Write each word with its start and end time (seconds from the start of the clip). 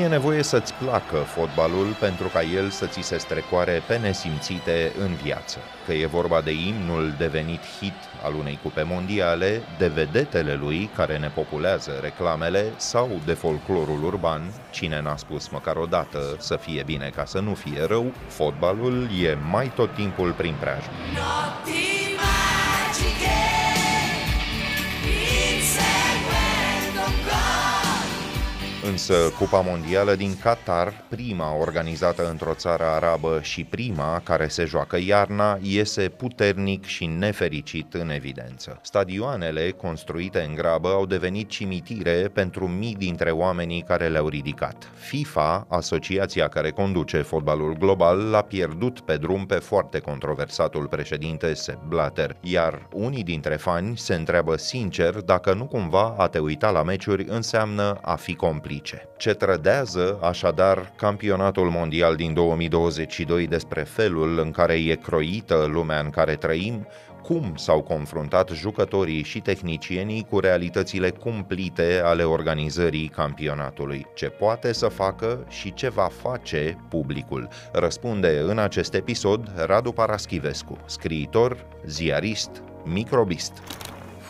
e 0.00 0.08
nevoie 0.08 0.42
să-ți 0.42 0.74
placă 0.74 1.16
fotbalul 1.16 1.96
pentru 2.00 2.28
ca 2.28 2.42
el 2.42 2.70
să 2.70 2.86
ți 2.86 3.00
se 3.00 3.18
strecoare 3.18 3.82
pe 3.86 3.98
nesimțite 3.98 4.92
în 4.98 5.14
viață. 5.14 5.58
Că 5.86 5.92
e 5.92 6.06
vorba 6.06 6.40
de 6.40 6.50
imnul 6.50 7.14
devenit 7.18 7.60
hit 7.80 7.94
al 8.22 8.34
unei 8.34 8.58
cupe 8.62 8.82
mondiale, 8.82 9.62
de 9.78 9.86
vedetele 9.86 10.54
lui 10.54 10.90
care 10.96 11.18
ne 11.18 11.28
populează 11.28 11.98
reclamele 12.02 12.64
sau 12.76 13.10
de 13.24 13.32
folclorul 13.32 14.04
urban, 14.04 14.42
cine 14.70 15.00
n-a 15.00 15.16
spus 15.16 15.48
măcar 15.48 15.76
o 15.76 15.84
dată 15.84 16.36
să 16.38 16.56
fie 16.56 16.82
bine 16.82 17.12
ca 17.14 17.24
să 17.24 17.40
nu 17.40 17.54
fie 17.54 17.84
rău, 17.86 18.12
fotbalul 18.28 19.08
e 19.22 19.38
mai 19.50 19.72
tot 19.74 19.94
timpul 19.94 20.32
prin 20.32 20.54
preajmă. 20.60 20.92
Însă 28.90 29.14
Cupa 29.38 29.60
Mondială 29.60 30.14
din 30.14 30.38
Qatar, 30.38 31.04
prima 31.08 31.56
organizată 31.56 32.28
într-o 32.30 32.54
țară 32.54 32.84
arabă 32.84 33.38
și 33.42 33.64
prima 33.64 34.20
care 34.24 34.48
se 34.48 34.64
joacă 34.64 34.98
iarna, 35.06 35.58
iese 35.62 36.08
puternic 36.08 36.84
și 36.84 37.06
nefericit 37.06 37.94
în 37.94 38.10
evidență. 38.10 38.78
Stadioanele 38.82 39.70
construite 39.70 40.46
în 40.48 40.54
grabă 40.54 40.88
au 40.88 41.06
devenit 41.06 41.48
cimitire 41.48 42.30
pentru 42.32 42.68
mii 42.68 42.94
dintre 42.94 43.30
oamenii 43.30 43.82
care 43.82 44.08
le-au 44.08 44.28
ridicat. 44.28 44.90
FIFA, 44.94 45.66
asociația 45.68 46.48
care 46.48 46.70
conduce 46.70 47.22
fotbalul 47.22 47.76
global, 47.78 48.18
l-a 48.18 48.42
pierdut 48.42 49.00
pe 49.00 49.16
drum 49.16 49.46
pe 49.46 49.54
foarte 49.54 49.98
controversatul 49.98 50.86
președinte 50.86 51.54
Sepp 51.54 51.84
Blatter, 51.88 52.36
iar 52.40 52.88
unii 52.92 53.22
dintre 53.22 53.56
fani 53.56 53.98
se 53.98 54.14
întreabă 54.14 54.56
sincer 54.56 55.14
dacă 55.14 55.54
nu 55.54 55.66
cumva 55.66 56.14
a 56.18 56.28
te 56.28 56.38
uita 56.38 56.70
la 56.70 56.82
meciuri 56.82 57.24
înseamnă 57.28 57.98
a 58.02 58.14
fi 58.14 58.34
complice 58.34 58.78
complice. 58.80 59.08
Ce 59.16 59.32
trădează, 59.32 60.18
așadar, 60.22 60.92
campionatul 60.96 61.70
mondial 61.70 62.16
din 62.16 62.34
2022 62.34 63.46
despre 63.46 63.82
felul 63.82 64.38
în 64.38 64.50
care 64.50 64.74
e 64.74 64.94
croită 64.94 65.68
lumea 65.72 66.00
în 66.00 66.10
care 66.10 66.34
trăim, 66.34 66.86
cum 67.22 67.52
s-au 67.56 67.82
confruntat 67.82 68.48
jucătorii 68.48 69.22
și 69.22 69.40
tehnicienii 69.40 70.26
cu 70.30 70.38
realitățile 70.38 71.10
cumplite 71.10 72.00
ale 72.04 72.22
organizării 72.22 73.08
campionatului, 73.08 74.06
ce 74.14 74.28
poate 74.28 74.72
să 74.72 74.88
facă 74.88 75.44
și 75.48 75.74
ce 75.74 75.88
va 75.88 76.08
face 76.22 76.76
publicul. 76.88 77.48
Răspunde 77.72 78.38
în 78.46 78.58
acest 78.58 78.94
episod 78.94 79.52
Radu 79.66 79.92
Paraschivescu, 79.92 80.78
scriitor, 80.86 81.66
ziarist, 81.86 82.50
microbist. 82.84 83.52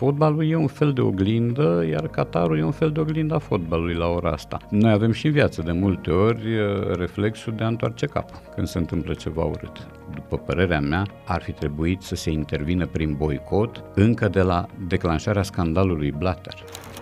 Fotbalul 0.00 0.50
e 0.50 0.56
un 0.56 0.66
fel 0.66 0.92
de 0.92 1.00
oglindă, 1.00 1.84
iar 1.90 2.08
Qatarul 2.08 2.58
e 2.58 2.64
un 2.64 2.70
fel 2.70 2.90
de 2.90 3.00
oglindă 3.00 3.34
a 3.34 3.38
fotbalului 3.38 3.94
la 3.94 4.06
ora 4.06 4.30
asta. 4.30 4.56
Noi 4.70 4.92
avem 4.92 5.12
și 5.12 5.26
în 5.26 5.32
viață 5.32 5.62
de 5.62 5.72
multe 5.72 6.10
ori 6.10 6.42
reflexul 6.94 7.52
de 7.56 7.64
a 7.64 7.66
întoarce 7.66 8.06
capul 8.06 8.40
când 8.54 8.66
se 8.66 8.78
întâmplă 8.78 9.14
ceva 9.14 9.44
urât. 9.44 9.86
După 10.14 10.36
părerea 10.36 10.80
mea, 10.80 11.06
ar 11.26 11.42
fi 11.42 11.52
trebuit 11.52 12.02
să 12.02 12.14
se 12.14 12.30
intervină 12.30 12.86
prin 12.86 13.14
boicot 13.14 13.84
încă 13.94 14.28
de 14.28 14.42
la 14.42 14.66
declanșarea 14.88 15.42
scandalului 15.42 16.10
Blatter. 16.10 16.54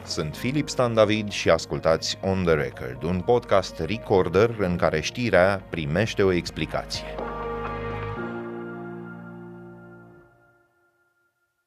Sunt 0.04 0.36
Filip 0.36 0.68
Stan 0.68 0.94
David 0.94 1.30
și 1.30 1.50
ascultați 1.50 2.18
On 2.22 2.42
The 2.44 2.54
Record, 2.54 3.02
un 3.02 3.20
podcast 3.24 3.78
recorder 3.78 4.56
în 4.58 4.76
care 4.76 5.00
știrea 5.00 5.62
primește 5.70 6.22
o 6.22 6.32
explicație. 6.32 7.06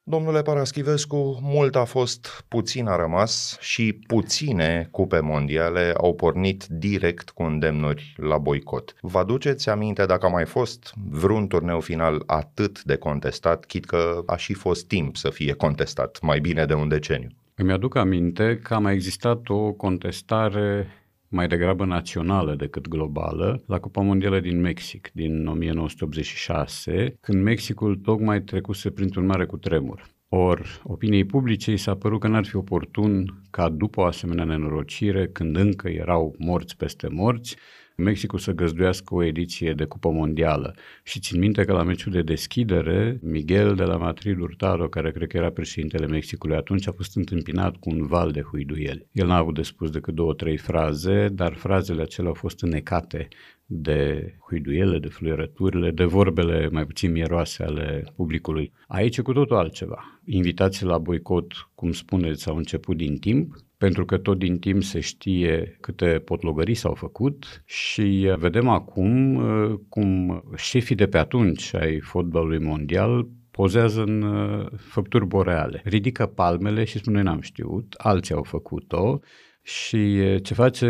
Domnule 0.03 0.41
Paraschivescu, 0.41 1.39
mult 1.41 1.75
a 1.75 1.83
fost, 1.83 2.45
puțin 2.47 2.87
a 2.87 2.95
rămas 2.95 3.57
și 3.59 3.93
puține 4.07 4.87
cupe 4.91 5.19
mondiale 5.19 5.93
au 5.97 6.15
pornit 6.15 6.65
direct 6.65 7.29
cu 7.29 7.43
îndemnuri 7.43 8.13
la 8.17 8.37
boicot. 8.37 8.95
Vă 9.01 9.17
aduceți 9.17 9.69
aminte 9.69 10.05
dacă 10.05 10.25
a 10.25 10.29
mai 10.29 10.45
fost 10.45 10.93
vreun 11.09 11.47
turneu 11.47 11.79
final 11.79 12.23
atât 12.25 12.83
de 12.83 12.95
contestat, 12.95 13.65
chit 13.65 13.85
că 13.85 14.23
a 14.25 14.35
și 14.35 14.53
fost 14.53 14.87
timp 14.87 15.15
să 15.15 15.29
fie 15.29 15.53
contestat, 15.53 16.19
mai 16.21 16.39
bine 16.39 16.65
de 16.65 16.73
un 16.73 16.87
deceniu? 16.87 17.29
Îmi 17.55 17.71
aduc 17.71 17.95
aminte 17.95 18.59
că 18.63 18.73
a 18.73 18.79
mai 18.79 18.93
existat 18.93 19.49
o 19.49 19.71
contestare 19.71 20.87
mai 21.31 21.47
degrabă 21.47 21.85
națională 21.85 22.55
decât 22.55 22.87
globală, 22.87 23.63
la 23.67 23.79
Cupa 23.79 24.01
Mondială 24.01 24.39
din 24.39 24.59
Mexic, 24.59 25.09
din 25.13 25.47
1986, 25.47 27.15
când 27.21 27.43
Mexicul 27.43 27.95
tocmai 27.95 28.41
trecuse 28.41 28.89
printr-un 28.89 29.25
mare 29.25 29.45
cutremur. 29.45 30.09
Or, 30.27 30.81
opiniei 30.83 31.25
publice 31.25 31.71
i 31.71 31.77
s-a 31.77 31.95
părut 31.95 32.19
că 32.19 32.27
n-ar 32.27 32.45
fi 32.45 32.55
oportun 32.55 33.41
ca 33.49 33.69
după 33.69 34.01
o 34.01 34.03
asemenea 34.03 34.43
nenorocire, 34.43 35.27
când 35.27 35.55
încă 35.55 35.89
erau 35.89 36.35
morți 36.37 36.77
peste 36.77 37.07
morți, 37.07 37.55
Mexicul 38.01 38.39
să 38.39 38.51
găzduiască 38.51 39.13
o 39.13 39.23
ediție 39.23 39.73
de 39.73 39.85
Cupă 39.85 40.09
Mondială. 40.09 40.75
Și 41.03 41.19
țin 41.19 41.39
minte 41.39 41.63
că 41.63 41.73
la 41.73 41.83
meciul 41.83 42.11
de 42.11 42.21
deschidere, 42.21 43.19
Miguel 43.21 43.75
de 43.75 43.83
la 43.83 43.97
Madrid 43.97 44.37
Hurtado, 44.37 44.87
care 44.87 45.11
cred 45.11 45.27
că 45.27 45.37
era 45.37 45.49
președintele 45.49 46.07
Mexicului 46.07 46.55
atunci, 46.55 46.87
a 46.87 46.91
fost 46.91 47.15
întâmpinat 47.15 47.75
cu 47.75 47.89
un 47.89 48.05
val 48.05 48.31
de 48.31 48.41
huiduieli. 48.41 49.07
El 49.11 49.27
n-a 49.27 49.37
avut 49.37 49.55
de 49.55 49.61
spus 49.61 49.89
decât 49.89 50.13
două, 50.13 50.33
trei 50.33 50.57
fraze, 50.57 51.27
dar 51.27 51.53
frazele 51.53 52.01
acelea 52.01 52.29
au 52.29 52.35
fost 52.35 52.61
înnecate 52.61 53.27
de 53.65 54.33
huiduiele, 54.47 54.99
de 54.99 55.07
fluierăturile, 55.07 55.91
de 55.91 56.03
vorbele 56.03 56.69
mai 56.71 56.85
puțin 56.85 57.11
mieroase 57.11 57.63
ale 57.63 58.03
publicului. 58.15 58.71
Aici 58.87 59.17
e 59.17 59.21
cu 59.21 59.33
totul 59.33 59.55
altceva. 59.55 60.21
Invitații 60.25 60.85
la 60.85 60.97
boicot, 60.97 61.69
cum 61.75 61.91
spuneți, 61.91 62.49
au 62.49 62.55
început 62.55 62.97
din 62.97 63.17
timp, 63.17 63.55
pentru 63.81 64.05
că 64.05 64.17
tot 64.17 64.37
din 64.37 64.59
timp 64.59 64.83
se 64.83 64.99
știe 64.99 65.77
câte 65.79 66.21
potlogării 66.25 66.73
s-au 66.73 66.93
făcut 66.93 67.63
și 67.65 68.33
vedem 68.37 68.67
acum 68.67 69.35
uh, 69.35 69.79
cum 69.89 70.43
șefii 70.55 70.95
de 70.95 71.07
pe 71.07 71.17
atunci 71.17 71.73
ai 71.73 71.99
fotbalului 71.99 72.59
mondial 72.59 73.27
pozează 73.51 74.01
în 74.01 74.21
uh, 74.21 74.65
făpturi 74.77 75.25
boreale. 75.25 75.81
Ridică 75.83 76.25
palmele 76.25 76.83
și 76.83 76.97
spune 76.97 77.21
n-am 77.21 77.41
știut, 77.41 77.93
alții 77.97 78.35
au 78.35 78.43
făcut-o 78.43 79.19
și 79.61 80.19
ce 80.41 80.53
face 80.53 80.87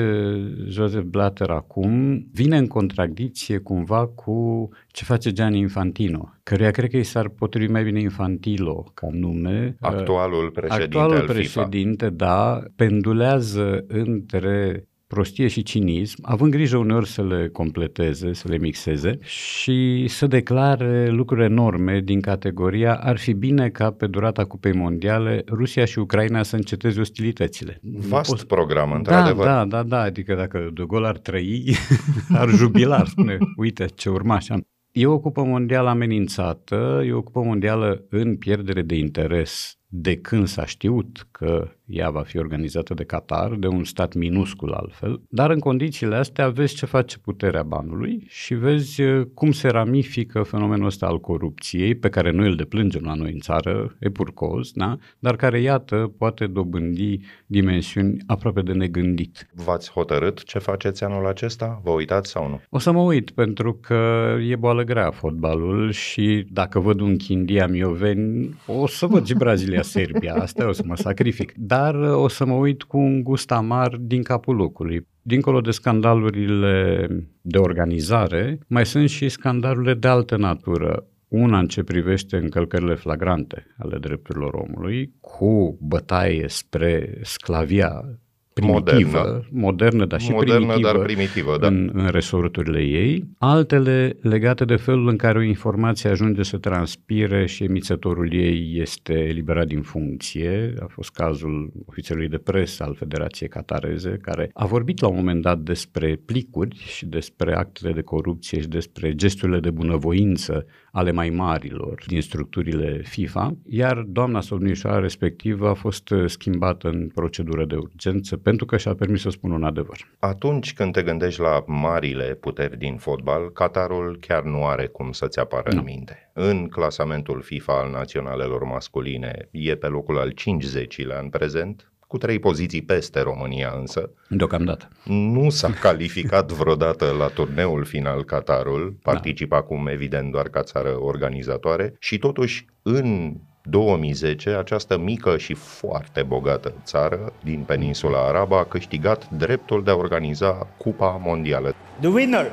Joseph 0.67 1.05
Blatter 1.05 1.49
acum 1.49 2.23
vine 2.33 2.57
în 2.57 2.67
contradicție 2.67 3.57
cumva 3.57 4.07
cu 4.07 4.69
ce 4.87 5.03
face 5.03 5.31
Gianni 5.31 5.59
Infantino, 5.59 6.33
căruia 6.43 6.71
cred 6.71 6.89
că 6.89 6.97
i 6.97 7.03
s-ar 7.03 7.29
potrivi 7.29 7.71
mai 7.71 7.83
bine 7.83 7.99
Infantilo 7.99 8.91
ca 8.93 9.07
nume. 9.11 9.75
Actualul 9.79 10.49
președinte 10.51 10.83
Actualul 10.83 11.15
al 11.15 11.25
președinte, 11.27 12.05
FIFA. 12.05 12.15
da, 12.15 12.63
pendulează 12.75 13.85
între 13.87 14.85
prostie 15.13 15.47
și 15.47 15.63
cinism, 15.63 16.17
având 16.21 16.51
grijă 16.51 16.77
uneori 16.77 17.07
să 17.07 17.23
le 17.23 17.49
completeze, 17.49 18.33
să 18.33 18.47
le 18.47 18.57
mixeze 18.57 19.19
și 19.21 20.05
să 20.07 20.27
declare 20.27 21.09
lucruri 21.09 21.43
enorme 21.43 21.99
din 21.99 22.21
categoria 22.21 22.95
ar 22.95 23.17
fi 23.17 23.33
bine 23.33 23.69
ca 23.69 23.91
pe 23.91 24.07
durata 24.07 24.45
Cupei 24.45 24.73
Mondiale 24.73 25.43
Rusia 25.47 25.85
și 25.85 25.99
Ucraina 25.99 26.43
să 26.43 26.55
înceteze 26.55 26.99
ostilitățile. 26.99 27.79
Vast 27.81 28.29
Post... 28.29 28.43
program, 28.43 28.91
într-adevăr. 28.91 29.45
Da, 29.45 29.53
da, 29.53 29.65
da, 29.65 29.83
da, 29.83 30.01
adică 30.01 30.35
dacă 30.35 30.69
De 30.73 30.83
Gaulle 30.87 31.07
ar 31.07 31.17
trăi, 31.17 31.75
ar 32.41 32.49
jubila, 32.49 32.95
ar 32.95 33.07
spune, 33.07 33.37
uite 33.55 33.85
ce 33.95 34.09
urmaș 34.09 34.49
așa. 34.49 34.61
E 34.91 35.05
o 35.05 35.19
cupă 35.19 35.43
mondială 35.43 35.89
amenințată, 35.89 37.03
e 37.05 37.13
o 37.13 37.21
cupă 37.21 37.41
mondială 37.41 38.05
în 38.09 38.35
pierdere 38.35 38.81
de 38.81 38.95
interes 38.95 39.80
de 39.93 40.15
când 40.15 40.47
s-a 40.47 40.65
știut 40.65 41.27
că 41.31 41.71
ea 41.85 42.09
va 42.09 42.21
fi 42.21 42.37
organizată 42.37 42.93
de 42.93 43.03
Qatar, 43.03 43.55
de 43.55 43.67
un 43.67 43.83
stat 43.83 44.13
minuscul 44.13 44.73
altfel, 44.73 45.21
dar 45.29 45.49
în 45.49 45.59
condițiile 45.59 46.15
astea 46.15 46.49
vezi 46.49 46.75
ce 46.75 46.85
face 46.85 47.17
puterea 47.17 47.63
banului 47.63 48.25
și 48.27 48.53
vezi 48.53 49.01
uh, 49.01 49.25
cum 49.33 49.51
se 49.51 49.67
ramifică 49.67 50.43
fenomenul 50.43 50.85
ăsta 50.85 51.05
al 51.05 51.19
corupției, 51.19 51.95
pe 51.95 52.09
care 52.09 52.31
noi 52.31 52.47
îl 52.47 52.55
deplângem 52.55 53.01
la 53.03 53.13
noi 53.13 53.31
în 53.31 53.39
țară, 53.39 53.95
epurcos, 53.99 54.71
da? 54.71 54.97
dar 55.19 55.35
care, 55.35 55.59
iată, 55.61 56.13
poate 56.17 56.47
dobândi 56.47 57.19
dimensiuni 57.45 58.17
aproape 58.27 58.61
de 58.61 58.71
negândit. 58.71 59.47
V-ați 59.53 59.91
hotărât 59.91 60.43
ce 60.43 60.59
faceți 60.59 61.03
anul 61.03 61.27
acesta? 61.27 61.81
Vă 61.83 61.91
uitați 61.91 62.29
sau 62.29 62.49
nu? 62.49 62.61
O 62.69 62.79
să 62.79 62.91
mă 62.91 63.01
uit, 63.01 63.31
pentru 63.31 63.73
că 63.73 64.33
e 64.49 64.55
boală 64.55 64.83
grea 64.83 65.11
fotbalul 65.11 65.91
și 65.91 66.45
dacă 66.49 66.79
văd 66.79 66.99
un 66.99 67.17
Chindia 67.17 67.67
Mioveni, 67.67 68.55
o 68.65 68.87
să 68.87 69.05
văd 69.05 69.25
și 69.25 69.33
Brazilia, 69.43 69.80
Serbia, 69.81 70.33
asta 70.33 70.67
o 70.67 70.71
să 70.71 70.83
mă 70.85 70.95
sacrific. 70.95 71.53
Dar 71.55 71.79
dar 71.81 72.01
uh, 72.01 72.23
o 72.23 72.27
să 72.27 72.45
mă 72.45 72.53
uit 72.53 72.83
cu 72.83 72.97
un 72.97 73.23
gust 73.23 73.51
amar 73.51 73.97
din 73.99 74.23
capul 74.23 74.55
locului. 74.55 75.07
Dincolo 75.21 75.61
de 75.61 75.71
scandalurile 75.71 77.07
de 77.41 77.57
organizare, 77.57 78.59
mai 78.67 78.85
sunt 78.85 79.09
și 79.09 79.29
scandalurile 79.29 79.93
de 79.93 80.07
altă 80.07 80.37
natură. 80.37 81.05
Una 81.27 81.59
în 81.59 81.67
ce 81.67 81.83
privește 81.83 82.37
încălcările 82.37 82.95
flagrante 82.95 83.65
ale 83.77 83.97
drepturilor 83.97 84.53
omului, 84.53 85.13
cu 85.19 85.77
bătaie 85.81 86.45
spre 86.47 87.19
sclavia 87.21 88.19
primitivă, 88.67 89.17
modernă, 89.17 89.45
modernă 89.51 90.05
dar 90.05 90.21
și 90.21 90.31
modernă, 90.31 90.65
primitivă, 90.65 90.91
dar 90.91 91.05
primitivă 91.05 91.57
da. 91.59 91.67
în, 91.67 91.89
în 91.93 92.07
resorturile 92.07 92.81
ei, 92.81 93.27
altele 93.37 94.17
legate 94.21 94.65
de 94.65 94.75
felul 94.75 95.07
în 95.07 95.15
care 95.15 95.37
o 95.37 95.41
informație 95.41 96.09
ajunge 96.09 96.43
să 96.43 96.57
transpire 96.57 97.45
și 97.45 97.63
emițătorul 97.63 98.33
ei 98.33 98.79
este 98.81 99.13
eliberat 99.13 99.67
din 99.67 99.81
funcție. 99.81 100.73
A 100.79 100.85
fost 100.89 101.11
cazul 101.11 101.71
ofițerului 101.85 102.27
de 102.27 102.37
presă 102.37 102.83
al 102.83 102.95
Federației 102.95 103.49
Catareze, 103.49 104.17
care 104.21 104.49
a 104.53 104.65
vorbit 104.65 105.01
la 105.01 105.07
un 105.07 105.15
moment 105.15 105.41
dat 105.41 105.59
despre 105.59 106.19
plicuri 106.25 106.77
și 106.85 107.05
despre 107.05 107.55
actele 107.55 107.93
de 107.93 108.01
corupție 108.01 108.61
și 108.61 108.67
despre 108.67 109.15
gesturile 109.15 109.59
de 109.59 109.69
bunăvoință 109.69 110.65
ale 110.91 111.11
mai 111.11 111.29
marilor 111.29 112.03
din 112.07 112.21
structurile 112.21 113.01
FIFA, 113.03 113.55
iar 113.65 113.97
doamna 114.07 114.41
Solnișoara 114.41 114.99
respectivă 114.99 115.69
a 115.69 115.73
fost 115.73 116.13
schimbată 116.25 116.87
în 116.87 117.07
procedură 117.07 117.65
de 117.65 117.75
urgență 117.75 118.37
pentru 118.37 118.65
că 118.65 118.77
și-a 118.77 118.95
permis 118.95 119.21
să 119.21 119.29
spună 119.29 119.53
un 119.53 119.63
adevăr. 119.63 119.97
Atunci 120.19 120.73
când 120.73 120.93
te 120.93 121.03
gândești 121.03 121.41
la 121.41 121.63
marile 121.67 122.23
puteri 122.23 122.77
din 122.77 122.97
fotbal, 122.97 123.51
Qatarul 123.51 124.17
chiar 124.19 124.43
nu 124.43 124.65
are 124.65 124.87
cum 124.87 125.11
să-ți 125.11 125.39
apară 125.39 125.69
nu. 125.71 125.77
în 125.79 125.83
minte. 125.83 126.31
În 126.33 126.67
clasamentul 126.67 127.41
FIFA 127.41 127.73
al 127.73 127.91
naționalelor 127.91 128.63
masculine 128.63 129.47
e 129.51 129.75
pe 129.75 129.87
locul 129.87 130.17
al 130.17 130.33
50-lea 130.33 131.19
în 131.21 131.29
prezent, 131.29 131.90
cu 132.11 132.17
trei 132.17 132.39
poziții 132.39 132.81
peste 132.81 133.21
România 133.21 133.73
însă. 133.79 134.09
Deocamdată. 134.27 134.87
Nu 135.03 135.49
s-a 135.49 135.69
calificat 135.69 136.51
vreodată 136.51 137.15
la 137.17 137.27
turneul 137.27 137.83
final 137.83 138.23
Qatarul, 138.23 138.95
participă 139.01 139.55
da. 139.55 139.61
acum 139.61 139.87
evident 139.87 140.31
doar 140.31 140.47
ca 140.47 140.63
țară 140.63 140.97
organizatoare 140.99 141.93
și 141.99 142.17
totuși 142.17 142.65
în 142.81 143.33
2010, 143.63 144.49
această 144.49 144.97
mică 144.97 145.37
și 145.37 145.53
foarte 145.53 146.23
bogată 146.23 146.73
țară 146.83 147.33
din 147.43 147.63
peninsula 147.65 148.27
arabă 148.27 148.55
a 148.55 148.65
câștigat 148.65 149.29
dreptul 149.29 149.83
de 149.83 149.91
a 149.91 149.95
organiza 149.95 150.67
Cupa 150.77 151.19
Mondială. 151.23 151.75
The 151.99 152.09
winner 152.09 152.51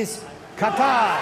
is 0.00 0.20
Qatar! 0.58 1.18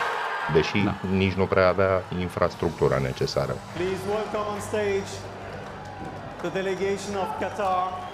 Deși 0.55 0.79
da. 0.85 0.94
nici 1.17 1.32
nu 1.32 1.47
prea 1.47 1.69
avea 1.69 2.03
infrastructura 2.20 2.99
necesară. 2.99 3.55
Please 3.76 4.03
welcome 4.08 4.47
on 4.55 4.61
stage 4.61 5.31
the 6.43 6.62
delegation 6.62 7.15
of 7.15 7.29
Qatar. 7.41 8.11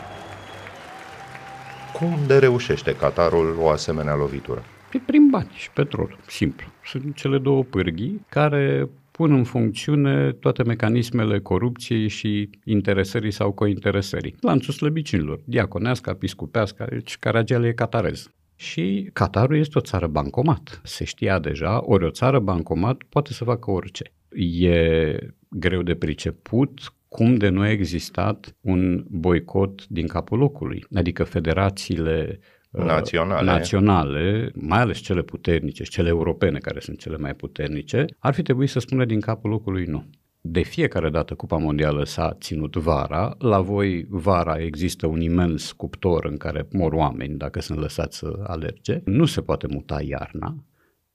Cum 1.92 2.18
de 2.26 2.38
reușește 2.38 2.96
Qatarul 2.96 3.56
o 3.60 3.68
asemenea 3.68 4.14
lovitură? 4.14 4.62
Prin 5.06 5.28
bani 5.30 5.50
și 5.52 5.70
petrol, 5.70 6.18
simplu. 6.26 6.66
Sunt 6.84 7.14
cele 7.14 7.38
două 7.38 7.62
pârghii 7.62 8.24
care 8.28 8.88
pun 9.10 9.32
în 9.32 9.44
funcțiune 9.44 10.32
toate 10.32 10.62
mecanismele 10.62 11.38
corupției 11.38 12.08
și 12.08 12.50
interesării 12.64 13.30
sau 13.30 13.52
cointeresării. 13.52 14.36
Lanțul 14.40 14.74
slăbicinilor, 14.74 15.40
diaconească, 15.44 16.12
piscupească, 16.12 16.86
deci 16.90 17.18
Caragiale 17.18 17.66
e 17.66 17.72
catarez. 17.72 18.30
Și 18.56 19.10
Qatarul 19.12 19.56
este 19.56 19.78
o 19.78 19.80
țară 19.80 20.06
bancomat. 20.06 20.80
Se 20.84 21.04
știa 21.04 21.38
deja, 21.38 21.80
ori 21.84 22.04
o 22.04 22.10
țară 22.10 22.38
bancomat 22.38 23.02
poate 23.08 23.32
să 23.32 23.44
facă 23.44 23.70
orice. 23.70 24.12
E 24.60 25.16
greu 25.48 25.82
de 25.82 25.94
priceput 25.94 26.92
cum 27.08 27.34
de 27.34 27.48
nu 27.48 27.60
a 27.60 27.70
existat 27.70 28.56
un 28.60 29.04
boicot 29.08 29.86
din 29.86 30.06
capul 30.06 30.38
locului. 30.38 30.84
Adică 30.94 31.24
federațiile 31.24 32.40
Uh, 32.70 32.84
naționale. 32.84 33.50
naționale, 33.50 34.50
mai 34.54 34.80
ales 34.80 34.98
cele 34.98 35.22
puternice 35.22 35.82
și 35.82 35.90
cele 35.90 36.08
europene, 36.08 36.58
care 36.58 36.80
sunt 36.80 36.98
cele 36.98 37.16
mai 37.16 37.34
puternice, 37.34 38.04
ar 38.18 38.34
fi 38.34 38.42
trebuit 38.42 38.68
să 38.68 38.78
spună 38.78 39.04
din 39.04 39.20
capul 39.20 39.50
locului 39.50 39.84
nu. 39.84 40.04
De 40.40 40.62
fiecare 40.62 41.10
dată 41.10 41.34
Cupa 41.34 41.56
Mondială 41.56 42.04
s-a 42.04 42.36
ținut 42.40 42.76
vara, 42.76 43.34
la 43.38 43.60
voi 43.60 44.06
vara 44.08 44.58
există 44.58 45.06
un 45.06 45.20
imens 45.20 45.72
cuptor 45.72 46.24
în 46.24 46.36
care 46.36 46.68
mor 46.72 46.92
oameni 46.92 47.36
dacă 47.36 47.60
sunt 47.60 47.78
lăsați 47.78 48.16
să 48.18 48.40
alerge, 48.46 49.00
nu 49.04 49.24
se 49.24 49.40
poate 49.40 49.66
muta 49.70 50.02
iarna, 50.02 50.64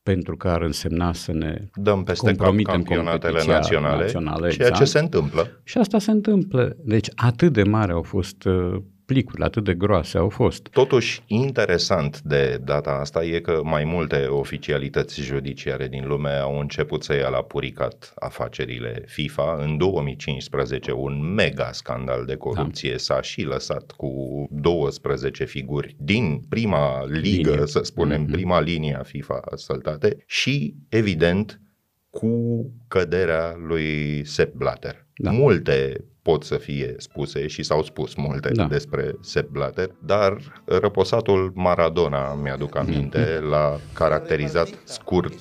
pentru 0.04 0.38
că 0.38 0.48
ar 0.48 0.62
însemna 0.62 1.14
să 1.14 1.32
ne 1.32 1.70
dăm 1.76 2.04
peste 2.04 2.36
cap 2.36 2.56
campionatele 2.64 3.44
naționale, 3.48 4.02
naționale 4.02 4.50
ceea 4.50 4.68
exact. 4.68 4.76
ce 4.76 4.92
se 4.92 5.00
întâmplă. 5.00 5.62
Și 5.64 5.78
asta 5.78 6.00
se 6.00 6.12
întâmplă. 6.12 6.76
Deci 6.84 7.08
atât 7.16 7.54
de 7.54 7.64
mare 7.64 7.92
au 7.92 8.02
fost 8.02 8.46
uh, 8.46 8.82
plicuri 9.14 9.44
atât 9.44 9.64
de 9.64 9.74
groase 9.74 10.18
au 10.18 10.30
fost. 10.30 10.68
Totuși, 10.72 11.22
interesant 11.28 12.22
de 12.22 12.60
data 12.64 12.92
asta 12.92 13.24
e 13.24 13.40
că 13.40 13.62
mai 13.64 13.84
multe 13.84 14.26
oficialități 14.26 15.22
judiciare 15.22 15.88
din 15.88 16.08
lume 16.08 16.30
au 16.30 16.60
început 16.60 17.04
să 17.04 17.16
ia 17.16 17.30
la 17.30 17.44
puricat 17.44 18.14
afacerile 18.16 19.04
FIFA. 19.08 19.58
În 19.62 19.78
2015, 19.78 20.92
un 20.92 21.34
mega 21.34 21.70
scandal 21.72 22.26
de 22.26 22.36
corupție 22.36 22.92
da. 22.92 22.98
s-a 22.98 23.22
și 23.22 23.42
lăsat 23.42 23.92
cu 23.92 24.46
12 24.50 25.46
figuri 25.46 25.96
din 26.00 26.42
prima 26.50 27.06
ligă, 27.06 27.50
linie. 27.50 27.66
să 27.66 27.80
spunem, 27.84 28.26
mm-hmm. 28.26 28.32
prima 28.32 28.62
linie 28.62 28.96
a 29.00 29.04
FIFA 29.04 29.42
săltate 29.56 30.24
și, 30.26 30.76
evident, 30.90 31.62
cu 32.10 32.66
căderea 32.88 33.56
lui 33.68 34.22
Sepp 34.26 34.56
Blatter. 34.56 35.08
Da. 35.16 35.32
Multe 35.32 36.06
pot 36.24 36.44
să 36.44 36.56
fie 36.56 36.96
spuse 36.98 37.48
și 37.48 37.64
s-au 37.64 37.84
spus 37.84 38.16
multe 38.16 38.50
da. 38.50 38.66
despre 38.66 39.16
Sepp 39.22 39.52
Blatter, 39.52 39.90
dar 40.00 40.38
răposatul 40.66 41.52
Maradona, 41.56 42.34
mi-aduc 42.34 42.76
aminte, 42.76 43.38
mm-hmm. 43.38 43.50
l-a 43.50 43.80
caracterizat 43.94 44.70
scurt 44.84 45.34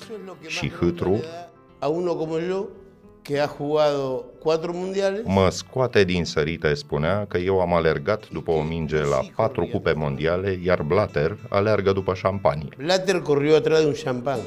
și 0.47 0.69
hâtru. 0.69 1.19
A 1.79 1.87
uno 1.87 2.15
como 2.15 2.39
yo, 2.39 2.65
que 3.23 3.39
a 3.39 3.47
jugado 3.57 4.25
cuatro 4.39 4.71
mundiales. 4.73 5.21
Mă 5.25 5.49
scoate 5.49 6.03
din 6.03 6.25
sărite, 6.25 6.73
spunea 6.73 7.25
că 7.25 7.37
eu 7.37 7.59
am 7.59 7.73
alergat 7.73 8.29
după 8.29 8.51
o 8.51 8.61
minge 8.61 9.03
la 9.03 9.19
patru 9.35 9.65
cupe 9.65 9.93
mondiale, 9.93 10.59
iar 10.63 10.81
Blatter 10.81 11.37
alergă 11.49 11.91
după 11.91 12.13
șampanie. 12.13 12.69
Blatter 12.77 13.19
corrió 13.19 13.55
atrás 13.55 13.79
de 13.79 13.85
un 13.85 13.93
champán. 14.03 14.39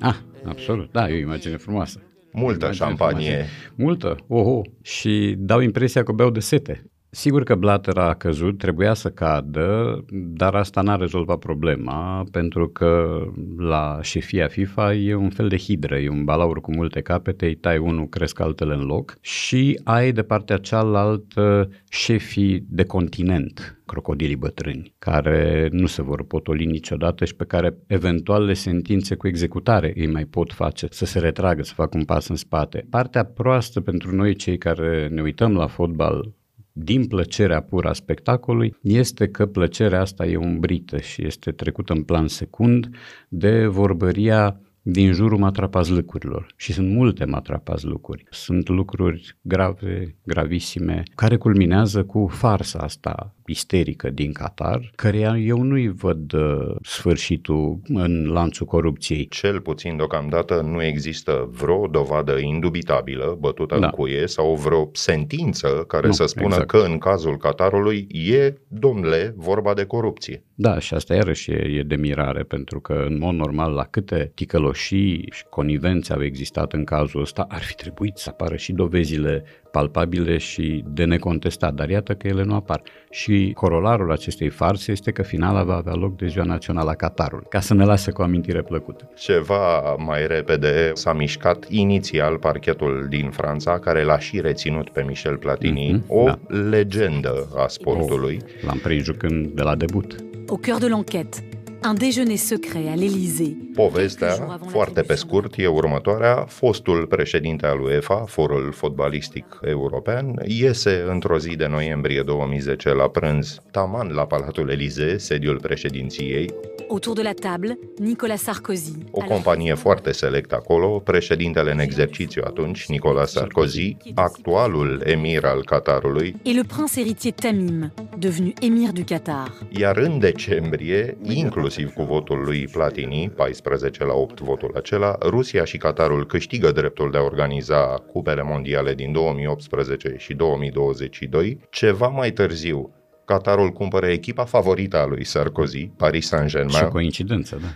Ah, 0.00 0.16
absolut, 0.44 0.92
da, 0.92 1.08
e 1.08 1.14
o 1.14 1.16
imagine 1.16 1.56
frumoasă. 1.56 2.00
Multă 2.38 2.72
șampanie. 2.72 3.46
Multă, 3.74 4.16
oho. 4.26 4.60
Și 4.82 5.34
dau 5.38 5.60
impresia 5.60 6.02
că 6.02 6.12
beau 6.12 6.30
de 6.30 6.40
sete. 6.40 6.90
Sigur 7.10 7.42
că 7.42 7.54
Blatter 7.54 7.96
a 7.96 8.14
căzut, 8.14 8.58
trebuia 8.58 8.94
să 8.94 9.10
cadă, 9.10 10.04
dar 10.10 10.54
asta 10.54 10.80
n-a 10.80 10.96
rezolvat 10.96 11.38
problema, 11.38 12.24
pentru 12.30 12.68
că 12.68 13.22
la 13.56 13.98
șefia 14.02 14.46
FIFA 14.46 14.94
e 14.94 15.14
un 15.14 15.30
fel 15.30 15.48
de 15.48 15.56
hidră, 15.56 15.98
e 15.98 16.08
un 16.08 16.24
balaur 16.24 16.60
cu 16.60 16.74
multe 16.74 17.00
capete, 17.00 17.46
îi 17.46 17.54
tai 17.54 17.78
unul, 17.78 18.08
cresc 18.08 18.40
altele 18.40 18.74
în 18.74 18.80
loc 18.80 19.18
și 19.20 19.80
ai 19.84 20.12
de 20.12 20.22
partea 20.22 20.56
cealaltă 20.56 21.70
șefii 21.88 22.64
de 22.68 22.84
continent, 22.84 23.80
crocodilii 23.86 24.36
bătrâni, 24.36 24.94
care 24.98 25.68
nu 25.72 25.86
se 25.86 26.02
vor 26.02 26.24
potoli 26.24 26.64
niciodată 26.64 27.24
și 27.24 27.34
pe 27.34 27.44
care 27.44 27.76
eventuale 27.86 28.52
sentințe 28.52 29.14
cu 29.14 29.26
executare 29.26 29.92
îi 29.96 30.06
mai 30.06 30.24
pot 30.24 30.52
face 30.52 30.86
să 30.90 31.04
se 31.04 31.18
retragă, 31.18 31.62
să 31.62 31.74
facă 31.74 31.96
un 31.96 32.04
pas 32.04 32.28
în 32.28 32.36
spate. 32.36 32.86
Partea 32.90 33.24
proastă 33.24 33.80
pentru 33.80 34.14
noi 34.14 34.34
cei 34.34 34.58
care 34.58 35.08
ne 35.08 35.22
uităm 35.22 35.54
la 35.54 35.66
fotbal 35.66 36.36
din 36.80 37.06
plăcerea 37.06 37.60
pură 37.60 37.88
a 37.88 37.92
spectacolului 37.92 38.74
este 38.82 39.28
că 39.28 39.46
plăcerea 39.46 40.00
asta 40.00 40.26
e 40.26 40.36
umbrită 40.36 40.98
și 40.98 41.26
este 41.26 41.50
trecută 41.50 41.92
în 41.92 42.02
plan 42.02 42.28
secund 42.28 42.88
de 43.28 43.66
vorbăria 43.66 44.60
din 44.82 45.12
jurul 45.12 45.38
matrapazlăcurilor. 45.38 46.46
Și 46.56 46.72
sunt 46.72 46.90
multe 46.90 47.24
matrapazlăcuri. 47.24 48.24
Sunt 48.30 48.68
lucruri 48.68 49.36
grave, 49.42 50.16
gravisime, 50.24 51.02
care 51.14 51.36
culminează 51.36 52.04
cu 52.04 52.26
farsa 52.26 52.78
asta 52.78 53.34
isterică 53.48 54.10
din 54.10 54.32
Qatar, 54.32 54.90
care 54.94 55.18
eu 55.40 55.62
nu-i 55.62 55.88
văd 55.88 56.32
uh, 56.32 56.76
sfârșitul 56.82 57.80
în 57.88 58.26
lanțul 58.32 58.66
corupției. 58.66 59.28
Cel 59.28 59.60
puțin 59.60 59.96
deocamdată 59.96 60.60
nu 60.60 60.82
există 60.82 61.48
vreo 61.52 61.86
dovadă 61.86 62.38
indubitabilă 62.38 63.36
bătută 63.40 63.78
da. 63.78 63.86
în 63.86 63.92
cuie 63.92 64.26
sau 64.26 64.54
vreo 64.54 64.90
sentință 64.92 65.68
care 65.68 66.06
nu, 66.06 66.12
să 66.12 66.26
spună 66.26 66.46
exact. 66.46 66.68
că 66.68 66.78
în 66.78 66.98
cazul 66.98 67.36
Qatarului 67.36 68.06
e, 68.30 68.54
domnule, 68.68 69.34
vorba 69.36 69.74
de 69.74 69.84
corupție. 69.84 70.42
Da, 70.54 70.78
și 70.78 70.94
asta 70.94 71.14
iarăși 71.14 71.50
e, 71.50 71.78
e 71.78 71.82
de 71.82 71.96
mirare, 71.96 72.42
pentru 72.42 72.80
că 72.80 73.04
în 73.08 73.18
mod 73.18 73.34
normal 73.34 73.72
la 73.72 73.84
câte 73.84 74.32
ticăloșii 74.34 75.28
și 75.30 75.44
conivențe 75.50 76.12
au 76.12 76.22
existat 76.22 76.72
în 76.72 76.84
cazul 76.84 77.20
ăsta, 77.20 77.46
ar 77.48 77.62
fi 77.62 77.74
trebuit 77.74 78.16
să 78.16 78.28
apară 78.28 78.56
și 78.56 78.72
dovezile 78.72 79.44
palpabile 79.70 80.36
și 80.36 80.84
de 80.86 81.04
necontestat, 81.04 81.74
dar 81.74 81.88
iată 81.88 82.14
că 82.14 82.26
ele 82.26 82.42
nu 82.42 82.54
apar. 82.54 82.82
Și 83.10 83.52
corolarul 83.54 84.12
acestei 84.12 84.48
farse 84.48 84.92
este 84.92 85.10
că 85.10 85.22
finala 85.22 85.62
va 85.62 85.74
avea 85.74 85.94
loc 85.94 86.16
de 86.16 86.26
Ziua 86.26 86.44
Națională 86.44 86.90
a 86.90 86.94
Qatarului, 86.94 87.46
ca 87.48 87.60
să 87.60 87.74
ne 87.74 87.84
lase 87.84 88.10
cu 88.10 88.20
o 88.20 88.24
amintire 88.24 88.62
plăcută. 88.62 89.10
Ceva 89.16 89.94
mai 89.94 90.26
repede 90.26 90.90
s-a 90.94 91.12
mișcat 91.12 91.66
inițial 91.68 92.38
parchetul 92.38 93.06
din 93.08 93.30
Franța, 93.30 93.78
care 93.78 94.04
l-a 94.04 94.18
și 94.18 94.40
reținut 94.40 94.90
pe 94.90 95.04
Michel 95.06 95.36
Platini, 95.36 95.98
mm-hmm, 95.98 96.06
o 96.06 96.24
da. 96.24 96.38
legendă 96.70 97.48
a 97.56 97.66
sportului. 97.66 98.38
Oh, 98.44 98.62
l-am 98.66 98.78
prins 98.82 99.02
jucând 99.02 99.46
de 99.46 99.62
la 99.62 99.74
debut. 99.74 100.16
Au 100.48 100.56
cœur 100.56 100.78
de 100.78 100.86
l'enquête, 100.86 101.57
Un 101.84 101.94
déjeuner 101.94 102.36
secret 102.36 102.88
à 102.88 102.96
l'Élysée. 102.96 103.56
Povestea, 103.74 104.58
foarte 104.66 105.00
pe 105.02 105.14
scurt, 105.14 105.54
e 105.56 105.66
următoarea. 105.66 106.44
Fostul 106.48 107.06
președinte 107.06 107.66
al 107.66 107.80
UEFA, 107.80 108.24
forul 108.26 108.72
fotbalistic 108.72 109.44
european, 109.64 110.42
iese 110.46 111.04
într-o 111.08 111.38
zi 111.38 111.56
de 111.56 111.66
noiembrie 111.66 112.22
2010 112.22 112.92
la 112.94 113.08
prânz, 113.08 113.60
taman 113.70 114.12
la 114.14 114.24
Palatul 114.26 114.70
Elysee, 114.70 115.18
sediul 115.18 115.58
președinției, 115.60 116.50
Autour 116.90 117.14
de 117.16 117.22
la 117.22 117.32
table, 117.32 117.78
Nicolas 117.98 118.42
Sarkozy. 118.42 118.92
o 119.10 119.20
companie 119.20 119.74
foarte 119.74 120.12
selectă 120.12 120.54
acolo, 120.54 120.88
președintele 121.04 121.72
în 121.72 121.78
exercițiu 121.78 122.42
atunci, 122.46 122.86
Nicolas 122.86 123.30
Sarkozy, 123.30 123.96
actualul 124.14 125.02
emir 125.04 125.44
al 125.44 125.64
Qatarului, 125.64 126.34
Et 126.42 126.54
le 126.54 126.62
prince 126.68 127.00
héritier 127.00 127.32
Tamim, 127.34 127.92
devenu 128.18 128.52
émir 128.60 128.90
du 128.92 129.02
Qatar. 129.04 129.52
iar 129.78 129.96
în 129.96 130.18
decembrie, 130.18 131.16
inclusiv 131.22 131.66
cu 131.94 132.02
votul 132.02 132.44
lui 132.44 132.68
Platini, 132.72 133.30
14 133.36 134.04
la 134.04 134.12
8 134.14 134.40
votul 134.40 134.72
acela, 134.76 135.18
Rusia 135.22 135.64
și 135.64 135.76
Qatarul 135.76 136.26
câștigă 136.26 136.72
dreptul 136.72 137.10
de 137.10 137.18
a 137.18 137.22
organiza 137.22 138.04
cupele 138.12 138.42
mondiale 138.42 138.94
din 138.94 139.12
2018 139.12 140.14
și 140.18 140.34
2022. 140.34 141.60
Ceva 141.70 142.08
mai 142.08 142.30
târziu, 142.30 142.97
Qatarul 143.28 143.70
cumpără 143.70 144.06
echipa 144.06 144.44
favorită 144.44 144.96
a 144.96 145.06
lui 145.06 145.24
Sarkozy, 145.24 145.90
Paris 145.96 146.22
Și 146.22 146.28
Saint-Germain, 146.28 146.88
coincidență, 146.88 147.58
da. 147.60 147.66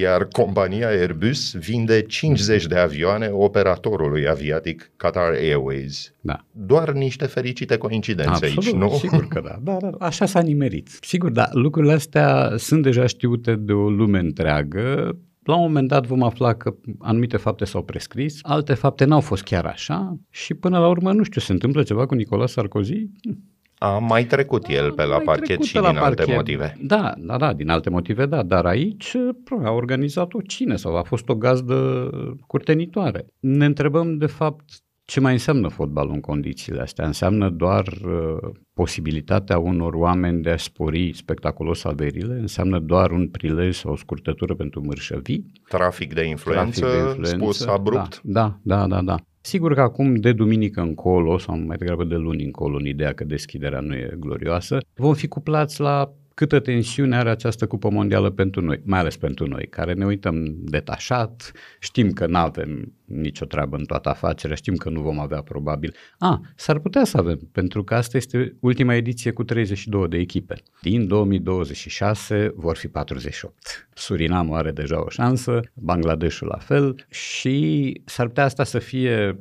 iar 0.00 0.24
compania 0.24 0.88
Airbus 0.88 1.52
vinde 1.54 2.02
50 2.02 2.66
de 2.66 2.76
avioane 2.76 3.28
operatorului 3.32 4.28
aviatic 4.28 4.90
Qatar 4.96 5.32
Airways. 5.32 6.12
Da. 6.20 6.44
Doar 6.52 6.92
niște 6.92 7.26
fericite 7.26 7.76
coincidențe 7.76 8.30
Absolut, 8.30 8.64
aici, 8.64 8.74
nu? 8.74 8.90
sigur 8.98 9.28
că 9.28 9.40
da. 9.44 9.58
da, 9.62 9.76
da. 9.80 10.06
Așa 10.06 10.26
s-a 10.26 10.40
nimerit. 10.40 10.88
Sigur, 11.00 11.30
dar 11.30 11.48
lucrurile 11.52 11.92
astea 11.92 12.54
sunt 12.56 12.82
deja 12.82 13.06
știute 13.06 13.54
de 13.54 13.72
o 13.72 13.90
lume 13.90 14.18
întreagă. 14.18 15.16
La 15.42 15.54
un 15.54 15.62
moment 15.62 15.88
dat 15.88 16.06
vom 16.06 16.22
afla 16.22 16.52
că 16.54 16.74
anumite 16.98 17.36
fapte 17.36 17.64
s-au 17.64 17.82
prescris, 17.82 18.38
alte 18.42 18.74
fapte 18.74 19.04
n-au 19.04 19.20
fost 19.20 19.42
chiar 19.42 19.64
așa 19.64 20.16
și 20.28 20.54
până 20.54 20.78
la 20.78 20.88
urmă, 20.88 21.12
nu 21.12 21.22
știu, 21.22 21.40
se 21.40 21.52
întâmplă 21.52 21.82
ceva 21.82 22.06
cu 22.06 22.14
Nicolas 22.14 22.52
Sarkozy? 22.52 23.06
A 23.82 23.98
mai 23.98 24.24
trecut 24.24 24.68
el 24.68 24.92
pe 24.92 25.04
la 25.04 25.16
Mai 25.16 25.24
parchet 25.24 25.46
trecut 25.46 25.64
și 25.64 25.72
pe 25.72 25.80
din 25.80 25.94
la 25.94 26.00
alte 26.00 26.14
parchet. 26.14 26.36
motive. 26.36 26.76
Da, 26.82 27.14
da, 27.18 27.36
da, 27.36 27.52
din 27.52 27.68
alte 27.68 27.90
motive, 27.90 28.26
da, 28.26 28.42
dar 28.42 28.66
aici 28.66 29.16
probabil, 29.44 29.70
a 29.70 29.74
organizat-o 29.74 30.40
cine 30.40 30.76
sau 30.76 30.96
a 30.96 31.02
fost 31.02 31.28
o 31.28 31.34
gazdă 31.34 32.10
curtenitoare. 32.46 33.26
Ne 33.40 33.64
întrebăm, 33.64 34.16
de 34.16 34.26
fapt, 34.26 34.64
ce 35.04 35.20
mai 35.20 35.32
înseamnă 35.32 35.68
fotbalul 35.68 36.12
în 36.12 36.20
condițiile 36.20 36.80
astea? 36.80 37.06
Înseamnă 37.06 37.48
doar 37.50 37.86
uh, 37.86 38.50
posibilitatea 38.74 39.58
unor 39.58 39.94
oameni 39.94 40.42
de 40.42 40.50
a 40.50 40.56
spori 40.56 41.12
spectaculos 41.14 41.84
averile? 41.84 42.34
Înseamnă 42.34 42.78
doar 42.78 43.10
un 43.10 43.28
prilej 43.28 43.76
sau 43.76 43.92
o 43.92 43.96
scurtătură 43.96 44.54
pentru 44.54 44.82
mărșăvii? 44.84 45.52
Trafic 45.68 46.14
de 46.14 46.24
influență, 46.24 46.80
Trafic 46.80 46.98
de 46.98 47.06
influență, 47.06 47.36
spus 47.36 47.66
abrupt. 47.66 48.20
Da, 48.22 48.58
da, 48.62 48.76
da, 48.76 48.86
da, 48.86 49.00
da. 49.02 49.14
Sigur 49.42 49.74
că 49.74 49.80
acum, 49.80 50.14
de 50.14 50.32
duminică 50.32 50.80
încolo, 50.80 51.38
sau 51.38 51.58
mai 51.58 51.76
degrabă 51.76 52.04
de 52.04 52.14
luni 52.14 52.44
încolo, 52.44 52.76
în 52.76 52.86
ideea 52.86 53.12
că 53.12 53.24
deschiderea 53.24 53.80
nu 53.80 53.94
e 53.94 54.16
glorioasă, 54.18 54.78
vom 54.94 55.14
fi 55.14 55.28
cuplați 55.28 55.80
la 55.80 56.12
câtă 56.40 56.60
tensiune 56.60 57.16
are 57.16 57.30
această 57.30 57.66
cupă 57.66 57.90
mondială 57.90 58.30
pentru 58.30 58.60
noi, 58.60 58.80
mai 58.84 58.98
ales 58.98 59.16
pentru 59.16 59.46
noi, 59.46 59.66
care 59.66 59.92
ne 59.92 60.04
uităm 60.04 60.54
detașat, 60.58 61.52
știm 61.80 62.10
că 62.10 62.26
nu 62.26 62.36
avem 62.36 62.92
nicio 63.04 63.44
treabă 63.44 63.76
în 63.76 63.84
toată 63.84 64.08
afacerea, 64.08 64.56
știm 64.56 64.74
că 64.74 64.90
nu 64.90 65.00
vom 65.00 65.18
avea 65.18 65.42
probabil. 65.42 65.94
A, 66.18 66.40
s-ar 66.56 66.78
putea 66.78 67.04
să 67.04 67.16
avem, 67.18 67.48
pentru 67.52 67.84
că 67.84 67.94
asta 67.94 68.16
este 68.16 68.56
ultima 68.60 68.94
ediție 68.94 69.30
cu 69.30 69.44
32 69.44 70.08
de 70.08 70.16
echipe. 70.16 70.62
Din 70.82 71.06
2026 71.06 72.52
vor 72.54 72.76
fi 72.76 72.88
48. 72.88 73.88
Surinamul 73.94 74.56
are 74.56 74.70
deja 74.70 75.04
o 75.04 75.08
șansă, 75.08 75.60
Bangladeshul 75.74 76.48
la 76.48 76.58
fel 76.58 77.06
și 77.08 78.00
s-ar 78.04 78.26
putea 78.26 78.44
asta 78.44 78.64
să 78.64 78.78
fie 78.78 79.38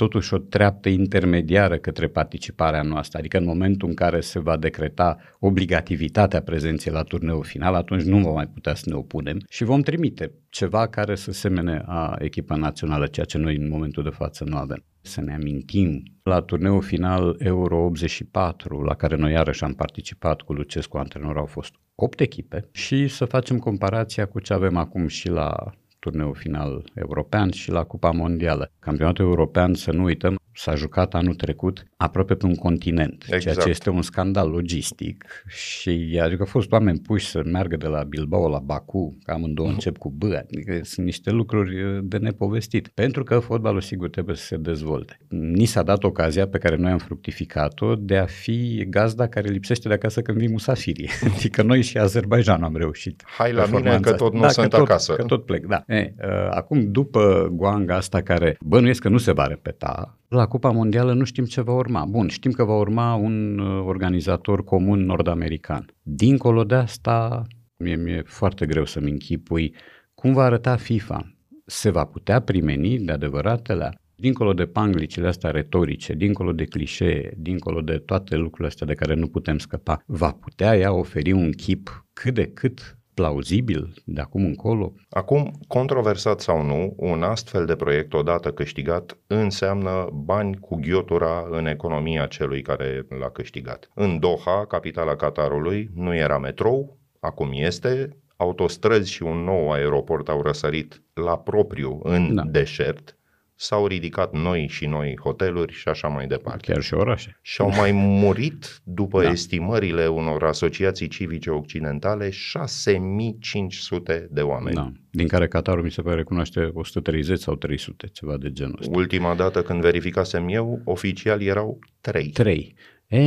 totuși 0.00 0.34
o 0.34 0.38
treaptă 0.38 0.88
intermediară 0.88 1.76
către 1.76 2.08
participarea 2.08 2.82
noastră, 2.82 3.18
adică 3.18 3.38
în 3.38 3.44
momentul 3.44 3.88
în 3.88 3.94
care 3.94 4.20
se 4.20 4.38
va 4.38 4.56
decreta 4.56 5.16
obligativitatea 5.38 6.42
prezenței 6.42 6.92
la 6.92 7.02
turneul 7.02 7.44
final, 7.44 7.74
atunci 7.74 8.02
nu 8.02 8.18
vom 8.18 8.34
mai 8.34 8.46
putea 8.46 8.74
să 8.74 8.84
ne 8.86 8.94
opunem 8.94 9.38
și 9.48 9.64
vom 9.64 9.80
trimite 9.80 10.32
ceva 10.48 10.86
care 10.86 11.14
să 11.14 11.32
semene 11.32 11.82
a 11.86 12.16
echipa 12.18 12.54
națională, 12.54 13.06
ceea 13.06 13.26
ce 13.26 13.38
noi 13.38 13.56
în 13.56 13.68
momentul 13.68 14.02
de 14.02 14.08
față 14.08 14.44
nu 14.44 14.56
avem. 14.56 14.84
Să 15.00 15.20
ne 15.20 15.34
amintim, 15.34 16.02
la 16.22 16.40
turneul 16.40 16.82
final 16.82 17.36
Euro 17.38 17.84
84, 17.84 18.82
la 18.82 18.94
care 18.94 19.16
noi 19.16 19.32
iarăși 19.32 19.64
am 19.64 19.72
participat 19.72 20.40
cu 20.40 20.52
Lucescu 20.52 20.96
antrenor, 20.96 21.36
au 21.36 21.46
fost 21.46 21.72
8 21.94 22.20
echipe 22.20 22.68
și 22.72 23.08
să 23.08 23.24
facem 23.24 23.58
comparația 23.58 24.26
cu 24.26 24.40
ce 24.40 24.52
avem 24.52 24.76
acum 24.76 25.06
și 25.06 25.28
la 25.28 25.72
turneul 26.00 26.34
final 26.34 26.84
european 26.94 27.50
și 27.50 27.70
la 27.70 27.84
Cupa 27.84 28.10
Mondială. 28.10 28.70
Campionatul 28.78 29.24
european, 29.24 29.74
să 29.74 29.92
nu 29.92 30.02
uităm, 30.02 30.39
s-a 30.52 30.74
jucat 30.74 31.14
anul 31.14 31.34
trecut 31.34 31.86
aproape 31.96 32.34
pe 32.34 32.46
un 32.46 32.54
continent, 32.54 33.24
ceea 33.24 33.36
Exact. 33.36 33.62
ce 33.62 33.68
este 33.68 33.90
un 33.90 34.02
scandal 34.02 34.50
logistic 34.50 35.24
și 35.46 36.20
adică 36.22 36.40
au 36.40 36.46
fost 36.46 36.72
oameni 36.72 36.98
puși 36.98 37.26
să 37.26 37.42
meargă 37.44 37.76
de 37.76 37.86
la 37.86 38.02
Bilbao 38.02 38.48
la 38.48 38.58
Baku, 38.58 39.18
că 39.24 39.32
amândouă 39.32 39.68
încep 39.68 39.96
cu 39.96 40.10
B, 40.10 40.22
adică 40.22 40.80
sunt 40.82 41.06
niște 41.06 41.30
lucruri 41.30 41.82
uh, 41.82 41.98
de 42.02 42.16
nepovestit. 42.16 42.88
Pentru 42.88 43.22
că 43.22 43.38
fotbalul 43.38 43.80
sigur 43.80 44.10
trebuie 44.10 44.36
să 44.36 44.44
se 44.44 44.56
dezvolte. 44.56 45.18
Ni 45.28 45.64
s-a 45.64 45.82
dat 45.82 46.04
ocazia 46.04 46.46
pe 46.46 46.58
care 46.58 46.76
noi 46.76 46.90
am 46.90 46.98
fructificat-o 46.98 47.94
de 47.94 48.16
a 48.16 48.26
fi 48.26 48.86
gazda 48.88 49.28
care 49.28 49.48
lipsește 49.48 49.88
de 49.88 49.94
acasă 49.94 50.20
când 50.20 50.38
vin 50.38 50.50
musafirii. 50.50 51.08
adică 51.34 51.62
noi 51.62 51.82
și 51.82 51.98
Azerbaijan 51.98 52.62
am 52.62 52.76
reușit. 52.76 53.22
Hai 53.26 53.52
la 53.52 53.64
mine 53.64 53.72
performanța 53.72 54.10
că 54.10 54.16
tot 54.16 54.32
nu 54.32 54.40
da, 54.40 54.48
sunt 54.48 54.70
că 54.70 54.76
tot, 54.76 54.88
acasă. 54.88 55.12
Că 55.12 55.22
tot 55.22 55.44
plec, 55.44 55.66
da. 55.66 55.82
E, 55.86 56.14
uh, 56.24 56.48
acum, 56.50 56.92
după 56.92 57.48
goanga 57.52 57.96
asta 57.96 58.22
care 58.22 58.56
bănuiesc 58.60 59.02
că 59.02 59.08
nu 59.08 59.18
se 59.18 59.32
va 59.32 59.46
repeta, 59.46 60.19
la 60.30 60.46
Cupa 60.46 60.70
Mondială 60.70 61.12
nu 61.12 61.24
știm 61.24 61.44
ce 61.44 61.60
va 61.60 61.72
urma. 61.72 62.04
Bun, 62.04 62.28
știm 62.28 62.50
că 62.50 62.64
va 62.64 62.76
urma 62.76 63.14
un 63.14 63.58
uh, 63.58 63.84
organizator 63.86 64.64
comun 64.64 65.04
nord-american. 65.04 65.94
Dincolo 66.02 66.64
de 66.64 66.74
asta, 66.74 67.42
mie 67.76 67.96
mi-e 67.96 68.22
foarte 68.26 68.66
greu 68.66 68.84
să-mi 68.84 69.10
închipui 69.10 69.74
cum 70.14 70.32
va 70.32 70.42
arăta 70.42 70.76
FIFA. 70.76 71.34
Se 71.66 71.90
va 71.90 72.04
putea 72.04 72.40
primeni 72.40 72.98
de 72.98 73.12
adevăratele 73.12 74.00
dincolo 74.20 74.52
de 74.52 74.66
panglicile 74.66 75.26
astea 75.26 75.50
retorice, 75.50 76.14
dincolo 76.14 76.52
de 76.52 76.64
clișee, 76.64 77.32
dincolo 77.36 77.80
de 77.80 77.96
toate 77.96 78.36
lucrurile 78.36 78.66
astea 78.66 78.86
de 78.86 78.94
care 78.94 79.14
nu 79.14 79.26
putem 79.26 79.58
scăpa, 79.58 80.02
va 80.06 80.32
putea 80.32 80.76
ea 80.76 80.92
oferi 80.92 81.32
un 81.32 81.50
chip 81.50 82.06
cât 82.12 82.34
de 82.34 82.46
cât 82.46 82.98
plauzibil 83.20 83.92
de 84.04 84.20
acum 84.20 84.44
încolo? 84.44 84.92
Acum, 85.10 85.50
controversat 85.66 86.40
sau 86.40 86.62
nu, 86.62 86.94
un 86.96 87.22
astfel 87.22 87.66
de 87.66 87.76
proiect 87.76 88.14
odată 88.14 88.50
câștigat 88.50 89.18
înseamnă 89.26 90.08
bani 90.12 90.56
cu 90.56 90.76
ghiotura 90.76 91.46
în 91.50 91.66
economia 91.66 92.26
celui 92.26 92.62
care 92.62 93.06
l-a 93.18 93.30
câștigat. 93.30 93.90
În 93.94 94.18
Doha, 94.18 94.66
capitala 94.66 95.16
Qatarului, 95.16 95.90
nu 95.94 96.14
era 96.14 96.38
metrou, 96.38 96.98
acum 97.20 97.50
este, 97.52 98.16
autostrăzi 98.36 99.10
și 99.10 99.22
un 99.22 99.44
nou 99.44 99.72
aeroport 99.72 100.28
au 100.28 100.42
răsărit 100.42 101.02
la 101.14 101.38
propriu 101.38 102.00
în 102.02 102.34
Da. 102.34 102.42
deșert, 102.42 103.18
s-au 103.60 103.86
ridicat 103.86 104.32
noi 104.32 104.66
și 104.70 104.86
noi 104.86 105.16
hoteluri 105.22 105.72
și 105.72 105.88
așa 105.88 106.08
mai 106.08 106.26
departe. 106.26 106.72
Chiar 106.72 106.82
și 106.82 106.94
orașe. 106.94 107.38
Și 107.42 107.60
au 107.60 107.70
mai 107.76 107.92
murit, 107.92 108.80
după 108.84 109.22
Da. 109.22 109.30
estimările 109.30 110.06
unor 110.06 110.44
asociații 110.44 111.08
civice 111.08 111.50
occidentale, 111.50 112.30
6500 112.30 114.28
de 114.30 114.40
oameni. 114.40 114.74
Da. 114.74 114.92
Din 115.10 115.26
care 115.26 115.48
Qatarul 115.48 115.82
mi 115.82 115.90
se 115.90 116.02
pare 116.02 116.16
recunoaște 116.16 116.70
130 116.72 117.38
sau 117.38 117.54
300, 117.54 118.06
ceva 118.12 118.36
de 118.36 118.52
genul 118.52 118.76
ăsta. 118.80 118.96
Ultima 118.96 119.34
dată 119.34 119.62
când 119.62 119.80
verificasem 119.80 120.48
eu, 120.48 120.80
oficial 120.84 121.42
erau 121.42 121.78
3. 122.00 122.28
3. 122.28 122.74
E, 123.06 123.20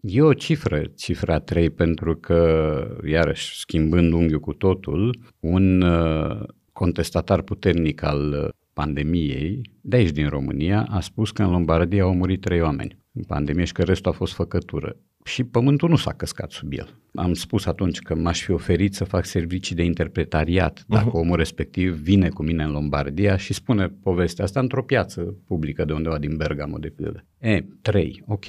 e 0.00 0.22
o 0.22 0.32
cifră, 0.32 0.82
cifra 0.96 1.38
3, 1.38 1.70
pentru 1.70 2.16
că, 2.16 2.98
iarăși, 3.06 3.58
schimbând 3.58 4.12
unghiul 4.12 4.40
cu 4.40 4.52
totul, 4.52 5.18
un 5.40 5.80
uh, 5.80 6.42
contestatar 6.72 7.42
puternic 7.42 8.02
al 8.02 8.32
uh, 8.32 8.48
pandemiei, 8.80 9.60
de 9.80 9.96
aici 9.96 10.10
din 10.10 10.28
România, 10.28 10.82
a 10.90 11.00
spus 11.00 11.30
că 11.30 11.42
în 11.42 11.50
Lombardia 11.50 12.02
au 12.02 12.14
murit 12.14 12.40
trei 12.40 12.60
oameni 12.60 12.98
în 13.12 13.22
pandemie 13.22 13.64
și 13.64 13.72
că 13.72 13.82
restul 13.82 14.10
a 14.10 14.14
fost 14.14 14.32
făcătură. 14.32 14.96
Și 15.24 15.44
pământul 15.44 15.88
nu 15.88 15.96
s-a 15.96 16.12
căscat 16.12 16.50
sub 16.50 16.72
el. 16.72 17.00
Am 17.14 17.34
spus 17.34 17.66
atunci 17.66 17.98
că 17.98 18.14
m-aș 18.14 18.42
fi 18.42 18.50
oferit 18.50 18.94
să 18.94 19.04
fac 19.04 19.24
servicii 19.24 19.76
de 19.76 19.82
interpretariat 19.82 20.84
dacă 20.88 21.10
omul 21.16 21.36
respectiv 21.36 21.94
vine 21.94 22.28
cu 22.28 22.42
mine 22.42 22.64
în 22.64 22.70
Lombardia 22.70 23.36
și 23.36 23.52
spune 23.52 23.88
povestea 23.88 24.44
asta 24.44 24.60
într-o 24.60 24.82
piață 24.82 25.20
publică 25.46 25.84
de 25.84 25.92
undeva 25.92 26.18
din 26.18 26.36
Bergamo, 26.36 26.78
de 26.78 26.88
pildă. 26.88 27.24
E, 27.38 27.64
trei, 27.82 28.22
ok. 28.26 28.46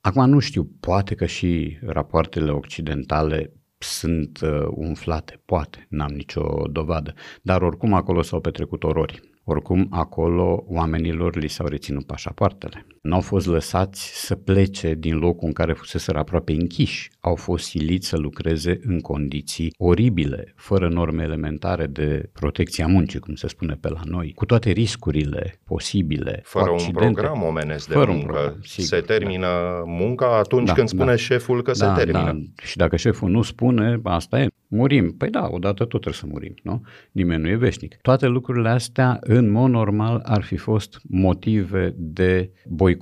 Acum 0.00 0.28
nu 0.28 0.38
știu, 0.38 0.64
poate 0.80 1.14
că 1.14 1.26
și 1.26 1.78
rapoartele 1.82 2.50
occidentale 2.50 3.52
sunt 3.78 4.40
uh, 4.42 4.66
umflate, 4.70 5.42
poate, 5.44 5.86
n-am 5.88 6.12
nicio 6.12 6.66
dovadă, 6.72 7.14
dar 7.42 7.62
oricum 7.62 7.92
acolo 7.92 8.22
s-au 8.22 8.40
petrecut 8.40 8.84
orori. 8.84 9.33
Oricum 9.44 9.86
acolo 9.90 10.64
oamenilor 10.68 11.36
li 11.36 11.48
s-au 11.48 11.66
reținut 11.66 12.06
pașapoartele. 12.06 12.86
Nu 13.04 13.14
au 13.14 13.20
fost 13.20 13.46
lăsați 13.46 14.26
să 14.26 14.34
plece 14.34 14.94
din 14.94 15.16
locul 15.18 15.46
în 15.46 15.52
care 15.52 15.72
fusese 15.72 16.12
aproape 16.12 16.52
închiși. 16.52 17.10
Au 17.20 17.34
fost 17.34 17.64
siliți 17.64 18.08
să 18.08 18.16
lucreze 18.16 18.78
în 18.86 19.00
condiții 19.00 19.74
oribile, 19.78 20.52
fără 20.56 20.88
norme 20.88 21.22
elementare 21.22 21.86
de 21.86 22.30
protecție 22.32 22.84
a 22.84 22.86
muncii, 22.86 23.18
cum 23.18 23.34
se 23.34 23.48
spune 23.48 23.76
pe 23.80 23.88
la 23.88 24.00
noi, 24.04 24.32
cu 24.34 24.44
toate 24.44 24.70
riscurile 24.70 25.60
posibile. 25.64 26.40
Fără 26.44 26.70
accidente. 26.70 27.04
un 27.06 27.12
program 27.12 27.42
omenesc 27.42 27.88
de 27.88 27.94
Fără 27.94 28.10
un 28.10 28.16
muncă. 28.16 28.32
program, 28.32 28.58
sigur, 28.62 28.84
se 28.84 29.00
termină 29.00 29.48
munca 29.86 30.38
atunci 30.38 30.66
Da, 30.66 30.72
când 30.72 30.88
spune 30.88 31.04
da. 31.04 31.16
șeful 31.16 31.62
că 31.62 31.72
da, 31.76 31.94
se 31.94 32.04
termină. 32.04 32.32
Da. 32.32 32.62
Și 32.62 32.76
dacă 32.76 32.96
șeful 32.96 33.30
nu 33.30 33.42
spune, 33.42 34.00
asta 34.02 34.40
e, 34.40 34.46
murim. 34.68 35.14
Păi 35.16 35.30
da, 35.30 35.48
odată 35.50 35.84
tot 35.84 35.88
trebuie 36.00 36.14
să 36.14 36.26
murim, 36.28 36.54
nu? 36.62 36.82
Nimeni 37.12 37.42
nu 37.42 37.48
e 37.48 37.56
veșnic. 37.56 37.96
Toate 38.02 38.26
lucrurile 38.26 38.68
astea, 38.68 39.18
în 39.20 39.50
mod 39.50 39.70
normal, 39.70 40.20
ar 40.24 40.42
fi 40.42 40.56
fost 40.56 41.00
motive 41.08 41.94
de 41.96 42.50
boicot. 42.68 42.92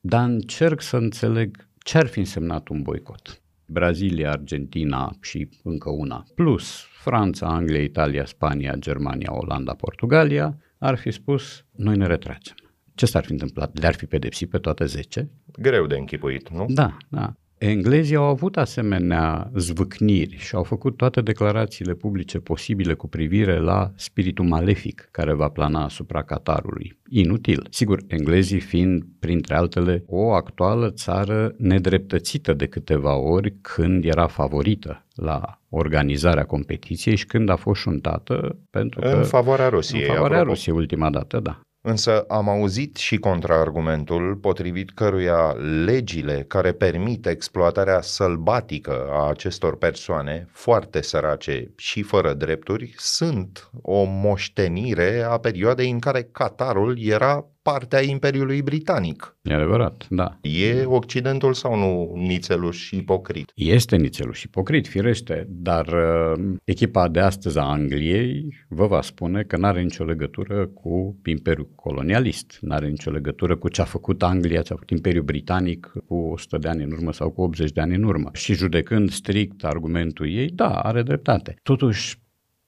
Dar 0.00 0.28
încerc 0.28 0.80
să 0.80 0.96
înțeleg 0.96 1.68
ce 1.78 1.98
ar 1.98 2.06
fi 2.06 2.18
însemnat 2.18 2.68
un 2.68 2.82
boicot. 2.82 3.42
Brazilia, 3.66 4.30
Argentina 4.30 5.16
și 5.20 5.48
încă 5.62 5.90
una, 5.90 6.24
plus 6.34 6.86
Franța, 7.02 7.46
Anglia, 7.46 7.82
Italia, 7.82 8.24
Spania, 8.24 8.74
Germania, 8.74 9.32
Olanda, 9.32 9.74
Portugalia, 9.74 10.58
ar 10.78 10.96
fi 10.96 11.10
spus, 11.10 11.64
noi 11.70 11.96
ne 11.96 12.06
retragem. 12.06 12.54
Ce 12.94 13.06
s-ar 13.06 13.24
fi 13.24 13.32
întâmplat? 13.32 13.78
Le-ar 13.78 13.94
fi 13.94 14.06
pedepsit 14.06 14.50
pe 14.50 14.58
toate 14.58 14.84
10? 14.84 15.30
Greu 15.58 15.86
de 15.86 15.96
închipuit, 15.96 16.50
nu? 16.50 16.66
Da, 16.68 16.96
da. 17.08 17.34
Englezii 17.66 18.16
au 18.16 18.24
avut 18.24 18.56
asemenea 18.56 19.50
zvâcniri 19.54 20.36
și 20.38 20.54
au 20.54 20.62
făcut 20.62 20.96
toate 20.96 21.20
declarațiile 21.20 21.94
publice 21.94 22.38
posibile 22.38 22.94
cu 22.94 23.08
privire 23.08 23.58
la 23.58 23.90
spiritul 23.94 24.44
malefic 24.44 25.08
care 25.10 25.32
va 25.32 25.48
plana 25.48 25.84
asupra 25.84 26.22
Qatarului. 26.22 26.98
Inutil. 27.08 27.66
Sigur, 27.70 28.00
englezii 28.06 28.60
fiind, 28.60 29.04
printre 29.18 29.54
altele, 29.54 30.04
o 30.06 30.32
actuală 30.32 30.90
țară 30.90 31.54
nedreptățită 31.58 32.52
de 32.52 32.66
câteva 32.66 33.16
ori 33.16 33.54
când 33.60 34.04
era 34.04 34.26
favorită 34.26 35.06
la 35.14 35.60
organizarea 35.68 36.44
competiției 36.44 37.16
și 37.16 37.26
când 37.26 37.48
a 37.48 37.56
fost 37.56 37.80
șuntată 37.80 38.58
pentru 38.70 39.00
că... 39.00 39.08
În 39.08 39.24
favoarea 39.24 39.68
Rusiei. 39.68 40.00
în 40.00 40.06
favoarea 40.06 40.36
apropo. 40.36 40.54
Rusiei 40.54 40.76
ultima 40.76 41.10
dată, 41.10 41.40
da. 41.40 41.60
Însă 41.86 42.20
am 42.20 42.48
auzit 42.48 42.96
și 42.96 43.16
contraargumentul 43.16 44.36
potrivit 44.36 44.90
căruia 44.90 45.52
legile 45.84 46.44
care 46.48 46.72
permit 46.72 47.26
exploatarea 47.26 48.00
sălbatică 48.00 49.08
a 49.10 49.28
acestor 49.28 49.76
persoane 49.76 50.48
foarte 50.50 51.02
sărace 51.02 51.72
și 51.76 52.02
fără 52.02 52.34
drepturi 52.34 52.94
sunt 52.96 53.70
o 53.82 54.04
moștenire 54.04 55.22
a 55.22 55.38
perioadei 55.38 55.90
în 55.90 55.98
care 55.98 56.22
Qatarul 56.22 56.98
era 57.00 57.46
partea 57.64 58.02
Imperiului 58.02 58.62
Britanic. 58.62 59.36
E 59.42 59.54
adevărat, 59.54 60.06
da. 60.10 60.38
E 60.40 60.84
Occidentul 60.84 61.52
sau 61.52 61.76
nu 61.76 62.12
nițeluș 62.26 62.76
și 62.76 62.96
ipocrit? 62.96 63.52
Este 63.54 63.96
nițelul 63.96 64.32
și 64.32 64.48
pocrit, 64.48 64.88
firește, 64.88 65.46
dar 65.48 65.86
uh, 65.86 66.54
echipa 66.64 67.08
de 67.08 67.20
astăzi 67.20 67.58
a 67.58 67.62
Angliei 67.62 68.66
vă 68.68 68.86
va 68.86 69.02
spune 69.02 69.42
că 69.42 69.56
nu 69.56 69.66
are 69.66 69.82
nicio 69.82 70.04
legătură 70.04 70.66
cu 70.66 71.20
Imperiul 71.24 71.70
colonialist, 71.74 72.58
nu 72.60 72.74
are 72.74 72.88
nicio 72.88 73.10
legătură 73.10 73.56
cu 73.56 73.68
ce 73.68 73.80
a 73.80 73.84
făcut 73.84 74.22
Anglia, 74.22 74.62
ce 74.62 74.72
a 74.72 74.74
făcut 74.74 74.90
Imperiul 74.90 75.24
Britanic 75.24 75.92
cu 76.06 76.14
100 76.14 76.58
de 76.58 76.68
ani 76.68 76.82
în 76.82 76.92
urmă 76.92 77.12
sau 77.12 77.30
cu 77.30 77.42
80 77.42 77.72
de 77.72 77.80
ani 77.80 77.94
în 77.94 78.02
urmă. 78.02 78.30
Și 78.32 78.54
judecând 78.54 79.10
strict 79.10 79.64
argumentul 79.64 80.28
ei, 80.30 80.48
da, 80.48 80.70
are 80.70 81.02
dreptate. 81.02 81.56
Totuși, 81.62 82.22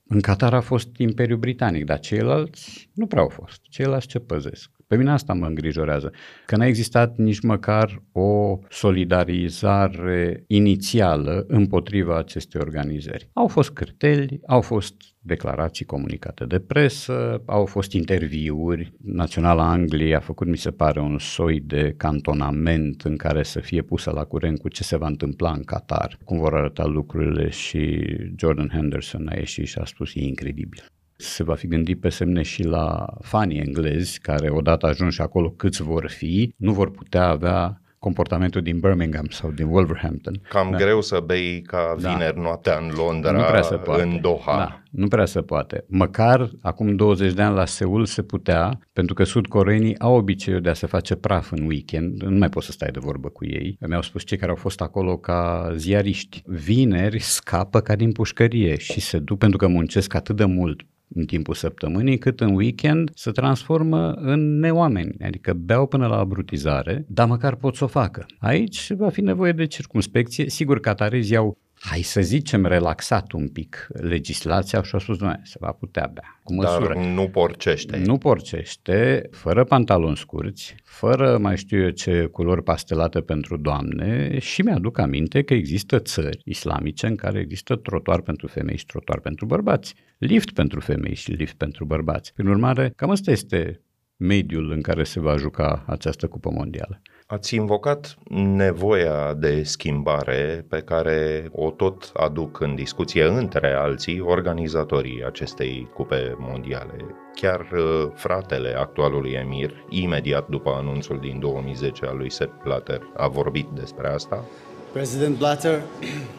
în 0.08 0.20
Qatar 0.20 0.54
a 0.54 0.60
fost 0.60 0.88
Imperiul 0.96 1.38
Britanic, 1.38 1.84
dar 1.84 1.98
ceilalți 1.98 2.90
nu 2.94 3.06
prea 3.06 3.22
au 3.22 3.28
fost. 3.28 3.60
Ceilalți 3.62 4.06
ce 4.06 4.18
păzesc? 4.18 4.70
Pe 4.86 4.96
mine 4.96 5.10
asta 5.10 5.32
mă 5.32 5.46
îngrijorează, 5.46 6.12
că 6.46 6.56
n-a 6.56 6.66
existat 6.66 7.16
nici 7.16 7.40
măcar 7.40 8.02
o 8.12 8.58
solidarizare 8.68 10.44
inițială 10.46 11.44
împotriva 11.48 12.18
acestei 12.18 12.60
organizări. 12.60 13.30
Au 13.32 13.46
fost 13.48 13.70
cârteli, 13.70 14.40
au 14.46 14.60
fost 14.60 14.94
declarații 15.18 15.84
comunicate 15.84 16.44
de 16.44 16.58
presă, 16.58 17.42
au 17.46 17.66
fost 17.66 17.92
interviuri. 17.92 18.92
Naționala 19.02 19.70
Angliei 19.70 20.14
a 20.14 20.20
făcut, 20.20 20.46
mi 20.46 20.56
se 20.56 20.70
pare, 20.70 21.00
un 21.00 21.18
soi 21.18 21.60
de 21.60 21.94
cantonament 21.96 23.02
în 23.02 23.16
care 23.16 23.42
să 23.42 23.60
fie 23.60 23.82
pusă 23.82 24.10
la 24.10 24.24
curent 24.24 24.58
cu 24.58 24.68
ce 24.68 24.82
se 24.82 24.96
va 24.96 25.06
întâmpla 25.06 25.50
în 25.50 25.62
Qatar, 25.62 26.18
cum 26.24 26.38
vor 26.38 26.54
arăta 26.54 26.84
lucrurile 26.84 27.48
și 27.50 28.04
Jordan 28.36 28.68
Henderson 28.72 29.28
a 29.28 29.36
ieșit 29.36 29.66
și 29.66 29.78
a 29.78 29.84
spus 29.84 30.14
e 30.14 30.20
incredibil 30.20 30.84
se 31.16 31.42
va 31.42 31.54
fi 31.54 31.66
gândit 31.66 32.00
pe 32.00 32.08
semne 32.08 32.42
și 32.42 32.62
la 32.62 33.06
fanii 33.20 33.58
englezi, 33.61 34.18
care 34.20 34.50
odată 34.50 34.87
ajunși 34.87 35.20
acolo 35.20 35.50
câți 35.50 35.82
vor 35.82 36.08
fi, 36.11 36.52
nu 36.56 36.73
vor 36.73 36.90
putea 36.90 37.26
avea 37.28 37.80
comportamentul 37.99 38.62
din 38.62 38.78
Birmingham 38.80 39.26
sau 39.30 39.50
din 39.50 39.66
Wolverhampton. 39.66 40.40
Cam 40.49 40.70
Da. 40.70 40.76
greu 40.76 41.00
să 41.00 41.23
bei 41.26 41.62
ca 41.62 41.96
Da. 42.00 42.10
vineri 42.12 42.38
noaptea 42.40 42.78
în 42.78 42.90
Londra, 42.97 43.30
nu 43.30 43.43
prea 43.43 43.62
se 43.62 43.75
poate. 43.76 44.02
în 44.02 44.21
Doha. 44.21 44.56
Da, 44.56 44.82
nu 44.90 45.08
prea 45.08 45.25
se 45.25 45.40
poate. 45.40 45.84
Măcar 45.88 46.50
acum 46.60 46.97
20 46.97 47.32
de 47.32 47.43
ani 47.43 47.54
la 47.54 47.64
Seul 47.64 48.04
se 48.04 48.23
putea, 48.23 48.78
pentru 48.93 49.14
că 49.14 49.25
sudcoreenii 49.25 49.99
au 49.99 50.14
obiceiul 50.17 50.60
de 50.60 50.69
a 50.69 50.75
se 50.75 50.86
face 50.86 51.14
praf 51.14 51.50
în 51.52 51.67
weekend, 51.67 52.23
nu 52.23 52.38
mai 52.38 52.49
poți 52.49 52.67
să 52.67 52.73
stai 52.73 52.90
de 52.93 52.99
vorbă 53.02 53.28
cu 53.28 53.45
ei. 53.45 53.76
Mi-au 53.86 54.02
spus 54.02 54.25
cei 54.25 54.36
care 54.38 54.50
au 54.50 54.56
fost 54.56 54.80
acolo 54.80 55.17
ca 55.17 55.71
ziariști. 55.76 56.43
Vineri 56.45 57.19
scapă 57.21 57.80
ca 57.80 57.97
din 57.97 58.12
pușcărie 58.12 58.76
și 58.78 59.00
se 59.00 59.19
duc 59.19 59.38
pentru 59.38 59.58
că 59.58 59.67
muncesc 59.67 60.14
atât 60.14 60.36
de 60.36 60.45
mult 60.45 60.80
în 61.16 61.24
timpul 61.24 61.54
săptămânii, 61.54 62.18
cât 62.18 62.40
în 62.40 62.54
weekend 62.54 63.10
se 63.14 63.30
transformă 63.30 64.12
în 64.12 64.58
neoameni, 64.58 65.14
adică 65.24 65.52
beau 65.52 65.86
până 65.86 66.06
la 66.06 66.18
abrutizare, 66.18 67.04
dar 67.08 67.26
măcar 67.26 67.54
pot 67.54 67.74
să 67.74 67.84
o 67.84 67.86
facă. 67.86 68.26
Aici 68.38 68.92
va 68.92 69.08
fi 69.08 69.20
nevoie 69.20 69.52
de 69.52 69.66
circumspecție. 69.66 70.48
Sigur, 70.48 70.80
catarezii 70.80 71.36
au 71.36 71.58
hai 71.78 72.00
să 72.00 72.21
zicem, 72.21 72.65
relaxat 72.67 73.32
un 73.32 73.49
pic 73.49 73.86
legislația 73.89 74.82
și 74.82 74.95
au 74.95 75.00
spus, 75.00 75.19
nu, 75.19 75.41
se 75.43 75.56
va 75.60 75.73
putea 75.73 76.10
bea, 76.15 76.41
cu 76.43 76.54
măsură. 76.54 76.95
Dar 76.95 77.04
nu 77.04 77.28
porcește. 77.28 77.97
Nu 77.97 78.19
porcește, 78.19 79.28
fără 79.30 79.65
pantaloni 79.65 80.17
scurți, 80.17 80.75
fără 80.84 81.39
mai 81.39 81.56
știu 81.56 81.82
eu 81.82 81.91
ce 81.91 82.25
culori 82.25 82.62
pastelate 82.62 83.21
pentru 83.21 83.56
doamne 83.56 84.39
și 84.39 84.62
mi-aduc 84.62 84.99
aminte 84.99 85.43
că 85.43 85.54
există 85.54 85.99
țări 85.99 86.41
islamice 86.45 87.06
în 87.06 87.17
care 87.17 87.39
există 87.39 87.76
trotuar 87.76 88.21
pentru 88.21 88.47
femei 88.47 88.76
și 88.76 88.86
trotuar 88.86 89.21
pentru 89.21 89.47
bărbați, 89.47 89.95
lift 90.19 90.50
pentru 90.50 90.80
femei 90.80 91.15
și 91.15 91.30
lift 91.30 91.56
pentru 91.56 91.84
bărbați. 91.84 92.32
Prin 92.32 92.47
urmare, 92.47 92.93
cam 92.97 93.10
asta 93.10 93.30
este 93.30 93.80
mediul 94.17 94.71
în 94.71 94.80
care 94.80 95.04
se 95.04 95.21
va 95.21 95.36
juca 95.36 95.84
această 95.86 96.26
cupă 96.26 96.50
mondială. 96.50 97.02
Ați 97.28 97.54
invocat 97.54 98.17
nevoia 98.30 99.34
de 99.34 99.62
schimbare 99.62 100.65
pe 100.69 100.80
care 100.80 101.49
o 101.52 101.71
tot 101.71 102.10
aduc 102.15 102.60
în 102.60 102.75
discuție 102.75 103.25
între 103.25 103.73
alții 103.73 104.21
organizatorii 104.21 105.25
acestei 105.25 105.89
cupe 105.95 106.36
mondiale. 106.39 106.97
Chiar 107.34 107.60
uh, 107.60 108.10
fratele 108.15 108.75
actualului 108.78 109.30
emir, 109.30 109.84
imediat 109.89 110.49
după 110.49 110.71
anunțul 110.71 111.19
din 111.19 111.39
2010 111.39 112.06
al 112.06 112.17
lui 112.17 112.30
Sepp 112.30 112.62
Blatter, 112.62 113.00
a 113.17 113.28
vorbit 113.28 113.67
despre 113.75 114.08
asta. 114.08 114.45
President 114.93 115.36
Blatter, 115.36 115.82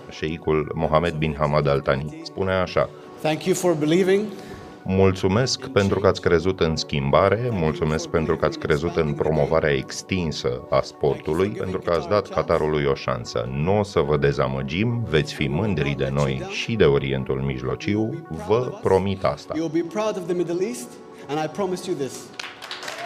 Sheikul 0.09 0.71
Mohammed 0.75 1.13
bin 1.13 1.35
Hamad 1.37 1.67
Al 1.67 1.79
Thani 1.79 2.21
spune 2.23 2.53
așa: 2.53 2.89
thank 3.21 3.43
you 3.43 3.55
for 3.55 3.73
believing 3.73 4.25
Mulțumesc 4.89 5.67
pentru 5.67 5.99
că 5.99 6.07
ați 6.07 6.21
crezut 6.21 6.59
în 6.59 6.75
schimbare, 6.75 7.49
mulțumesc 7.51 8.07
pentru 8.07 8.35
că 8.35 8.45
ați 8.45 8.59
crezut 8.59 8.95
în 8.95 9.13
promovarea 9.13 9.73
extinsă 9.73 10.61
a 10.69 10.81
sportului, 10.81 11.49
pentru 11.49 11.79
că 11.79 11.91
ați 11.91 12.07
dat 12.07 12.29
Qatarului 12.29 12.85
o 12.85 12.93
șansă. 12.93 13.49
Nu 13.51 13.79
o 13.79 13.83
să 13.83 13.99
vă 13.99 14.17
dezamăgim, 14.17 15.03
veți 15.09 15.33
fi 15.33 15.47
mândri 15.47 15.95
de 15.97 16.09
noi 16.13 16.41
și 16.49 16.75
de 16.75 16.83
Orientul 16.83 17.41
Mijlociu, 17.41 18.27
vă 18.47 18.79
promit 18.83 19.23
asta. 19.23 19.53
You'll 19.53 19.73
be 19.73 19.85
proud 19.93 20.17
of 20.17 20.25
the 20.25 20.33
Middle 20.33 20.65
East, 20.65 20.89
and 21.27 21.39
I 21.45 21.47
promise 21.47 21.89
you 21.89 21.99
this. 21.99 22.25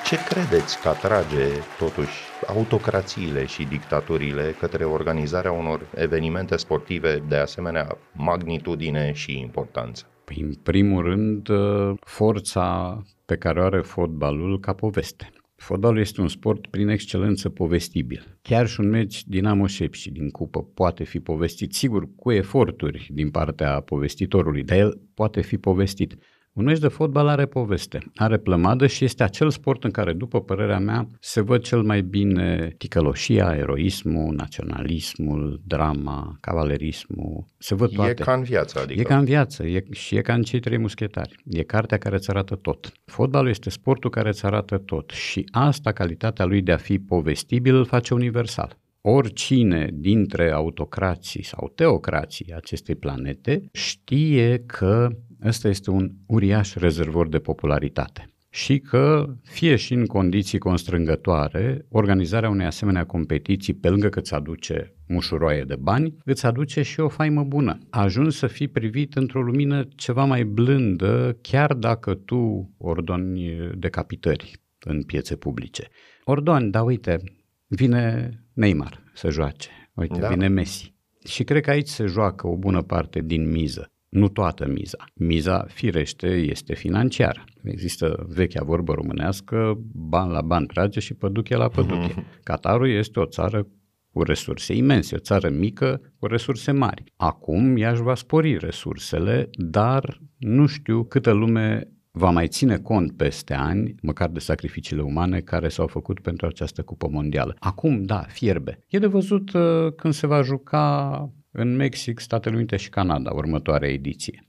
Ce 0.05 0.17
credeți 0.23 0.81
că 0.81 0.87
atrage, 0.87 1.47
totuși, 1.79 2.17
autocrațiile 2.47 3.45
și 3.45 3.63
dictaturile 3.63 4.55
către 4.59 4.83
organizarea 4.83 5.51
unor 5.51 5.81
evenimente 5.95 6.57
sportive 6.57 7.23
de 7.27 7.35
asemenea 7.35 7.97
magnitudine 8.11 9.11
și 9.13 9.39
importanță? 9.39 10.05
Păi, 10.33 10.43
în 10.43 10.53
primul 10.53 11.03
rând, 11.03 11.49
uh, 11.49 11.93
forța 11.99 13.01
pe 13.25 13.35
care 13.35 13.59
o 13.59 13.63
are 13.63 13.81
fotbalul 13.81 14.59
ca 14.59 14.73
poveste. 14.73 15.31
Fotbalul 15.55 15.99
este 15.99 16.21
un 16.21 16.27
sport 16.27 16.67
prin 16.67 16.87
excelență 16.87 17.49
povestibil. 17.49 18.37
Chiar 18.41 18.67
și 18.67 18.79
un 18.79 18.89
meci 18.89 19.27
Dinamo 19.27 19.67
Șepși 19.67 20.11
din 20.11 20.29
cupă 20.29 20.63
poate 20.63 21.03
fi 21.03 21.19
povestit, 21.19 21.73
sigur, 21.73 22.07
cu 22.15 22.31
eforturi 22.31 23.07
din 23.13 23.29
partea 23.29 23.79
povestitorului, 23.79 24.63
dar 24.63 24.77
el 24.77 25.01
poate 25.13 25.41
fi 25.41 25.57
povestit. 25.57 26.17
Un 26.53 26.63
meci 26.63 26.79
de 26.79 26.87
fotbal 26.87 27.27
are 27.27 27.45
poveste, 27.45 27.99
are 28.15 28.37
plămadă 28.37 28.87
și 28.87 29.03
este 29.03 29.23
acel 29.23 29.49
sport 29.49 29.83
în 29.83 29.91
care, 29.91 30.13
după 30.13 30.41
părerea 30.41 30.79
mea, 30.79 31.09
se 31.19 31.41
văd 31.41 31.61
cel 31.61 31.81
mai 31.81 32.01
bine 32.01 32.75
ticăloșia, 32.77 33.55
eroismul, 33.55 34.33
naționalismul, 34.33 35.61
drama, 35.65 36.37
cavalerismul, 36.39 37.45
se 37.57 37.75
văd 37.75 37.91
toate. 37.91 38.09
E 38.09 38.23
ca 38.23 38.33
în 38.33 38.43
viață, 38.43 38.79
adică. 38.79 38.99
E 38.99 39.03
ca 39.03 39.17
în 39.17 39.25
viață 39.25 39.65
e, 39.65 39.83
și 39.91 40.15
e 40.15 40.21
ca 40.21 40.33
în 40.33 40.41
cei 40.41 40.59
trei 40.59 40.77
muschetari. 40.77 41.35
E 41.45 41.63
cartea 41.63 41.97
care 41.97 42.15
îți 42.15 42.29
arată 42.29 42.55
tot. 42.55 42.91
Fotbalul 43.05 43.49
este 43.49 43.69
sportul 43.69 44.09
care 44.09 44.27
îți 44.27 44.45
arată 44.45 44.77
tot 44.77 45.09
și 45.09 45.45
asta, 45.51 45.91
calitatea 45.91 46.45
lui 46.45 46.61
de 46.61 46.71
a 46.71 46.77
fi 46.77 46.99
povestibil, 46.99 47.75
îl 47.75 47.85
face 47.85 48.13
universal 48.13 48.79
oricine 49.03 49.89
dintre 49.93 50.51
autocrații 50.51 51.43
sau 51.43 51.71
teocrații 51.75 52.53
acestei 52.53 52.95
planete 52.95 53.69
știe 53.71 54.63
că 54.65 55.09
ăsta 55.45 55.67
este 55.67 55.89
un 55.89 56.11
uriaș 56.25 56.73
rezervor 56.73 57.27
de 57.27 57.39
popularitate 57.39 58.31
și 58.53 58.79
că, 58.79 59.33
fie 59.43 59.75
și 59.75 59.93
în 59.93 60.05
condiții 60.05 60.57
constrângătoare, 60.57 61.85
organizarea 61.89 62.49
unei 62.49 62.65
asemenea 62.65 63.05
competiții, 63.05 63.73
pe 63.73 63.89
lângă 63.89 64.09
că 64.09 64.19
îți 64.19 64.33
aduce 64.33 64.95
mușuroaie 65.07 65.63
de 65.63 65.75
bani, 65.75 66.15
îți 66.25 66.45
aduce 66.45 66.81
și 66.81 66.99
o 66.99 67.07
faimă 67.07 67.43
bună. 67.43 67.77
Ajuns 67.89 68.37
să 68.37 68.47
fii 68.47 68.67
privit 68.67 69.15
într-o 69.15 69.41
lumină 69.41 69.87
ceva 69.95 70.25
mai 70.25 70.43
blândă, 70.43 71.37
chiar 71.41 71.73
dacă 71.73 72.13
tu 72.13 72.73
ordoni 72.77 73.69
decapitări 73.75 74.61
în 74.79 75.03
piețe 75.03 75.35
publice. 75.35 75.87
Ordoni, 76.23 76.71
da 76.71 76.83
uite, 76.83 77.23
vine 77.67 78.31
Neymar 78.53 79.03
să 79.13 79.29
joace, 79.29 79.69
uite, 79.93 80.19
da. 80.19 80.27
vine 80.27 80.47
Messi. 80.47 80.93
Și 81.25 81.43
cred 81.43 81.61
că 81.61 81.69
aici 81.69 81.87
se 81.87 82.05
joacă 82.05 82.47
o 82.47 82.57
bună 82.57 82.81
parte 82.81 83.21
din 83.21 83.51
miză. 83.51 83.90
Nu 84.11 84.27
toată 84.27 84.67
miza. 84.67 84.97
Miza, 85.15 85.65
firește, 85.67 86.27
este 86.27 86.73
financiară. 86.73 87.43
Există 87.63 88.25
vechea 88.27 88.63
vorbă 88.63 88.93
românească, 88.93 89.79
ban 89.93 90.29
la 90.29 90.41
ban 90.41 90.65
trage 90.65 90.99
și 90.99 91.13
păduche 91.13 91.55
la 91.55 91.67
păduche. 91.67 92.13
Mm-hmm. 92.13 92.43
Qatarul 92.43 92.89
este 92.89 93.19
o 93.19 93.25
țară 93.25 93.67
cu 94.11 94.23
resurse 94.23 94.73
imense, 94.73 95.15
o 95.15 95.19
țară 95.19 95.49
mică 95.49 96.01
cu 96.19 96.27
resurse 96.27 96.71
mari. 96.71 97.03
Acum 97.15 97.77
ea 97.77 97.91
își 97.91 98.01
va 98.01 98.15
spori 98.15 98.57
resursele, 98.57 99.49
dar 99.51 100.21
nu 100.37 100.65
știu 100.65 101.03
câtă 101.03 101.31
lume 101.31 101.87
va 102.11 102.29
mai 102.29 102.47
ține 102.47 102.77
cont 102.77 103.17
peste 103.17 103.53
ani, 103.53 103.95
măcar 104.01 104.29
de 104.29 104.39
sacrificiile 104.39 105.01
umane 105.01 105.39
care 105.39 105.69
s-au 105.69 105.87
făcut 105.87 106.19
pentru 106.19 106.45
această 106.45 106.81
cupă 106.81 107.07
mondială. 107.11 107.55
Acum, 107.59 108.03
da, 108.03 108.19
fierbe. 108.27 108.79
E 108.87 108.99
de 108.99 109.07
văzut 109.07 109.53
uh, 109.53 109.93
când 109.95 110.13
se 110.13 110.27
va 110.27 110.41
juca 110.41 111.33
în 111.51 111.75
Mexic, 111.75 112.19
Statele 112.19 112.55
Unite 112.55 112.75
și 112.75 112.89
Canada, 112.89 113.31
următoarea 113.31 113.89
ediție. 113.89 114.47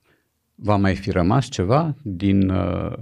Va 0.55 0.77
mai 0.77 0.97
fi 0.97 1.11
rămas 1.11 1.49
ceva 1.49 1.97
din 2.03 2.49
uh, 2.49 2.93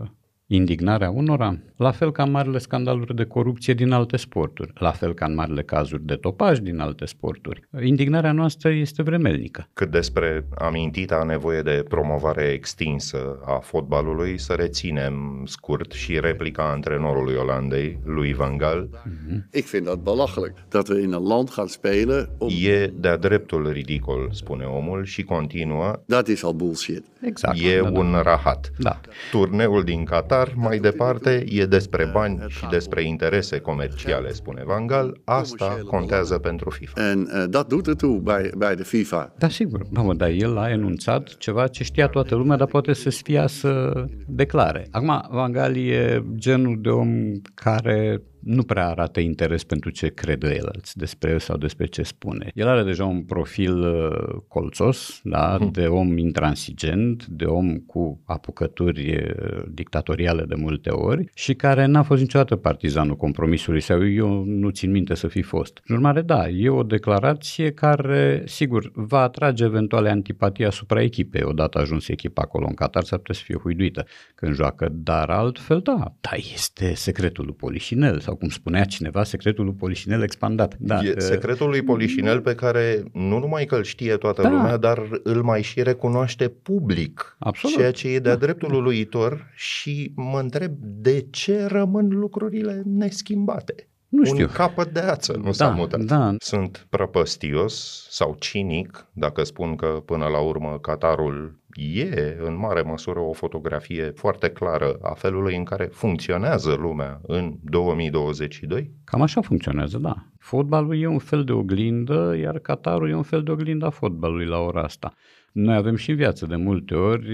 indignarea 0.52 1.10
unora, 1.10 1.58
la 1.76 1.90
fel 1.90 2.12
ca 2.12 2.22
în 2.22 2.30
marile 2.30 2.58
scandaluri 2.58 3.14
de 3.14 3.24
corupție 3.24 3.74
din 3.74 3.90
alte 3.90 4.16
sporturi, 4.16 4.72
la 4.74 4.90
fel 4.90 5.14
ca 5.14 5.26
în 5.26 5.34
marile 5.34 5.62
cazuri 5.62 6.06
de 6.06 6.14
topaj 6.14 6.58
din 6.58 6.78
alte 6.78 7.04
sporturi. 7.04 7.62
Indignarea 7.82 8.32
noastră 8.32 8.70
este 8.70 9.02
vremelnică. 9.02 9.68
Cât 9.72 9.90
despre 9.90 10.46
amintita 10.58 11.22
nevoie 11.26 11.62
de 11.62 11.84
promovare 11.88 12.42
extinsă 12.42 13.38
a 13.44 13.58
fotbalului, 13.58 14.38
să 14.38 14.52
reținem 14.52 15.42
scurt 15.46 15.92
și 15.92 16.20
replica 16.20 16.70
antrenorului 16.70 17.34
Olandei, 17.34 17.98
lui 18.04 18.34
Van 18.34 18.56
Gaal. 18.56 18.88
Mm-hmm. 18.88 19.50
Ik 19.52 19.66
vind 19.66 19.84
dat 19.84 19.98
belachelijk 19.98 20.54
dat 20.68 20.88
we 20.88 21.00
in 21.00 21.12
een 21.12 21.26
land 21.26 21.54
gaan 21.54 21.66
spelen 21.66 22.30
om... 22.38 22.48
E 22.62 22.86
de-a 22.86 23.16
dreptul 23.16 23.70
ridicol, 23.72 24.28
spune 24.32 24.64
omul 24.64 25.04
și 25.04 25.22
continuă. 25.22 26.02
Dat 26.06 26.26
is 26.26 26.42
al 26.42 26.52
bullshit. 26.52 27.04
Exact. 27.20 27.58
E 27.58 27.80
da, 27.80 27.90
da. 27.90 27.98
un 27.98 28.20
rahat. 28.22 28.70
Da. 28.78 29.00
Turneul 29.30 29.82
din 29.82 30.04
Qatar 30.04 30.39
dar 30.44 30.52
mai 30.56 30.78
departe 30.78 31.44
e 31.48 31.66
despre 31.66 32.10
bani 32.12 32.44
și 32.48 32.66
despre 32.70 33.02
interese 33.02 33.58
comerciale, 33.58 34.32
spune 34.32 34.62
Van 34.64 34.86
Gaal. 34.86 35.20
Asta 35.24 35.78
contează 35.86 36.38
pentru 36.38 36.70
FIFA. 36.70 37.10
En 37.10 37.18
uh, 37.20 37.44
dat 37.48 37.68
doet 37.68 37.86
ertoe 37.86 38.18
bij, 38.18 38.50
bij 38.56 38.74
de 38.74 38.82
FIFA. 38.82 39.34
Da, 39.38 39.48
sigur. 39.48 39.86
Mamă, 39.90 40.14
dar 40.14 40.28
el 40.28 40.58
a 40.58 40.70
enunțat 40.70 41.36
ceva 41.38 41.66
ce 41.66 41.84
știa 41.84 42.06
toată 42.06 42.34
lumea, 42.34 42.56
dar 42.56 42.66
poate 42.66 42.92
să 42.92 43.10
sfia 43.10 43.46
să 43.46 44.04
declare. 44.26 44.86
Acum, 44.90 45.26
Van 45.30 45.52
Gaal 45.52 45.76
e 45.76 46.24
genul 46.34 46.78
de 46.80 46.88
om 46.88 47.32
care 47.54 48.22
nu 48.40 48.62
prea 48.62 48.88
arată 48.88 49.20
interes 49.20 49.64
pentru 49.64 49.90
ce 49.90 50.08
cred 50.08 50.42
el 50.42 50.70
despre 50.94 51.30
el 51.30 51.38
sau 51.38 51.56
despre 51.56 51.86
ce 51.86 52.02
spune. 52.02 52.50
El 52.54 52.68
are 52.68 52.82
deja 52.82 53.04
un 53.04 53.22
profil 53.22 53.80
uh, 53.80 54.42
colțos, 54.48 55.20
da, 55.24 55.56
hmm. 55.58 55.70
de 55.70 55.86
om 55.86 56.18
intransigent, 56.18 57.26
de 57.26 57.44
om 57.44 57.76
cu 57.76 58.20
apucături 58.24 59.16
uh, 59.16 59.62
dictatoriale 59.68 60.44
de 60.44 60.54
multe 60.54 60.90
ori 60.90 61.30
și 61.34 61.54
care 61.54 61.86
n-a 61.86 62.02
fost 62.02 62.20
niciodată 62.20 62.56
partizanul 62.56 63.16
compromisului 63.16 63.80
sau 63.80 64.08
eu 64.08 64.44
nu 64.44 64.70
țin 64.70 64.90
minte 64.90 65.14
să 65.14 65.26
fi 65.26 65.42
fost. 65.42 65.80
În 65.86 65.94
urmare, 65.94 66.22
da, 66.22 66.48
e 66.48 66.68
o 66.68 66.82
declarație 66.82 67.72
care, 67.72 68.42
sigur, 68.46 68.90
va 68.94 69.20
atrage 69.20 69.64
eventuale 69.64 70.10
antipatii 70.10 70.64
asupra 70.64 71.02
echipei. 71.02 71.42
Odată 71.44 71.78
ajuns 71.78 72.08
echipa 72.08 72.42
acolo 72.42 72.66
în 72.68 72.74
Qatar, 72.74 73.02
s-ar 73.02 73.18
putea 73.18 73.34
să 73.34 73.42
fie 73.44 73.56
huiduită 73.56 74.06
când 74.34 74.54
joacă, 74.54 74.88
dar 74.92 75.30
altfel, 75.30 75.80
da, 75.80 76.14
da, 76.20 76.30
este 76.54 76.94
secretul 76.94 77.44
lui 77.44 77.54
Polișinel 77.54 78.18
sau 78.30 78.38
cum 78.38 78.48
spunea 78.48 78.84
cineva, 78.84 79.24
secretul 79.24 79.64
lui 79.64 79.74
Polișinel 79.74 80.22
expandat. 80.22 80.76
Da. 80.78 80.98
E 80.98 81.14
secretul 81.18 81.68
lui 81.68 81.82
Polișinel 81.82 82.40
pe 82.40 82.54
care 82.54 83.02
nu 83.12 83.38
numai 83.38 83.64
că 83.64 83.74
îl 83.74 83.82
știe 83.82 84.16
toată 84.16 84.42
da. 84.42 84.48
lumea, 84.50 84.76
dar 84.76 85.20
îl 85.22 85.42
mai 85.42 85.62
și 85.62 85.82
recunoaște 85.82 86.48
public. 86.48 87.36
Absolut. 87.38 87.76
Ceea 87.76 87.90
ce 87.90 88.08
e 88.08 88.18
de-a 88.18 88.32
da. 88.32 88.38
dreptul 88.38 88.74
uluitor 88.74 89.50
și 89.54 90.12
mă 90.14 90.38
întreb 90.38 90.72
de 90.78 91.26
ce 91.30 91.64
rămân 91.64 92.08
lucrurile 92.08 92.82
neschimbate. 92.84 93.89
Nu 94.10 94.24
știu. 94.24 94.44
Un 94.44 94.52
capăt 94.52 94.92
de 94.92 95.00
ață 95.00 95.36
nu 95.36 95.42
da, 95.42 95.52
s-a 95.52 95.68
mutat. 95.68 96.00
Da. 96.00 96.34
Sunt 96.38 96.86
prăpăstios 96.90 98.06
sau 98.10 98.36
cinic 98.38 99.06
dacă 99.12 99.42
spun 99.42 99.76
că 99.76 99.86
până 99.86 100.26
la 100.26 100.40
urmă 100.40 100.78
Qatarul 100.80 101.58
e 101.74 102.36
în 102.40 102.56
mare 102.58 102.82
măsură 102.82 103.18
o 103.20 103.32
fotografie 103.32 104.12
foarte 104.14 104.48
clară 104.48 104.98
a 105.02 105.14
felului 105.14 105.56
în 105.56 105.64
care 105.64 105.84
funcționează 105.84 106.74
lumea 106.74 107.20
în 107.22 107.56
2022? 107.62 108.90
Cam 109.04 109.22
așa 109.22 109.40
funcționează, 109.40 109.98
da. 109.98 110.14
Fotbalul 110.38 111.00
e 111.00 111.06
un 111.06 111.18
fel 111.18 111.44
de 111.44 111.52
oglindă, 111.52 112.36
iar 112.40 112.58
Qatarul 112.58 113.10
e 113.10 113.14
un 113.14 113.22
fel 113.22 113.42
de 113.42 113.50
oglindă 113.50 113.86
a 113.86 113.90
fotbalului 113.90 114.46
la 114.46 114.58
ora 114.58 114.82
asta. 114.82 115.14
Noi 115.52 115.74
avem 115.74 115.96
și 115.96 116.10
în 116.10 116.16
viață 116.16 116.46
de 116.46 116.56
multe 116.56 116.94
ori 116.94 117.28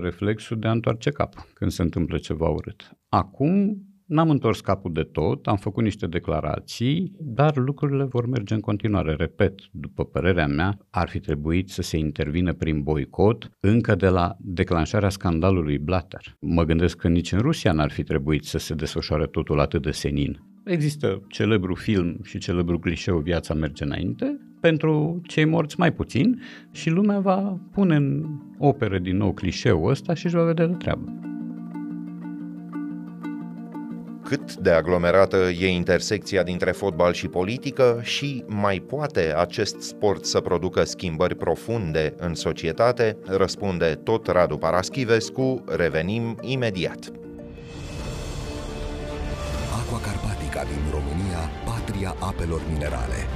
reflexul 0.00 0.58
de 0.58 0.66
a 0.66 0.70
întoarce 0.70 1.10
capul 1.10 1.42
când 1.54 1.70
se 1.70 1.82
întâmplă 1.82 2.18
ceva 2.18 2.48
urât. 2.48 2.90
Acum 3.08 3.82
N-am 4.10 4.30
întors 4.30 4.60
capul 4.60 4.92
de 4.92 5.02
tot, 5.02 5.46
am 5.46 5.56
făcut 5.56 5.82
niște 5.82 6.06
declarații, 6.06 7.12
dar 7.18 7.56
lucrurile 7.56 8.04
vor 8.04 8.26
merge 8.26 8.54
în 8.54 8.60
continuare. 8.60 9.14
Repet, 9.14 9.54
după 9.70 10.04
părerea 10.04 10.46
mea, 10.46 10.78
ar 10.90 11.08
fi 11.08 11.20
trebuit 11.20 11.68
să 11.68 11.82
se 11.82 11.96
intervină 11.96 12.52
prin 12.52 12.82
boicot 12.82 13.50
încă 13.60 13.94
de 13.94 14.08
la 14.08 14.36
declanșarea 14.40 15.08
scandalului 15.08 15.78
Blatter. 15.78 16.36
Mă 16.40 16.64
gândesc 16.64 16.96
că 16.96 17.08
nici 17.08 17.32
în 17.32 17.38
Rusia 17.38 17.72
n-ar 17.72 17.90
fi 17.90 18.02
trebuit 18.02 18.44
să 18.44 18.58
se 18.58 18.74
desfășoare 18.74 19.26
totul 19.26 19.60
atât 19.60 19.82
de 19.82 19.90
senin. 19.90 20.42
Există 20.64 21.22
celebru 21.28 21.74
film 21.74 22.18
și 22.22 22.38
celebru 22.38 22.78
clișeu 22.78 23.18
Viața 23.18 23.54
merge 23.54 23.84
înainte, 23.84 24.40
pentru 24.60 25.20
cei 25.26 25.44
morți 25.44 25.78
mai 25.78 25.92
puțin 25.92 26.40
și 26.70 26.90
lumea 26.90 27.18
va 27.18 27.60
pune 27.72 27.96
în 27.96 28.24
operă 28.58 28.98
din 28.98 29.16
nou 29.16 29.32
clișeul 29.32 29.90
ăsta 29.90 30.14
și 30.14 30.26
își 30.26 30.34
va 30.34 30.44
vedea 30.44 30.66
de 30.66 30.74
treabă 30.74 31.20
cât 34.30 34.54
de 34.54 34.70
aglomerată 34.70 35.36
e 35.36 35.66
intersecția 35.68 36.42
dintre 36.42 36.70
fotbal 36.70 37.12
și 37.12 37.28
politică 37.28 38.00
și 38.02 38.44
mai 38.46 38.78
poate 38.78 39.34
acest 39.36 39.80
sport 39.80 40.24
să 40.24 40.40
producă 40.40 40.84
schimbări 40.84 41.34
profunde 41.34 42.14
în 42.16 42.34
societate, 42.34 43.16
răspunde 43.26 44.00
tot 44.04 44.26
Radu 44.26 44.56
Paraschivescu, 44.56 45.64
revenim 45.66 46.38
imediat. 46.40 47.12
Aqua 49.80 50.00
Carpatica 50.00 50.62
din 50.62 50.82
România, 50.90 51.50
patria 51.64 52.16
apelor 52.18 52.60
minerale. 52.72 53.26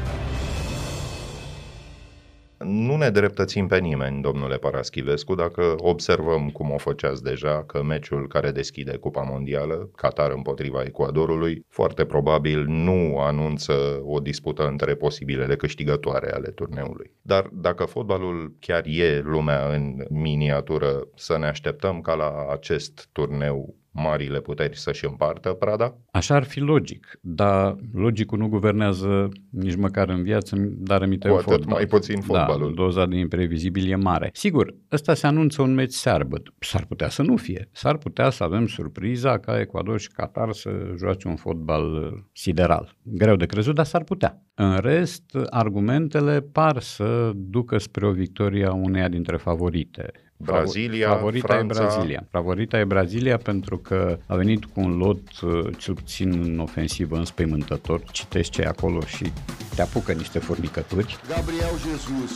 Nu 2.58 2.96
ne 2.96 3.10
dreptățim 3.10 3.66
pe 3.66 3.78
nimeni, 3.78 4.22
domnule 4.22 4.56
Paraschivescu, 4.56 5.34
dacă 5.34 5.74
observăm 5.76 6.50
cum 6.50 6.70
o 6.70 6.78
făceați 6.78 7.22
deja 7.22 7.64
că 7.64 7.82
meciul 7.82 8.28
care 8.28 8.50
deschide 8.50 8.96
Cupa 8.96 9.22
Mondială, 9.22 9.90
Qatar 9.96 10.30
împotriva 10.30 10.82
Ecuadorului, 10.82 11.64
foarte 11.68 12.04
probabil 12.04 12.64
nu 12.66 13.18
anunță 13.18 14.00
o 14.04 14.18
dispută 14.18 14.66
între 14.66 14.94
posibilele 14.94 15.56
câștigătoare 15.56 16.32
ale 16.32 16.48
turneului. 16.48 17.10
Dar 17.22 17.50
dacă 17.52 17.84
fotbalul 17.84 18.56
chiar 18.60 18.82
e 18.86 19.20
lumea 19.20 19.68
în 19.68 20.04
miniatură, 20.10 21.08
să 21.14 21.38
ne 21.38 21.46
așteptăm 21.46 22.00
ca 22.00 22.14
la 22.14 22.46
acest 22.50 23.08
turneu 23.12 23.74
marile 23.94 24.40
puteri 24.40 24.76
să-și 24.78 25.04
împartă 25.04 25.48
prada? 25.52 25.96
Așa 26.10 26.34
ar 26.34 26.44
fi 26.44 26.60
logic, 26.60 27.18
dar 27.20 27.76
logicul 27.92 28.38
nu 28.38 28.48
guvernează 28.48 29.28
nici 29.50 29.76
măcar 29.76 30.08
în 30.08 30.22
viață, 30.22 30.56
dar 30.58 31.02
aminte 31.02 31.28
Cu 31.28 31.34
atât 31.34 31.46
fotbal. 31.50 31.74
mai 31.74 31.86
puțin 31.86 32.20
fotbalul. 32.20 32.74
Da, 32.74 32.82
doza 32.82 33.06
de 33.06 33.16
imprevizibil 33.16 33.90
e 33.90 33.96
mare. 33.96 34.30
Sigur, 34.32 34.74
ăsta 34.92 35.14
se 35.14 35.26
anunță 35.26 35.62
un 35.62 35.74
meci 35.74 35.92
searbăt. 35.92 36.52
S-ar 36.58 36.84
putea 36.84 37.08
să 37.08 37.22
nu 37.22 37.36
fie. 37.36 37.68
S-ar 37.72 37.96
putea 37.96 38.30
să 38.30 38.44
avem 38.44 38.66
surpriza 38.66 39.38
ca 39.38 39.60
Ecuador 39.60 39.98
și 40.00 40.08
Qatar 40.08 40.52
să 40.52 40.70
joace 40.98 41.28
un 41.28 41.36
fotbal 41.36 41.92
uh, 41.94 42.22
sideral. 42.32 42.96
Greu 43.02 43.36
de 43.36 43.46
crezut, 43.46 43.74
dar 43.74 43.84
s-ar 43.84 44.04
putea. 44.04 44.42
În 44.54 44.78
rest, 44.78 45.36
argumentele 45.50 46.40
par 46.40 46.78
să 46.80 47.30
ducă 47.34 47.78
spre 47.78 48.06
o 48.06 48.10
victorie 48.12 48.66
a 48.66 48.72
uneia 48.72 49.08
dintre 49.08 49.36
favorite. 49.36 50.10
Brazilia, 50.52 51.08
Favorita 51.08 51.46
Franța. 51.46 51.82
e 51.82 51.86
Brazilia. 51.86 52.26
Favorita 52.30 52.78
e 52.78 52.84
Brazilia 52.84 53.36
pentru 53.36 53.78
că 53.78 54.18
a 54.26 54.34
venit 54.34 54.64
cu 54.64 54.80
un 54.80 54.96
lot, 54.96 55.40
uh, 55.42 55.66
cel 55.78 55.94
puțin 55.94 56.40
în 56.44 56.58
ofensivă, 56.58 57.16
înspăimântător. 57.16 58.02
Citești 58.10 58.52
ce 58.52 58.62
e 58.62 58.66
acolo 58.66 59.00
și 59.00 59.32
te 59.74 59.82
apucă 59.82 60.12
niște 60.12 60.38
furnicături. 60.38 61.16
Gabriel 61.28 61.74
Jesus, 61.86 62.32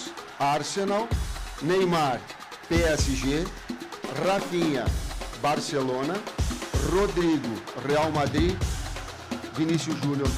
Arsenal, 0.54 1.08
Neymar, 1.66 2.20
PSG, 2.68 3.24
Rafinha, 4.24 4.84
Barcelona, 5.40 6.16
Rodrigo, 6.94 7.52
Real 7.86 8.10
Madrid, 8.14 8.56
Vinícius 9.56 9.96
Júnior, 10.02 10.30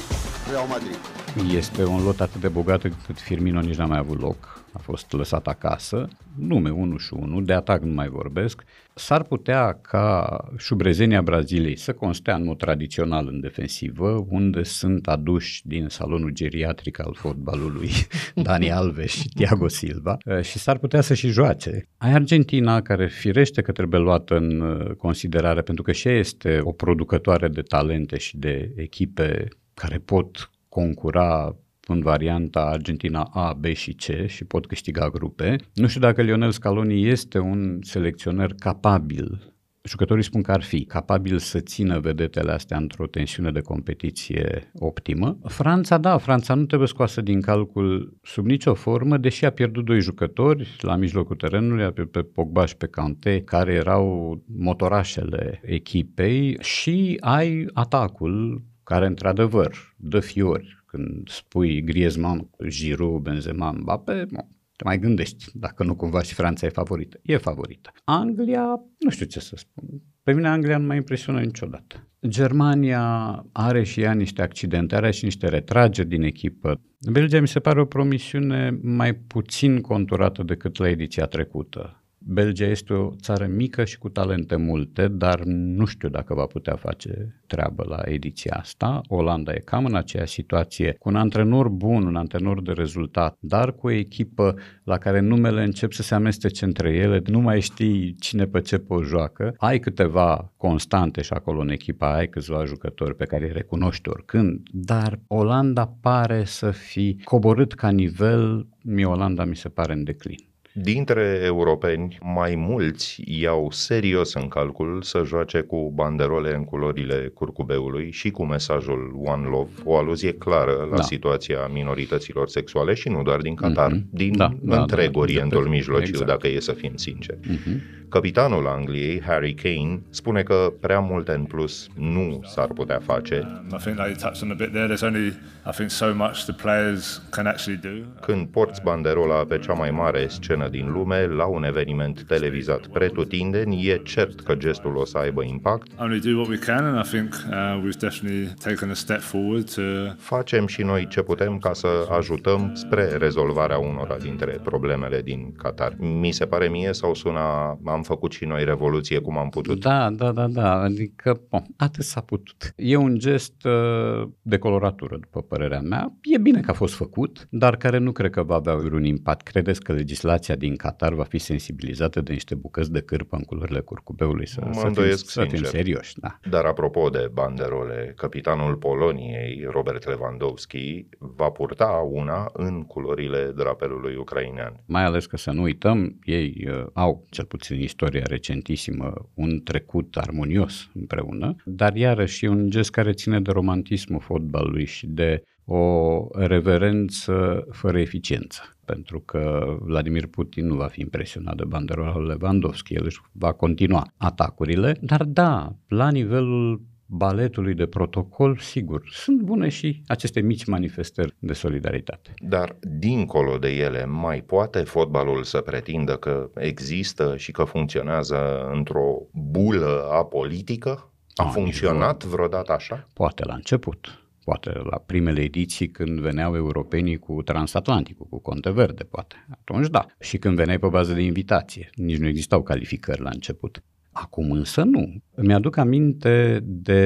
Real 0.51 0.67
Madrid. 0.69 1.20
Este 1.37 1.85
un 1.85 2.05
lot 2.05 2.21
atât 2.21 2.41
de 2.41 2.49
bogat 2.49 2.85
încât 2.85 3.19
Firmino 3.19 3.61
nici 3.61 3.77
n-a 3.77 3.87
mai 3.87 3.99
avut 3.99 4.21
loc. 4.21 4.65
A 4.73 4.79
fost 4.79 5.13
lăsat 5.13 5.47
acasă. 5.47 6.09
Nume 6.39 6.71
1 6.71 6.97
și 6.97 7.15
1, 7.15 7.41
de 7.41 7.53
atac 7.53 7.83
nu 7.83 7.93
mai 7.93 8.09
vorbesc. 8.09 8.63
S-ar 8.95 9.23
putea 9.23 9.79
ca 9.83 10.39
șubrezenia 10.59 11.23
Braziliei 11.23 11.77
să 11.77 11.93
constea 11.93 12.35
în 12.35 12.45
mod 12.45 12.59
tradițional 12.59 13.27
în 13.27 13.41
defensivă, 13.41 14.27
unde 14.29 14.63
sunt 14.63 15.09
aduși 15.09 15.67
din 15.67 15.89
salonul 15.89 16.31
geriatric 16.31 17.01
al 17.01 17.15
fotbalului 17.19 17.91
Dani 18.35 18.73
Alves 18.73 19.11
și 19.11 19.29
Thiago 19.29 19.69
Silva 19.69 20.17
eh, 20.25 20.43
și 20.43 20.59
s-ar 20.59 20.79
putea 20.79 21.01
să 21.01 21.15
și 21.15 21.29
joace. 21.29 21.89
Ai 21.97 22.13
Argentina, 22.13 22.83
care 22.83 23.07
firește 23.07 23.63
că 23.63 23.73
trebuie 23.73 24.01
luată 24.01 24.37
în 24.37 24.81
eh, 24.81 24.95
considerare, 24.95 25.61
pentru 25.61 25.83
că 25.83 25.93
și 25.93 26.09
ea 26.09 26.15
este 26.15 26.61
o 26.63 26.73
producătoare 26.73 27.49
de 27.49 27.63
talente 27.63 28.19
și 28.19 28.37
de 28.37 28.73
echipe 28.77 29.49
care 29.75 29.99
pot 29.99 30.51
concura 30.71 31.57
în 31.87 32.01
varianta 32.01 32.61
Argentina 32.61 33.23
A, 33.23 33.53
B 33.53 33.65
și 33.65 33.93
C 33.93 34.27
și 34.27 34.45
pot 34.45 34.67
câștiga 34.67 35.09
grupe. 35.09 35.57
Nu 35.75 35.87
știu 35.87 36.01
dacă 36.01 36.23
Lionel 36.23 36.51
Scaloni 36.51 37.09
este 37.09 37.39
un 37.39 37.79
selecționer 37.83 38.55
capabil 38.59 39.51
Jucătorii 39.83 40.25
spun 40.25 40.43
că 40.43 40.53
ar 40.53 40.63
fi 40.63 40.85
capabil 40.85 41.39
să 41.39 41.61
țină 41.61 41.99
vedetele 41.99 42.53
astea 42.53 42.77
într-o 42.77 43.07
tensiune 43.07 43.51
de 43.51 43.61
competiție 43.61 44.71
optimă. 44.79 45.39
Franța, 45.45 45.99
da, 45.99 46.19
Franța 46.19 46.55
nu 46.55 46.65
trebuie 46.65 46.89
scoasă 46.89 47.21
din 47.21 47.41
calcul 47.41 48.19
sub 48.23 48.47
nicio 48.47 48.75
formă, 48.75 49.17
deși 49.17 49.45
a 49.45 49.51
pierdut 49.51 49.85
doi 49.85 50.01
jucători 50.01 50.77
la 50.81 50.97
mijlocul 50.97 51.37
terenului, 51.37 51.93
pe, 51.93 52.03
pe 52.03 52.23
Pogba 52.23 52.67
și 52.67 52.77
pe 52.77 52.87
Kanté, 52.87 53.41
care 53.41 53.73
erau 53.73 54.43
motorașele 54.59 55.61
echipei 55.65 56.57
și 56.61 57.17
ai 57.21 57.67
atacul 57.73 58.63
care 58.91 59.07
într-adevăr 59.07 59.95
dă 59.97 60.21
fiori 60.21 60.83
când 60.87 61.29
spui 61.29 61.83
Griezmann, 61.83 62.51
Giroud, 62.69 63.23
Benzema, 63.23 63.71
Mbappé, 63.71 64.27
no, 64.31 64.41
te 64.77 64.85
mai 64.85 64.99
gândești 64.99 65.45
dacă 65.55 65.85
nu 65.85 65.97
cumva 65.97 66.23
și 66.23 66.35
Franța 66.35 66.67
e 66.67 66.71
favorită. 66.71 67.19
E 67.23 67.37
favorită. 67.37 67.93
Anglia, 68.05 68.65
nu 68.99 69.11
știu 69.11 69.27
ce 69.27 69.41
să 69.41 69.57
spun. 69.57 69.85
Pe 70.23 70.33
mine 70.33 70.49
Anglia 70.49 70.79
nu 70.79 70.87
m-a 70.87 70.95
impresionat 70.95 71.45
niciodată. 71.45 72.09
Germania 72.29 73.05
are 73.53 73.83
și 73.83 74.01
ea 74.01 74.13
niște 74.13 74.43
accidente, 74.43 74.95
are 74.95 75.11
și 75.11 75.25
niște 75.25 75.49
retrageri 75.49 76.09
din 76.09 76.23
echipă. 76.23 76.81
Belgia 77.11 77.41
mi 77.41 77.49
se 77.49 77.61
pare 77.61 77.81
o 77.81 77.85
promisiune 77.85 78.79
mai 78.83 79.15
puțin 79.15 79.81
conturată 79.81 80.43
decât 80.43 80.79
la 80.79 80.89
ediția 80.89 81.27
trecută. 81.27 82.00
Belgia 82.27 82.67
este 82.67 82.93
o 82.93 83.11
țară 83.21 83.47
mică 83.47 83.85
și 83.85 83.99
cu 83.99 84.09
talente 84.09 84.57
multe, 84.57 85.09
dar 85.09 85.41
nu 85.45 85.85
știu 85.85 86.09
dacă 86.09 86.35
va 86.35 86.45
putea 86.45 86.77
face 86.77 87.41
treabă 87.47 87.85
la 87.89 88.01
ediția 88.05 88.57
asta. 88.59 89.01
Olanda 89.09 89.53
e 89.53 89.59
cam 89.59 89.85
în 89.85 89.95
aceeași 89.95 90.33
situație, 90.33 90.97
cu 90.99 91.09
un 91.09 91.17
antrenor 91.17 91.69
bun, 91.69 92.07
un 92.07 92.17
antrenor 92.17 92.63
de 92.63 92.73
rezultat, 92.73 93.37
dar 93.41 93.73
cu 93.75 93.87
o 93.87 93.91
echipă 93.91 94.55
la 94.85 94.99
care 94.99 95.21
numele 95.21 95.65
încep 95.65 95.93
să 95.93 96.03
se 96.03 96.15
amestece 96.15 96.65
între 96.65 96.93
ele, 96.93 97.23
nu 97.27 97.41
mai 97.41 97.61
știi 97.61 98.15
cine 98.15 98.45
pe 98.45 98.61
ce 98.61 98.85
o 98.89 99.03
joacă. 99.03 99.55
Ai 99.57 99.79
câteva 99.79 100.53
constante 100.57 101.23
și 101.23 101.33
acolo 101.33 101.61
în 101.61 101.69
echipa, 101.69 102.15
ai 102.15 102.29
câțiva 102.29 102.65
jucători 102.65 103.17
pe 103.17 103.25
care 103.25 103.45
îi 103.45 103.53
recunoști 103.53 104.09
oricând, 104.09 104.61
dar 104.73 105.19
Olanda 105.27 105.95
pare 106.01 106.45
să 106.45 106.71
fi 106.71 107.21
coborât 107.25 107.73
ca 107.73 107.91
nivel, 107.91 108.67
mie 108.83 109.05
Olanda 109.05 109.45
mi 109.45 109.57
se 109.57 109.69
pare 109.69 109.93
în 109.93 110.05
declin. 110.05 110.50
Dintre 110.73 111.41
europeni, 111.45 112.19
mai 112.23 112.55
mulți 112.55 113.23
iau 113.27 113.69
serios 113.71 114.35
în 114.35 114.49
calcul 114.49 115.03
să 115.03 115.23
joace 115.27 115.61
cu 115.61 115.93
banderole 115.95 116.55
în 116.55 116.65
culorile 116.65 117.31
curcubeului 117.35 118.11
și 118.11 118.31
cu 118.31 118.45
mesajul 118.45 119.21
One 119.25 119.47
Love, 119.49 119.71
o 119.85 119.97
aluzie 119.97 120.33
clară 120.33 120.87
la 120.91 120.97
Da. 120.97 121.03
situația 121.03 121.67
minorităților 121.73 122.49
sexuale 122.49 122.95
și 122.95 123.09
nu 123.09 123.23
doar 123.23 123.41
din 123.41 123.55
Qatar, 123.55 123.91
Mhm. 123.91 124.07
din 124.11 124.37
Da, 124.37 124.51
da, 124.63 124.81
întreg 124.81 125.11
da, 125.11 125.19
Orientul 125.19 125.63
de- 125.63 125.69
Mijlociu, 125.69 126.03
exact. 126.09 126.27
dacă 126.31 126.49
e 126.49 126.61
să 126.61 126.73
fim 126.73 126.93
sinceri. 126.97 127.39
Mhm. 127.43 127.81
Capitanul 128.09 128.67
Angliei, 128.67 129.23
Harry 129.23 129.55
Kane, 129.55 130.01
spune 130.11 130.43
că 130.43 130.73
prea 130.81 131.01
multe 131.01 131.33
în 131.33 131.45
plus 131.45 131.89
nu 131.95 132.41
s-ar 132.45 132.67
putea 132.67 133.01
face 133.05 133.39
Um, 133.71 133.77
I 133.79 133.83
think 133.83 133.97
they 133.97 134.13
touched 134.21 134.43
on 134.43 134.51
a 134.51 134.55
bit 134.55 134.71
there. 134.73 134.95
There's 134.95 135.03
only, 135.03 135.27
I 135.67 135.71
think, 135.77 135.91
so 135.91 136.07
much 136.17 136.43
the 136.43 136.53
players 136.53 137.23
can 137.31 137.47
actually 137.47 137.81
do. 137.83 138.07
când 138.21 138.47
porți 138.47 138.83
banderola 138.83 139.45
pe 139.45 139.59
cea 139.59 139.73
mai 139.73 139.91
mare 139.91 140.27
scenă 140.29 140.60
din 140.69 140.93
lume 140.93 141.27
la 141.27 141.47
un 141.47 141.65
eveniment 141.65 142.23
televizat 142.23 142.87
pretutindeni, 142.87 143.87
e 143.87 144.01
cert 144.05 144.41
că 144.41 144.55
gestul 144.55 144.97
o 144.97 145.05
să 145.05 145.19
aibă 145.19 145.43
impact. 145.43 145.87
Only 145.99 146.21
do 146.21 146.37
what 146.37 146.49
we 146.49 146.59
can, 146.59 146.85
and 146.85 147.07
I 147.07 147.09
think 147.09 147.29
uh, 147.29 147.83
we've 147.85 147.99
definitely 148.01 148.55
taken 148.65 148.91
a 148.91 148.95
step 148.95 149.21
forward 149.21 149.75
to 149.75 149.83
Facem 150.19 150.67
și 150.67 150.83
noi 150.83 151.07
ce 151.09 151.23
putem 151.23 151.59
ca 151.59 151.73
să 151.73 151.89
ajutăm 152.11 152.71
spre 152.75 153.05
rezolvarea 153.05 153.79
unora 153.79 154.17
dintre 154.17 154.61
problemele 154.65 155.23
din 155.23 155.53
Qatar. 155.57 155.97
Mi 155.99 156.31
se 156.31 156.47
pare 156.47 156.69
mie 156.69 156.93
sau 156.93 157.15
suna, 157.15 157.79
am 157.85 158.03
făcut 158.03 158.33
și 158.33 158.45
noi 158.45 158.65
revoluție 158.65 159.19
cum 159.19 159.39
am 159.39 159.49
putut. 159.49 159.81
Da, 159.81 160.11
da, 160.11 160.33
da, 160.33 160.47
da, 160.47 160.73
adică 160.73 161.41
bon, 161.51 161.63
atât 161.77 162.05
s-a 162.05 162.21
putut. 162.21 162.73
E 162.77 162.97
un 162.97 163.19
gest 163.19 163.65
uh, 163.65 164.29
de 164.43 164.59
coloratură, 164.59 165.17
după 165.21 165.43
părerea 165.43 165.81
mea. 165.81 166.13
E 166.23 166.39
bine 166.39 166.61
că 166.61 166.71
a 166.71 166.75
fost 166.75 166.95
făcut, 166.95 167.47
dar 167.51 167.77
care 167.77 167.99
nu 167.99 168.13
cred 168.13 168.31
că 168.31 168.43
va 168.43 168.55
avea 168.55 168.75
vreun 168.75 169.05
impact. 169.05 169.47
Credeți 169.47 169.83
că 169.83 169.93
legislația 169.93 170.50
din 170.57 170.77
Qatar 170.77 171.13
va 171.13 171.25
fi 171.25 171.39
sensibilizată 171.39 172.21
de 172.21 172.33
niște 172.33 172.55
bucăți 172.55 172.93
de 172.93 173.01
cârpă 173.01 173.37
în 173.37 173.43
culorile 173.43 173.81
curcubeului? 173.81 174.47
Să, 174.47 174.61
Mă 174.65 174.73
să, 174.73 174.79
fim, 174.79 174.89
îndoiesc 174.89 175.31
să 175.31 175.41
fim 175.41 175.51
sincer. 175.51 175.71
serioși, 175.71 176.19
da. 176.19 176.39
Dar 176.51 176.65
apropo 176.65 177.09
de 177.09 177.31
banderole, 177.33 178.13
capitanul 178.17 178.77
Poloniei, 178.77 179.67
Robert 179.71 180.07
Lewandowski, 180.07 181.07
va 181.19 181.51
purta 181.51 182.09
una 182.11 182.51
în 182.53 182.83
culorile 182.83 183.53
drapelului 183.57 184.17
ucrainean. 184.17 184.81
Mai 184.87 185.05
ales 185.05 185.27
că 185.27 185.37
să 185.37 185.51
nu 185.51 185.63
uităm, 185.63 186.19
ei 186.25 186.67
uh, 186.69 186.87
au, 186.93 187.25
cel 187.31 187.45
puțin 187.45 187.77
în 187.77 187.83
istoria 187.83 188.23
recentissimă, 188.27 189.13
un 189.35 189.63
trecut 189.63 190.17
armonios 190.17 190.91
împreună, 190.95 191.57
dar 191.65 191.95
iarăși 191.95 192.45
e 192.45 192.49
un 192.49 192.71
gest 192.71 192.91
care 192.91 193.13
ține 193.13 193.41
de 193.41 193.51
romantismul 193.51 194.21
fotbalului 194.21 194.85
și 194.85 195.07
de 195.07 195.43
o 195.73 196.27
reverență 196.33 197.67
fără 197.71 197.99
eficiență. 197.99 198.77
Pentru 198.85 199.21
că 199.21 199.75
Vladimir 199.81 200.27
Putin 200.27 200.67
nu 200.67 200.75
va 200.75 200.87
fi 200.87 201.01
impresionat 201.01 201.57
de 201.57 201.65
banderola 201.65 202.17
lui 202.17 202.27
Lewandowski, 202.27 202.95
el 202.95 203.05
își 203.05 203.21
va 203.33 203.53
continua 203.53 204.13
atacurile, 204.17 204.97
dar 205.01 205.25
da, 205.25 205.73
la 205.89 206.11
nivelul 206.11 206.83
baletului 207.07 207.75
de 207.75 207.87
protocol, 207.87 208.57
sigur, 208.59 209.03
sunt 209.13 209.41
bune 209.41 209.69
și 209.69 210.03
aceste 210.07 210.41
mici 210.41 210.65
manifestări 210.65 211.35
de 211.39 211.53
solidaritate. 211.53 212.35
Dar, 212.39 212.77
dincolo 212.81 213.59
de 213.59 213.69
ele, 213.69 214.05
mai 214.05 214.41
poate 214.41 214.79
fotbalul 214.79 215.43
să 215.43 215.61
pretindă 215.61 216.17
că 216.17 216.51
există 216.55 217.37
și 217.37 217.53
că 217.53 217.65
funcționează 217.65 218.69
într-o 218.73 219.23
bulă 219.33 220.09
apolitică? 220.13 221.11
A 221.35 221.45
Ah, 221.45 221.51
funcționat 221.53 222.25
vreodată 222.25 222.73
așa? 222.73 223.09
Poate 223.13 223.45
la 223.45 223.55
început, 223.55 224.21
poate 224.45 224.71
la 224.91 224.97
primele 225.07 225.41
ediții 225.41 225.89
când 225.89 226.21
veneau 226.21 226.55
europenii 226.55 227.17
cu 227.17 227.43
transatlanticul, 227.43 228.27
cu 228.31 228.41
conte 228.41 228.71
verde, 228.71 229.03
poate. 229.03 229.47
Atunci 229.51 229.89
da. 229.89 230.07
Și 230.21 230.39
când 230.39 230.57
veneai 230.57 230.79
pe 230.79 230.87
bază 230.87 231.13
de 231.13 231.23
invitație. 231.23 231.91
Nici 231.95 232.19
nu 232.19 232.27
existau 232.27 232.63
calificări 232.63 233.21
la 233.21 233.31
început. 233.33 233.83
Acum 234.13 234.51
însă 234.51 234.83
nu. 234.83 235.23
Mi-aduc 235.37 235.77
aminte 235.77 236.61
de 236.63 237.03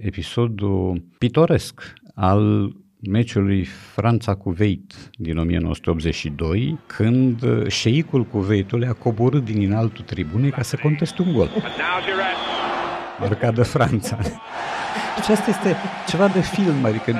episodul 0.00 1.04
pitoresc 1.18 1.92
al 2.14 2.72
meciului 3.00 3.64
Franța-Cuveit 3.64 5.10
din 5.12 5.38
1982, 5.38 6.78
când 6.86 7.66
șeicul 7.68 8.24
Cuveitului 8.24 8.86
a 8.86 8.92
coborât 8.92 9.44
din 9.44 9.62
înaltul 9.62 10.04
tribunei 10.04 10.50
ca 10.50 10.62
să 10.62 10.78
conteste 10.82 11.22
un 11.22 11.32
gol. 11.32 11.50
marcat 13.20 13.54
de 13.54 13.62
Franța. 13.62 14.18
Și 15.24 15.30
asta 15.30 15.50
este 15.50 15.76
ceva 16.06 16.28
de 16.28 16.40
film, 16.40 16.84
adică 16.84 17.14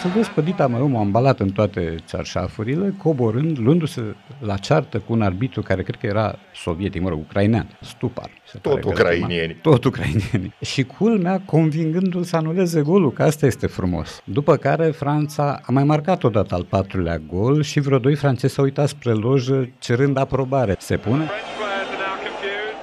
să 0.00 0.10
vezi 0.14 0.30
pe 0.30 0.40
Dita 0.40 0.66
Mărumu 0.66 0.98
ambalat 0.98 1.40
în 1.40 1.48
toate 1.50 1.96
țarșafurile, 2.06 2.94
coborând, 3.02 3.58
luându-se 3.58 4.14
la 4.38 4.56
ceartă 4.56 4.98
cu 4.98 5.12
un 5.12 5.22
arbitru 5.22 5.62
care 5.62 5.82
cred 5.82 5.96
că 6.00 6.06
era 6.06 6.38
sovietic, 6.54 7.02
mă 7.02 7.08
rog, 7.08 7.18
ucrainean, 7.18 7.66
Stupar. 7.80 8.30
se 8.46 8.58
pare 8.58 8.80
Tot 8.80 8.82
că 8.82 8.88
îl 8.88 8.92
ucrainieni. 8.94 9.46
chema. 9.46 9.58
Tot 9.62 9.84
ucrainieni. 9.84 10.54
Și 10.60 10.82
culmea 10.84 11.40
convingându-l 11.44 12.22
să 12.22 12.36
anuleze 12.36 12.80
golul, 12.80 13.12
că 13.12 13.22
asta 13.22 13.46
este 13.46 13.66
frumos. 13.66 14.20
După 14.24 14.56
care 14.56 14.84
Franța 14.86 15.60
a 15.62 15.72
mai 15.72 15.84
marcat 15.84 16.24
odată 16.24 16.54
al 16.54 16.64
patrulea 16.64 17.18
gol 17.18 17.62
și 17.62 17.80
vreo 17.80 17.98
doi 17.98 18.14
francezi 18.14 18.54
s-au 18.54 18.64
uitat 18.64 18.88
spre 18.88 19.10
lojă 19.12 19.68
cerând 19.78 20.16
aprobare. 20.18 20.74
Se 20.78 20.96
pune? 20.96 21.30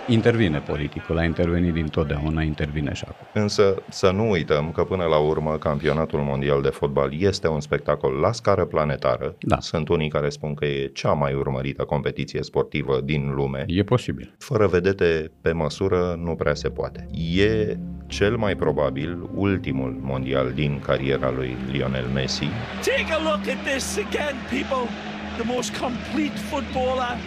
Intervine 0.08 0.60
politicul, 0.60 1.18
a 1.18 1.24
intervenit 1.24 1.74
dintotdeauna, 1.74 2.42
intervine 2.42 2.94
și 2.94 3.04
acum. 3.08 3.42
Însă 3.42 3.84
să 3.90 4.12
nu 4.12 4.30
uităm 4.30 4.72
că 4.72 4.84
până 4.84 5.04
la 5.04 5.18
urmă 5.18 5.58
campionatul 5.58 6.20
mondial 6.20 6.62
de 6.62 6.70
fotbal 6.70 7.22
este 7.22 7.48
un 7.48 7.60
spectacol 7.60 8.14
la 8.14 8.32
scară 8.32 8.66
planetară. 8.66 9.36
Da. 9.40 9.60
Sunt 9.60 9.88
unii 9.88 10.10
care 10.10 10.30
spun 10.30 10.54
că 10.54 10.66
e 10.66 10.88
cea 10.88 11.12
mai 11.12 11.34
urmărită 11.34 11.84
competiție 11.84 12.44
sportivă 12.44 13.00
din 13.04 13.32
lume. 13.34 13.66
E 13.68 13.84
posibil. 13.84 14.36
Fără 14.38 14.68
vedete 14.68 15.32
pe 15.42 15.52
măsură 15.52 16.20
nu 16.24 16.36
prea 16.36 16.54
se 16.54 16.70
poate. 16.70 17.08
E 17.36 17.78
cel 18.08 18.38
mai 18.38 18.56
probabil 18.56 19.30
ultimul 19.36 19.98
mondial 20.02 20.52
din 20.52 20.80
cariera 20.86 21.32
lui 21.32 21.56
Lionel 21.72 22.08
Messi. 22.14 22.48
Take 22.84 23.14
a 23.14 23.22
look 23.24 23.58
at 23.58 23.74
this 23.74 23.98
again, 23.98 24.36
people. 24.50 24.90
The 25.38 25.54
most 25.54 25.78
complete 25.78 26.38
footballer 26.50 27.18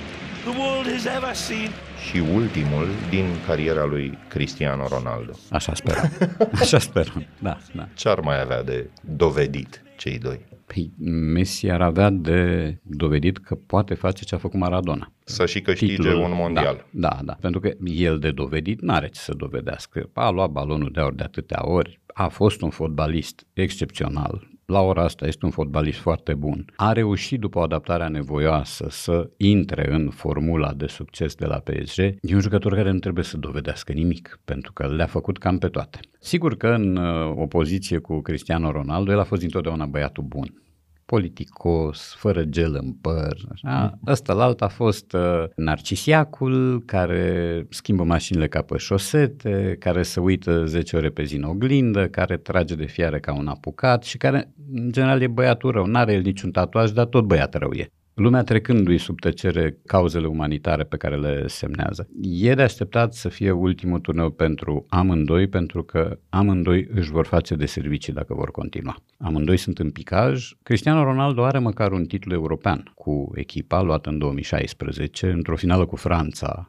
the 0.45 0.53
world 0.61 0.87
has 0.87 1.07
ever 1.07 1.35
seen. 1.35 1.71
Și 2.11 2.23
ultimul 2.35 2.87
din 3.11 3.25
cariera 3.47 3.85
lui 3.85 4.19
Cristiano 4.29 4.87
Ronaldo. 4.89 5.33
Așa 5.51 5.75
sperăm. 5.75 6.11
Așa 6.61 6.79
sperăm. 6.79 7.27
Da, 7.43 7.59
da. 7.75 7.89
Ce 7.95 8.09
ar 8.09 8.21
mai 8.21 8.41
avea 8.41 8.63
de 8.63 8.91
dovedit 9.17 9.83
cei 9.97 10.19
doi? 10.19 10.41
Păi, 10.67 10.91
Messi 11.35 11.69
ar 11.71 11.81
avea 11.81 12.11
de 12.11 12.79
dovedit 12.83 13.39
că 13.39 13.55
poate 13.55 13.95
face 13.95 14.25
ce 14.25 14.35
a 14.35 14.39
făcut 14.39 14.59
Maradona. 14.61 15.13
Să 15.25 15.47
și 15.47 15.61
câștige 15.61 15.95
Titlul- 15.95 16.23
un 16.23 16.33
mondial. 16.35 16.87
Da, 16.91 17.09
da, 17.09 17.19
da, 17.25 17.37
pentru 17.41 17.61
că 17.61 17.71
el 17.85 18.19
de 18.19 18.31
dovedit 18.31 18.81
n-are 18.81 19.09
ce 19.09 19.21
să 19.21 19.35
dovedească. 19.35 20.11
A 20.13 20.31
luat 20.31 20.51
balonul 20.51 20.91
de 20.93 21.01
aur 21.01 21.15
de 21.15 21.23
atâtea 21.23 21.69
ori, 21.69 22.01
a 22.07 22.29
fost 22.29 22.61
un 22.61 22.71
fotbalist 22.71 23.47
excepțional, 23.53 24.49
la 24.67 24.81
ora 24.81 25.03
asta 25.03 25.27
este 25.27 25.45
un 25.45 25.51
fotbalist 25.51 25.99
foarte 25.99 26.35
bun. 26.35 26.65
A 26.77 26.93
reușit 26.93 27.41
după 27.41 27.59
o 27.59 27.63
adaptare 27.63 28.09
nevoioasă 28.09 28.87
să 28.91 29.31
intre 29.37 29.93
în 29.93 30.11
formula 30.11 30.73
de 30.73 30.87
succes 30.87 31.35
de 31.35 31.47
la 31.47 31.57
PSG. 31.57 31.99
E 31.99 32.35
un 32.35 32.41
jucător 32.41 32.75
care 32.75 32.91
nu 32.91 32.99
trebuie 32.99 33.25
să 33.25 33.37
dovedească 33.37 33.93
nimic, 33.93 34.41
pentru 34.45 34.73
că 34.73 34.87
le-a 34.87 35.07
făcut 35.07 35.39
cam 35.39 35.59
pe 35.59 35.69
toate. 35.69 36.01
Sigur 36.19 36.57
că 36.57 36.69
în 36.69 36.97
uh, 36.97 37.33
opoziție 37.37 37.99
cu 37.99 38.21
Cristiano 38.21 38.71
Ronaldo, 38.71 39.13
el 39.13 39.19
a 39.19 39.25
fost 39.25 39.43
întotdeauna 39.43 39.87
băiatul 39.87 40.25
bun 40.25 40.64
politicos, 41.07 42.15
fără 42.19 42.45
gel 42.45 42.79
în 42.83 42.93
păr. 42.93 43.37
Așa. 43.53 43.99
Ăsta 44.07 44.33
la 44.33 44.45
alt 44.45 44.63
a 44.63 44.69
fost 44.69 45.13
uh, 45.13 45.45
narcisiacul 45.57 46.83
care 46.87 47.67
schimbă 47.71 48.05
mașinile 48.05 48.49
ca 48.49 48.63
pe 48.63 48.77
șosete, 48.77 49.77
care 49.79 50.03
se 50.03 50.21
uită 50.21 50.65
10 50.65 50.97
ore 50.97 51.11
pe 51.11 51.23
zi 51.23 51.37
în 51.37 51.43
oglindă, 51.43 52.09
care 52.09 52.37
trage 52.37 52.75
de 52.75 52.87
fiare 52.87 53.21
ca 53.21 53.35
un 53.35 53.47
apucat 53.47 54.03
și 54.03 54.17
care 54.17 54.53
în 54.73 54.93
general 54.93 55.23
e 55.23 55.27
băiatul 55.27 55.71
rău. 55.71 55.87
N-are 55.87 56.13
el 56.13 56.23
niciun 56.23 56.51
tatuaj, 56.51 56.91
dar 56.91 57.07
tot 57.07 57.25
băiat 57.25 57.55
rău 57.55 57.73
e. 57.73 57.89
Lumea 58.15 58.43
trecându-i 58.43 58.99
sub 58.99 59.21
tăcere 59.21 59.79
cauzele 59.87 60.27
umanitare 60.27 60.85
pe 60.85 60.97
care 60.97 61.17
le 61.17 61.47
semnează. 61.47 62.09
E 62.23 62.55
de 62.55 62.63
așteptat 62.63 63.15
să 63.15 63.29
fie 63.29 63.51
ultimul 63.51 64.01
turneu 64.01 64.31
pentru 64.31 64.87
amândoi, 64.89 65.47
pentru 65.47 65.83
că 65.83 66.19
amândoi 66.29 66.89
își 66.95 67.11
vor 67.11 67.27
face 67.27 67.55
de 67.55 67.67
servicii 67.67 68.13
dacă 68.13 68.35
vor 68.35 68.51
continua. 68.51 68.97
Amândoi 69.19 69.57
sunt 69.57 69.79
în 69.79 69.91
picaj. 69.91 70.51
Cristiano 70.63 71.05
Ronaldo 71.05 71.45
are 71.45 71.59
măcar 71.59 71.93
un 71.93 72.05
titlu 72.05 72.33
european 72.33 72.93
cu 72.95 73.31
echipa 73.35 73.83
luat 73.83 74.07
în 74.07 74.19
2016 74.19 75.31
într-o 75.31 75.57
finală 75.57 75.87
cu 75.87 75.97
Franța 75.97 76.69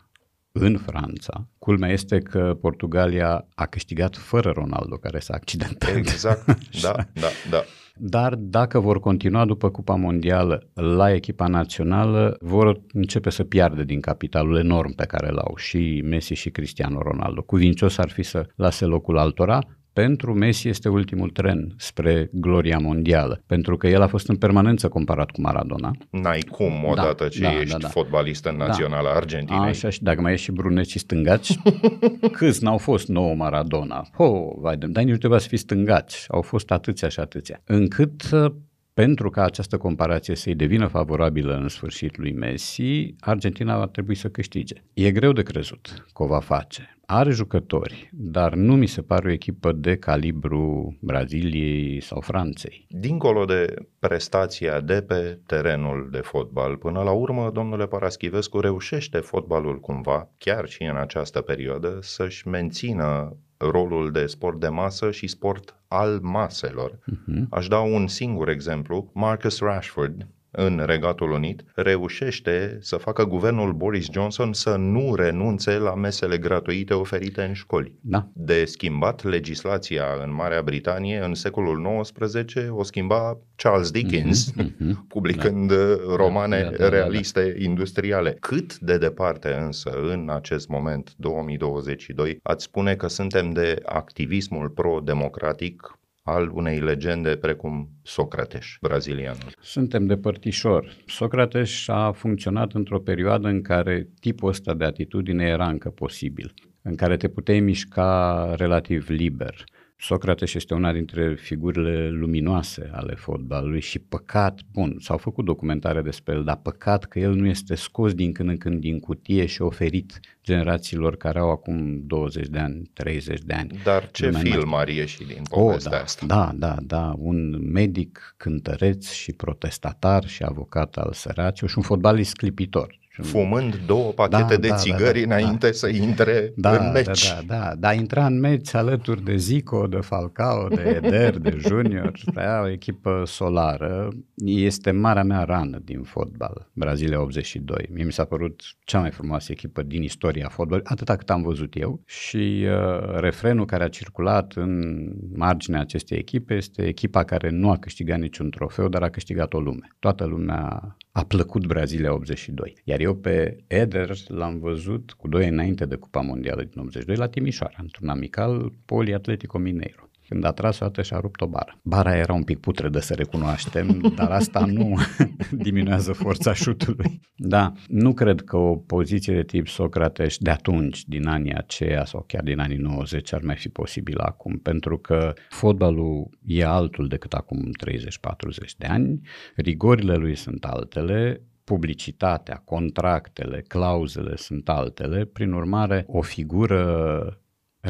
în 0.51 0.77
Franța. 0.77 1.47
Culmea 1.59 1.89
este 1.89 2.19
că 2.19 2.57
Portugalia 2.61 3.47
a 3.55 3.65
câștigat 3.65 4.15
fără 4.15 4.51
Ronaldo, 4.51 4.95
care 4.95 5.19
s-a 5.19 5.33
accidentat. 5.33 5.95
Exact, 5.95 6.45
da, 6.81 6.95
da, 7.13 7.27
da. 7.49 7.63
Dar 7.97 8.35
dacă 8.35 8.79
vor 8.79 8.99
continua 8.99 9.45
după 9.45 9.69
Cupa 9.69 9.95
Mondială 9.95 10.69
la 10.73 11.13
echipa 11.13 11.47
națională, 11.47 12.37
vor 12.39 12.81
începe 12.93 13.29
să 13.29 13.43
piardă 13.43 13.83
din 13.83 13.99
capitalul 13.99 14.57
enorm 14.57 14.95
pe 14.95 15.05
care 15.05 15.29
l-au 15.29 15.55
și 15.55 16.01
Messi 16.05 16.33
și 16.33 16.49
Cristiano 16.49 17.01
Ronaldo. 17.01 17.41
Cuvincios 17.41 17.97
ar 17.97 18.09
fi 18.09 18.23
să 18.23 18.47
lase 18.55 18.85
locul 18.85 19.17
altora, 19.17 19.59
pentru 20.01 20.33
Messi 20.33 20.67
este 20.67 20.89
ultimul 20.89 21.29
tren 21.29 21.73
spre 21.77 22.29
gloria 22.31 22.77
mondială, 22.77 23.41
pentru 23.47 23.77
că 23.77 23.87
el 23.87 24.01
a 24.01 24.07
fost 24.07 24.29
în 24.29 24.35
permanență 24.35 24.87
comparat 24.87 25.31
cu 25.31 25.41
Maradona. 25.41 25.91
N-ai 26.09 26.39
cum 26.39 26.83
odată 26.85 27.27
ce 27.27 27.41
da, 27.41 27.59
ești 27.59 27.71
da, 27.71 27.77
da. 27.77 27.87
fotbalist 27.87 28.45
în 28.45 28.55
naționala 28.55 29.09
Argentinei. 29.09 29.69
Așa 29.69 29.89
și 29.89 30.03
dacă 30.03 30.21
mai 30.21 30.33
ești 30.33 30.45
și 30.45 30.51
bruneți 30.51 30.91
și 30.91 30.99
stângaci, 30.99 31.57
câți 32.37 32.63
n-au 32.63 32.77
fost 32.77 33.07
nouă 33.07 33.35
Maradona? 33.35 34.07
Ho, 34.13 34.53
vai 34.57 34.77
de 34.77 34.87
dar 34.87 35.03
nici 35.03 35.11
nu 35.11 35.17
trebuia 35.17 35.39
să 35.39 35.47
fii 35.47 35.57
stângaci. 35.57 36.25
Au 36.27 36.41
fost 36.41 36.71
atâția 36.71 37.07
și 37.07 37.19
atâția. 37.19 37.61
Încât 37.65 38.29
uh, 38.31 38.51
pentru 38.93 39.29
ca 39.29 39.43
această 39.43 39.77
comparație 39.77 40.35
să-i 40.35 40.55
devină 40.55 40.87
favorabilă 40.87 41.55
în 41.55 41.67
sfârșit 41.67 42.17
lui 42.17 42.33
Messi, 42.33 43.15
Argentina 43.19 43.77
va 43.77 43.87
trebui 43.87 44.15
să 44.15 44.29
câștige. 44.29 44.83
E 44.93 45.11
greu 45.11 45.31
de 45.31 45.43
crezut 45.43 46.05
că 46.13 46.23
o 46.23 46.27
va 46.27 46.39
face. 46.39 46.94
Are 47.05 47.31
jucători, 47.31 48.09
dar 48.13 48.53
nu 48.53 48.75
mi 48.75 48.87
se 48.87 49.01
pare 49.01 49.27
o 49.27 49.31
echipă 49.31 49.71
de 49.71 49.95
calibru 49.97 50.97
Braziliei 51.01 52.01
sau 52.01 52.21
Franței. 52.21 52.85
Dincolo 52.89 53.45
de 53.45 53.73
prestația 53.99 54.79
de 54.79 55.01
pe 55.01 55.39
terenul 55.45 56.07
de 56.11 56.19
fotbal, 56.19 56.77
până 56.77 57.01
la 57.01 57.11
urmă, 57.11 57.49
domnule 57.53 57.87
Paraschivescu 57.87 58.59
reușește 58.59 59.17
fotbalul 59.17 59.79
cumva, 59.79 60.29
chiar 60.37 60.67
și 60.67 60.83
în 60.83 60.95
această 60.95 61.41
perioadă, 61.41 61.99
să-și 62.01 62.47
mențină 62.47 63.37
rolul 63.57 64.11
de 64.11 64.25
sport 64.25 64.59
de 64.59 64.67
masă 64.67 65.11
și 65.11 65.27
sport 65.27 65.75
al 65.87 66.19
maselor. 66.21 66.91
Uh-huh. 66.91 67.43
Aș 67.49 67.67
da 67.67 67.79
un 67.79 68.07
singur 68.07 68.49
exemplu. 68.49 69.11
Marcus 69.13 69.59
Rashford, 69.59 70.27
în 70.55 70.83
Regatul 70.85 71.31
Unit, 71.31 71.63
reușește 71.75 72.77
să 72.81 72.95
facă 72.97 73.25
guvernul 73.25 73.73
Boris 73.73 74.07
Johnson 74.11 74.53
să 74.53 74.75
nu 74.75 75.15
renunțe 75.15 75.77
la 75.77 75.95
mesele 75.95 76.37
gratuite 76.37 76.93
oferite 76.93 77.41
în 77.41 77.53
școli. 77.53 77.93
Da. 78.01 78.27
De 78.33 78.65
schimbat 78.65 79.23
legislația 79.23 80.05
în 80.23 80.33
Marea 80.33 80.61
Britanie 80.61 81.19
în 81.23 81.33
secolul 81.33 82.01
XIX 82.01 82.55
o 82.69 82.83
schimba 82.83 83.37
Charles 83.55 83.91
Dickens, 83.91 84.53
Mhm, 84.55 85.05
publicând 85.15 85.71
romane 86.15 86.61
Da, 86.61 86.69
da, 86.69 86.75
da, 86.77 86.83
da, 86.83 86.89
realiste 86.89 87.55
industriale. 87.59 88.37
Cât 88.39 88.79
de 88.79 88.97
departe 88.97 89.53
însă 89.53 89.89
în 89.89 90.29
acest 90.29 90.67
moment, 90.67 91.13
2022, 91.17 92.39
ați 92.43 92.63
spune 92.63 92.95
că 92.95 93.07
suntem 93.07 93.51
de 93.51 93.79
activismul 93.85 94.69
pro-democratic 94.69 95.99
al 96.27 96.51
unei 96.53 96.79
legende 96.79 97.35
precum 97.35 97.89
Socrates, 98.03 98.65
brazilianul. 98.81 99.55
Suntem 99.61 100.05
de 100.05 100.17
părtișor. 100.17 100.95
Socrates 101.05 101.87
a 101.87 102.11
funcționat 102.11 102.73
într-o 102.73 102.99
perioadă 102.99 103.47
în 103.47 103.61
care 103.61 104.09
tipul 104.19 104.49
ăsta 104.49 104.73
de 104.73 104.83
atitudine 104.83 105.45
era 105.45 105.67
încă 105.67 105.89
posibil, 105.89 106.53
în 106.81 106.95
care 106.95 107.17
te 107.17 107.27
puteai 107.27 107.59
mișca 107.59 108.53
relativ 108.57 109.09
liber. 109.09 109.63
Socrates 109.97 110.53
este 110.53 110.73
una 110.73 110.91
dintre 110.93 111.35
figurile 111.35 112.09
luminoase 112.09 112.89
ale 112.93 113.15
fotbalului 113.15 113.81
și 113.81 113.99
păcat, 113.99 114.59
bun, 114.71 114.97
s-au 114.99 115.17
făcut 115.17 115.45
documentare 115.45 116.01
despre 116.01 116.33
el, 116.33 116.43
dar 116.43 116.59
păcat 116.63 117.05
că 117.05 117.19
el 117.19 117.33
nu 117.33 117.47
este 117.47 117.75
scos 117.75 118.13
din 118.13 118.31
când 118.31 118.49
în 118.49 118.57
când 118.57 118.79
din 118.79 118.99
cutie 118.99 119.45
și 119.45 119.61
oferit 119.61 120.19
generațiilor 120.43 121.15
care 121.15 121.39
au 121.39 121.51
acum 121.51 122.01
20 122.07 122.47
de 122.47 122.59
ani, 122.59 122.89
30 122.93 123.41
de 123.41 123.53
ani. 123.53 123.79
Dar 123.83 124.11
ce 124.11 124.25
Lumea 124.25 124.41
nu 124.41 124.49
mai 124.49 124.57
film 124.57 124.73
ar 124.73 124.87
ieși 124.87 125.17
din 125.17 125.41
Oh, 125.49 125.59
povestea 125.61 125.91
da, 125.91 126.03
asta? 126.03 126.25
da, 126.25 126.51
da, 126.55 126.75
da, 126.81 127.13
un 127.17 127.71
medic 127.71 128.33
cântăreț 128.37 129.11
și 129.11 129.31
protestatar 129.31 130.27
și 130.27 130.43
avocat 130.43 130.95
al 130.95 131.13
săracilor 131.13 131.69
și 131.69 131.77
un 131.77 131.83
fotbalist 131.83 132.35
clipitor. 132.35 132.99
Fumând 133.21 133.75
două 133.85 134.11
pachete 134.11 134.55
Da, 134.55 134.57
de 134.57 134.67
da, 134.67 134.75
țigări 134.75 135.21
da, 135.21 135.27
da, 135.27 135.35
înainte 135.35 135.71
să 135.71 135.87
intre 135.87 136.51
Da, 136.55 136.71
în 136.71 136.77
da, 136.77 136.91
meci. 136.91 137.29
da, 137.29 137.41
da, 137.47 137.75
da, 137.77 137.93
intra 137.93 138.25
în 138.25 138.39
meci 138.39 138.73
alături 138.73 139.23
de 139.23 139.35
Zico, 139.35 139.87
de 139.87 139.99
Falcao, 140.01 140.67
de 140.67 140.81
Eder, 141.03 141.37
de 141.37 141.57
Junior, 141.67 142.11
era 142.35 142.61
o 142.61 142.69
echipă 142.69 143.23
solară. 143.25 144.09
Este 144.45 144.91
marea 144.91 145.23
mea 145.23 145.43
rană 145.43 145.79
din 145.83 146.01
fotbal, 146.01 146.69
Brazilia 146.73 147.21
82. 147.21 147.89
Mie 147.91 148.03
mi 148.03 148.11
s-a 148.11 148.23
părut 148.25 148.61
cea 148.83 148.99
mai 148.99 149.11
frumoasă 149.11 149.51
echipă 149.51 149.81
din 149.81 150.03
istoria 150.03 150.47
fotbalului, 150.47 150.89
atâta 150.91 151.15
cât 151.15 151.29
am 151.29 151.41
văzut 151.41 151.75
eu. 151.75 152.01
Și 152.05 152.65
uh, 152.65 153.19
refrenul 153.19 153.65
care 153.65 153.83
a 153.83 153.89
circulat 153.89 154.53
în 154.55 154.95
marginea 155.35 155.79
acestei 155.79 156.17
echipe 156.17 156.53
este 156.53 156.87
echipa 156.87 157.23
care 157.23 157.49
nu 157.49 157.69
a 157.69 157.77
câștigat 157.77 158.19
niciun 158.19 158.49
trofeu, 158.49 158.87
dar 158.87 159.01
a 159.03 159.09
câștigat 159.09 159.53
o 159.53 159.59
lume. 159.59 159.87
Toată 159.99 160.25
lumea 160.25 160.95
a 161.17 161.23
plăcut 161.25 161.65
Brazilia 161.65 162.13
82. 162.13 162.73
Iar 162.83 162.99
eu 162.99 163.15
pe 163.15 163.63
Eder 163.67 164.17
l-am 164.27 164.59
văzut 164.59 165.11
cu 165.11 165.27
doi 165.27 165.47
înainte 165.47 165.85
de 165.85 165.95
Cupa 165.95 166.21
Mondială 166.21 166.63
din 166.63 166.79
82 166.79 167.15
la 167.15 167.27
Timișoara, 167.27 167.75
într-un 167.81 168.09
amical 168.09 168.71
Poliatletico 168.85 169.57
Mineiro. 169.57 170.09
Când 170.27 170.43
a 170.43 170.51
tras 170.51 170.79
o 170.79 170.85
dată 170.85 171.01
și-a 171.01 171.19
rupt 171.19 171.41
o 171.41 171.47
bară. 171.47 171.79
Bara 171.81 172.17
era 172.17 172.33
un 172.33 172.43
pic 172.43 172.59
putredă 172.59 172.99
să 172.99 173.13
recunoaștem, 173.13 173.99
dar 174.17 174.31
asta 174.31 174.65
nu 174.65 174.97
diminuează 175.65 176.13
forța 176.13 176.53
șutului. 176.53 177.19
Da, 177.35 177.71
nu 177.87 178.13
cred 178.13 178.41
că 178.41 178.57
o 178.57 178.75
poziție 178.75 179.33
de 179.33 179.43
tip 179.43 179.67
Socrates 179.67 180.37
de 180.37 180.49
atunci, 180.49 181.05
din 181.05 181.27
anii 181.27 181.53
aceia 181.53 182.05
sau 182.05 182.23
chiar 182.27 182.43
din 182.43 182.59
anii 182.59 182.77
90 182.77 183.33
ar 183.33 183.41
mai 183.41 183.55
fi 183.55 183.69
posibil 183.69 184.17
acum, 184.17 184.57
pentru 184.57 184.97
că 184.97 185.33
fotbalul 185.49 186.29
e 186.45 186.65
altul 186.65 187.07
decât 187.07 187.33
acum 187.33 187.69
30-40 187.85 188.77
de 188.77 188.85
ani, 188.85 189.19
rigorile 189.55 190.15
lui 190.15 190.35
sunt 190.35 190.63
altele, 190.63 191.41
publicitatea, 191.63 192.61
contractele, 192.65 193.63
clauzele 193.67 194.35
sunt 194.35 194.69
altele, 194.69 195.25
prin 195.25 195.51
urmare 195.51 196.03
o 196.07 196.21
figură 196.21 197.39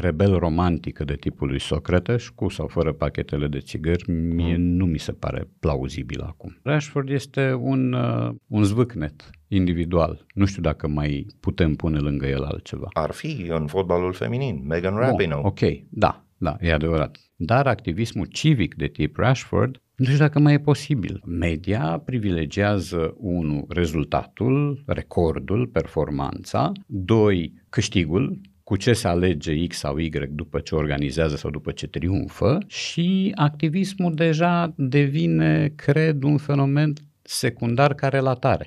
rebel 0.00 0.38
romantică 0.38 1.04
de 1.04 1.14
tipul 1.14 1.48
lui 1.48 1.60
Socrates, 1.60 2.28
cu 2.28 2.48
sau 2.48 2.66
fără 2.66 2.92
pachetele 2.92 3.46
de 3.46 3.58
țigări, 3.58 4.10
mie 4.10 4.56
mm. 4.56 4.62
nu 4.62 4.84
mi 4.84 4.98
se 4.98 5.12
pare 5.12 5.48
plauzibil 5.60 6.20
acum. 6.20 6.58
Rashford 6.62 7.10
este 7.10 7.52
un, 7.52 7.92
uh, 7.92 8.34
un 8.46 8.64
zvâcnet 8.64 9.30
individual. 9.48 10.26
Nu 10.34 10.44
știu 10.44 10.62
dacă 10.62 10.88
mai 10.88 11.26
putem 11.40 11.74
pune 11.74 11.98
lângă 11.98 12.26
el 12.26 12.42
altceva. 12.42 12.88
Ar 12.92 13.10
fi 13.10 13.46
în 13.48 13.66
fotbalul 13.66 14.12
feminin, 14.12 14.66
Megan 14.66 14.96
Rapinoe. 14.96 15.38
Oh, 15.38 15.44
ok, 15.44 15.60
da, 15.88 16.24
da, 16.36 16.56
e 16.60 16.72
adevărat. 16.72 17.18
Dar 17.36 17.66
activismul 17.66 18.26
civic 18.26 18.74
de 18.74 18.86
tip 18.86 19.16
Rashford 19.16 19.80
nu 19.96 20.04
știu 20.04 20.18
dacă 20.18 20.38
mai 20.38 20.52
e 20.52 20.58
posibil. 20.58 21.22
Media 21.24 22.02
privilegiază, 22.04 23.14
unu, 23.18 23.66
rezultatul, 23.68 24.82
recordul, 24.86 25.66
performanța, 25.66 26.72
doi, 26.86 27.52
câștigul, 27.68 28.40
cu 28.68 28.76
ce 28.76 28.92
se 28.92 29.08
alege 29.08 29.66
X 29.66 29.78
sau 29.78 29.98
Y 29.98 30.10
după 30.30 30.60
ce 30.60 30.74
organizează 30.74 31.36
sau 31.36 31.50
după 31.50 31.70
ce 31.70 31.86
triumfă 31.86 32.58
și 32.66 33.32
activismul 33.34 34.14
deja 34.14 34.72
devine, 34.76 35.72
cred, 35.76 36.22
un 36.22 36.36
fenomen 36.36 36.92
secundar 37.22 37.94
ca 37.94 38.08
relatare 38.08 38.66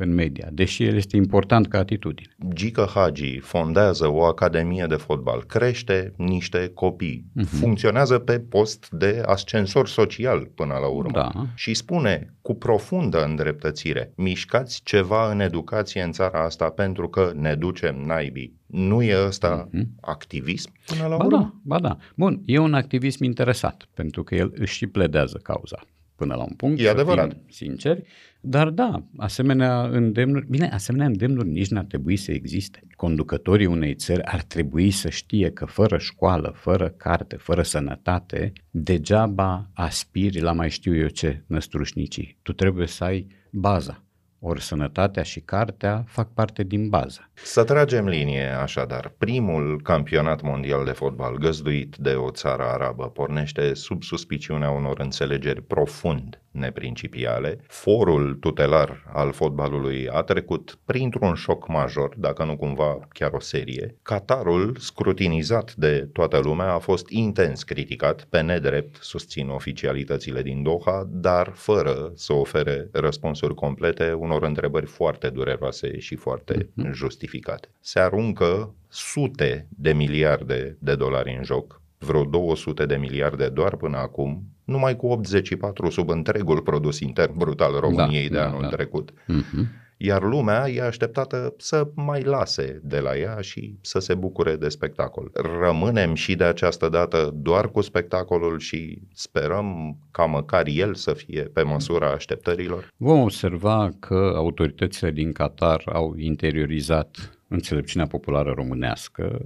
în 0.00 0.14
media, 0.14 0.48
deși 0.52 0.84
el 0.84 0.94
este 0.94 1.16
important 1.16 1.68
ca 1.68 1.78
atitudine. 1.78 2.34
Gica 2.52 2.86
Hagi 2.94 3.38
fondează 3.38 4.08
o 4.08 4.24
academie 4.24 4.86
de 4.88 4.94
fotbal, 4.94 5.44
crește 5.44 6.14
niște 6.16 6.70
copii, 6.74 7.24
uh-huh. 7.40 7.44
funcționează 7.44 8.18
pe 8.18 8.38
post 8.38 8.88
de 8.90 9.22
ascensor 9.26 9.88
social 9.88 10.50
până 10.54 10.74
la 10.80 10.86
urmă 10.86 11.10
da. 11.12 11.46
și 11.54 11.74
spune 11.74 12.34
cu 12.42 12.54
profundă 12.54 13.24
îndreptățire, 13.24 14.12
mișcați 14.16 14.80
ceva 14.84 15.30
în 15.30 15.40
educație 15.40 16.02
în 16.02 16.12
țara 16.12 16.44
asta 16.44 16.70
pentru 16.70 17.08
că 17.08 17.32
ne 17.34 17.54
ducem 17.54 17.96
naibii. 18.06 18.56
Nu 18.66 19.02
e 19.02 19.26
ăsta 19.26 19.68
uh-huh. 19.68 19.82
activism 20.00 20.72
până 20.86 21.06
la 21.06 21.16
ba 21.16 21.24
urmă? 21.24 21.38
Da, 21.38 21.52
ba 21.62 21.78
da. 21.78 21.96
Bun, 22.14 22.42
e 22.44 22.58
un 22.58 22.74
activism 22.74 23.24
interesat, 23.24 23.88
pentru 23.94 24.22
că 24.22 24.34
el 24.34 24.52
își 24.54 24.74
și 24.74 24.86
pledează 24.86 25.40
cauza 25.42 25.78
până 26.18 26.34
la 26.34 26.42
un 26.42 26.54
punct. 26.56 26.80
E 26.80 26.88
adevărat. 26.88 27.36
Sinceri. 27.48 28.02
Dar 28.40 28.70
da, 28.70 29.02
asemenea 29.16 29.82
îndemnuri, 29.82 30.46
bine, 30.48 30.68
asemenea 30.68 31.06
îndemnuri 31.06 31.48
nici 31.48 31.68
n-ar 31.68 31.84
trebui 31.84 32.16
să 32.16 32.32
existe. 32.32 32.82
Conducătorii 32.96 33.66
unei 33.66 33.94
țări 33.94 34.22
ar 34.22 34.42
trebui 34.42 34.90
să 34.90 35.08
știe 35.08 35.50
că 35.50 35.64
fără 35.64 35.98
școală, 35.98 36.52
fără 36.56 36.88
carte, 36.88 37.36
fără 37.36 37.62
sănătate, 37.62 38.52
degeaba 38.70 39.70
aspiri 39.74 40.40
la 40.40 40.52
mai 40.52 40.70
știu 40.70 40.96
eu 40.96 41.08
ce 41.08 41.42
năstrușnicii. 41.46 42.38
Tu 42.42 42.52
trebuie 42.52 42.86
să 42.86 43.04
ai 43.04 43.26
baza 43.50 44.02
ori 44.40 44.62
sănătatea 44.62 45.22
și 45.22 45.40
cartea 45.40 46.04
fac 46.06 46.32
parte 46.32 46.62
din 46.62 46.88
bază. 46.88 47.30
Să 47.34 47.64
tragem 47.64 48.06
linie, 48.08 48.48
așadar. 48.48 49.14
Primul 49.18 49.80
campionat 49.82 50.42
mondial 50.42 50.84
de 50.84 50.90
fotbal 50.90 51.36
găzduit 51.36 51.96
de 51.96 52.10
o 52.10 52.30
țară 52.30 52.62
arabă 52.62 53.08
pornește 53.08 53.74
sub 53.74 54.02
suspiciunea 54.02 54.70
unor 54.70 55.00
înțelegeri 55.00 55.62
profund 55.62 56.42
neprincipiale. 56.50 57.58
Forul 57.66 58.34
tutelar 58.34 59.04
al 59.12 59.32
fotbalului 59.32 60.08
a 60.08 60.22
trecut 60.22 60.78
printr-un 60.84 61.34
șoc 61.34 61.68
major, 61.68 62.14
dacă 62.16 62.44
nu 62.44 62.56
cumva 62.56 62.98
chiar 63.12 63.32
o 63.32 63.40
serie. 63.40 63.96
Qatarul, 64.02 64.76
scrutinizat 64.78 65.74
de 65.74 66.08
toată 66.12 66.38
lumea, 66.38 66.72
a 66.72 66.78
fost 66.78 67.08
intens 67.08 67.62
criticat, 67.62 68.26
pe 68.30 68.40
nedrept, 68.40 68.96
susțin 69.00 69.48
oficialitățile 69.48 70.42
din 70.42 70.62
Doha, 70.62 71.08
dar 71.10 71.52
fără 71.54 72.12
să 72.14 72.32
ofere 72.32 72.88
răspunsuri 72.92 73.54
complete 73.54 74.12
unor 74.12 74.42
întrebări 74.42 74.86
foarte 74.86 75.28
dureroase 75.28 75.98
și 75.98 76.14
foarte 76.14 76.54
mm-hmm. 76.54 76.90
justificate. 76.92 77.68
Se 77.80 78.00
aruncă 78.00 78.74
sute 78.88 79.66
de 79.70 79.92
miliarde 79.92 80.76
de 80.80 80.94
dolari 80.94 81.36
în 81.36 81.44
joc, 81.44 81.82
vreo 81.98 82.24
200 82.24 82.86
de 82.86 82.96
miliarde 82.96 83.48
doar 83.48 83.76
până 83.76 83.96
acum, 83.96 84.42
numai 84.64 84.96
cu 84.96 85.06
84 85.06 85.90
sub 85.90 86.08
întregul 86.08 86.60
produs 86.60 87.00
intern 87.00 87.38
brut 87.38 87.60
al 87.60 87.72
României 87.80 88.28
da, 88.28 88.34
de 88.34 88.40
da, 88.40 88.46
anul 88.46 88.60
da. 88.60 88.68
trecut. 88.68 89.10
Mm-hmm. 89.12 89.86
Iar 90.00 90.22
lumea 90.22 90.68
e 90.68 90.82
așteptată 90.82 91.54
să 91.56 91.88
mai 91.94 92.22
lase 92.22 92.80
de 92.84 92.98
la 92.98 93.16
ea 93.16 93.40
și 93.40 93.78
să 93.80 93.98
se 93.98 94.14
bucure 94.14 94.56
de 94.56 94.68
spectacol. 94.68 95.30
Rămânem 95.60 96.14
și 96.14 96.34
de 96.34 96.44
această 96.44 96.88
dată 96.88 97.30
doar 97.34 97.70
cu 97.70 97.80
spectacolul 97.80 98.58
și 98.58 98.98
sperăm 99.12 99.98
ca 100.10 100.24
măcar 100.24 100.66
el 100.66 100.94
să 100.94 101.12
fie 101.12 101.42
pe 101.42 101.62
măsura 101.62 102.10
așteptărilor? 102.10 102.88
Vom 102.96 103.20
observa 103.20 103.90
că 104.00 104.32
autoritățile 104.36 105.10
din 105.10 105.32
Qatar 105.32 105.82
au 105.92 106.14
interiorizat 106.16 107.38
înțelepciunea 107.48 108.06
populară 108.06 108.52
românească, 108.56 109.40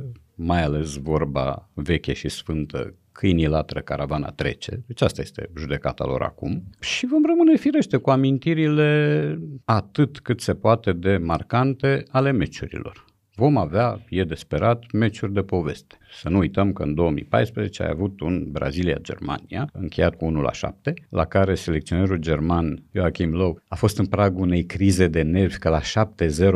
mai 0.45 0.63
ales 0.63 0.97
vorba 0.97 1.69
veche 1.75 2.13
și 2.13 2.29
sfântă 2.29 2.95
câinii 3.13 3.47
latră, 3.47 3.81
caravana 3.81 4.31
trece. 4.31 4.83
Deci 4.87 5.01
asta 5.01 5.21
este 5.21 5.51
judecata 5.57 6.05
lor 6.05 6.23
acum. 6.23 6.63
Și 6.81 7.07
vom 7.07 7.25
rămâne 7.27 7.57
firește 7.57 7.97
cu 7.97 8.11
amintirile 8.11 9.39
atât 9.65 10.21
cât 10.21 10.41
se 10.41 10.55
poate 10.55 10.93
de 10.93 11.17
marcante 11.17 12.05
ale 12.11 12.31
meciurilor. 12.31 13.05
Vom 13.43 13.57
avea, 13.57 14.01
e 14.09 14.25
desperat, 14.25 14.85
meciuri 14.93 15.33
de 15.33 15.41
poveste. 15.41 15.99
Să 16.21 16.29
nu 16.29 16.39
uităm 16.39 16.73
că 16.73 16.83
în 16.83 16.95
2014 16.95 17.83
ai 17.83 17.89
avut 17.93 18.21
un 18.21 18.47
Brazilia-Germania, 18.51 19.69
încheiat 19.73 20.15
cu 20.15 20.25
1 20.25 20.41
la 20.41 20.53
7, 20.53 20.95
la 21.09 21.25
care 21.25 21.55
selecționerul 21.55 22.17
german 22.17 22.83
Joachim 22.93 23.35
Löw 23.35 23.63
a 23.69 23.75
fost 23.75 23.99
în 23.99 24.07
pragul 24.07 24.43
unei 24.43 24.65
crize 24.65 25.07
de 25.07 25.23
nervi 25.23 25.59
că 25.59 25.69
la 25.69 25.81
7-0 25.81 25.85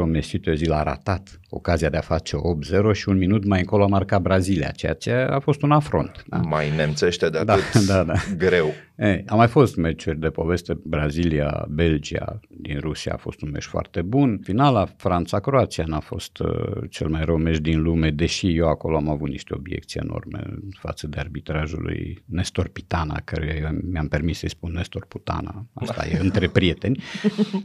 Mesut 0.07 0.47
Özil 0.47 0.71
a 0.71 0.83
ratat 0.83 1.41
ocazia 1.49 1.89
de 1.89 1.97
a 1.97 2.01
face 2.01 2.37
8-0 2.37 2.93
și 2.93 3.09
un 3.09 3.17
minut 3.17 3.45
mai 3.45 3.59
încolo 3.59 3.85
a 3.85 3.87
marcat 3.87 4.21
Brazilia, 4.21 4.71
ceea 4.71 4.95
ce 4.95 5.13
a 5.13 5.39
fost 5.39 5.63
un 5.63 5.71
afront. 5.71 6.25
Da? 6.27 6.37
Mai 6.37 6.77
nemțește 6.77 7.29
de 7.29 7.45
da, 7.45 7.53
atât 7.53 7.87
da, 7.87 7.95
da, 7.95 8.05
da. 8.05 8.15
greu. 8.37 8.73
Ei, 8.99 9.23
a 9.27 9.35
mai 9.35 9.49
fost 9.49 9.77
meciuri 9.77 10.21
de 10.21 10.29
poveste, 10.29 10.79
Brazilia, 10.85 11.67
Belgia 11.71 12.41
din 12.49 12.79
Rusia 12.79 13.13
a 13.13 13.17
fost 13.17 13.43
un 13.43 13.51
meci 13.51 13.65
foarte 13.65 14.03
bun. 14.03 14.41
Finala 14.43 14.87
Franța-Croația 14.97 15.85
n-a 15.87 16.01
fost 16.01 16.39
uh, 16.39 16.83
cel 16.91 17.09
mai 17.09 17.25
rău 17.25 17.37
meci 17.37 17.59
din 17.59 17.83
lume, 17.83 18.11
deși 18.11 18.57
eu 18.57 18.69
acolo 18.69 18.97
am 18.97 19.09
avut 19.09 19.29
niște 19.29 19.55
obiecții 19.55 20.01
enorme 20.01 20.45
față 20.71 21.07
de 21.07 21.19
arbitrajul 21.19 21.83
lui 21.83 22.23
Nestor 22.25 22.69
Pitana, 22.69 23.21
care 23.25 23.81
mi-am 23.91 24.09
permis 24.09 24.39
să-i 24.39 24.49
spun 24.49 24.73
Nestor 24.73 25.07
Putana, 25.07 25.67
asta 25.75 26.07
e 26.07 26.19
între 26.19 26.49
prieteni. 26.49 27.03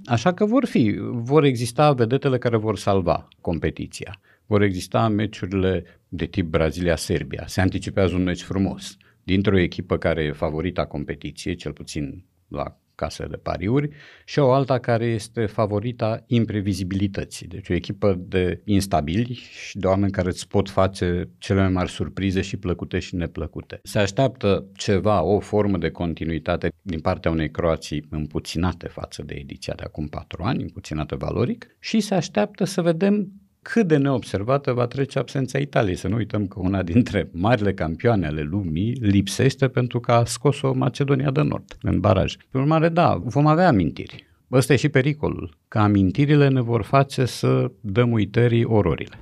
Așa 0.05 0.33
că 0.33 0.45
vor 0.45 0.65
fi, 0.65 0.99
vor 1.11 1.43
exista 1.43 1.93
vedetele 1.93 2.37
care 2.37 2.57
vor 2.57 2.77
salva 2.77 3.27
competiția. 3.41 4.19
Vor 4.45 4.61
exista 4.61 5.07
meciurile 5.07 5.83
de 6.07 6.25
tip 6.25 6.45
Brazilia-Serbia. 6.45 7.43
Se 7.47 7.61
anticipează 7.61 8.15
un 8.15 8.23
meci 8.23 8.41
frumos 8.41 8.97
dintr-o 9.23 9.59
echipă 9.59 9.97
care 9.97 10.23
e 10.23 10.31
favorita 10.31 10.85
competiției, 10.85 11.55
cel 11.55 11.73
puțin 11.73 12.25
la 12.47 12.75
case 12.95 13.25
de 13.25 13.35
pariuri, 13.35 13.89
și 14.25 14.39
o 14.39 14.51
alta 14.51 14.79
care 14.79 15.05
este 15.05 15.45
favorita 15.45 16.23
imprevizibilității. 16.27 17.47
Deci 17.47 17.69
o 17.69 17.73
echipă 17.73 18.19
de 18.19 18.61
instabili 18.65 19.33
și 19.67 19.77
de 19.77 19.87
oameni 19.87 20.11
care 20.11 20.27
îți 20.27 20.47
pot 20.47 20.69
face 20.69 21.29
cele 21.37 21.59
mai 21.59 21.69
mari 21.69 21.89
surprize 21.89 22.41
și 22.41 22.57
plăcute 22.57 22.99
și 22.99 23.15
neplăcute. 23.15 23.79
Se 23.83 23.99
așteaptă 23.99 24.65
ceva, 24.73 25.23
o 25.23 25.39
formă 25.39 25.77
de 25.77 25.89
continuitate 25.89 26.71
din 26.81 26.99
partea 26.99 27.31
unei 27.31 27.51
Croații 27.51 28.05
împuținate 28.09 28.87
față 28.87 29.23
de 29.23 29.33
ediția 29.33 29.73
de 29.73 29.83
acum 29.85 30.07
patru 30.07 30.43
ani, 30.43 30.61
împuținată 30.61 31.15
valoric, 31.15 31.75
și 31.79 31.99
se 31.99 32.15
așteaptă 32.15 32.63
să 32.63 32.81
vedem 32.81 33.31
cât 33.61 33.87
de 33.87 33.97
neobservată 33.97 34.71
va 34.71 34.87
trece 34.87 35.19
absența 35.19 35.57
Italiei. 35.57 35.95
Să 35.95 36.07
nu 36.07 36.15
uităm 36.15 36.47
că 36.47 36.59
una 36.59 36.83
dintre 36.83 37.29
marile 37.31 37.73
campioane 37.73 38.27
ale 38.27 38.41
lumii 38.41 38.97
lipsește 39.01 39.67
pentru 39.67 39.99
că 39.99 40.11
a 40.11 40.25
scos-o 40.25 40.73
Macedonia 40.73 41.31
de 41.31 41.41
Nord 41.41 41.77
în 41.81 41.99
baraj. 41.99 42.35
Pe 42.51 42.57
urmare, 42.57 42.89
da, 42.89 43.21
vom 43.23 43.47
avea 43.47 43.67
amintiri. 43.67 44.29
Ăsta 44.51 44.73
e 44.73 44.75
și 44.75 44.89
pericolul, 44.89 45.57
că 45.67 45.79
amintirile 45.79 46.47
ne 46.47 46.61
vor 46.61 46.83
face 46.83 47.25
să 47.25 47.71
dăm 47.81 48.11
uitării 48.11 48.63
ororile. 48.63 49.15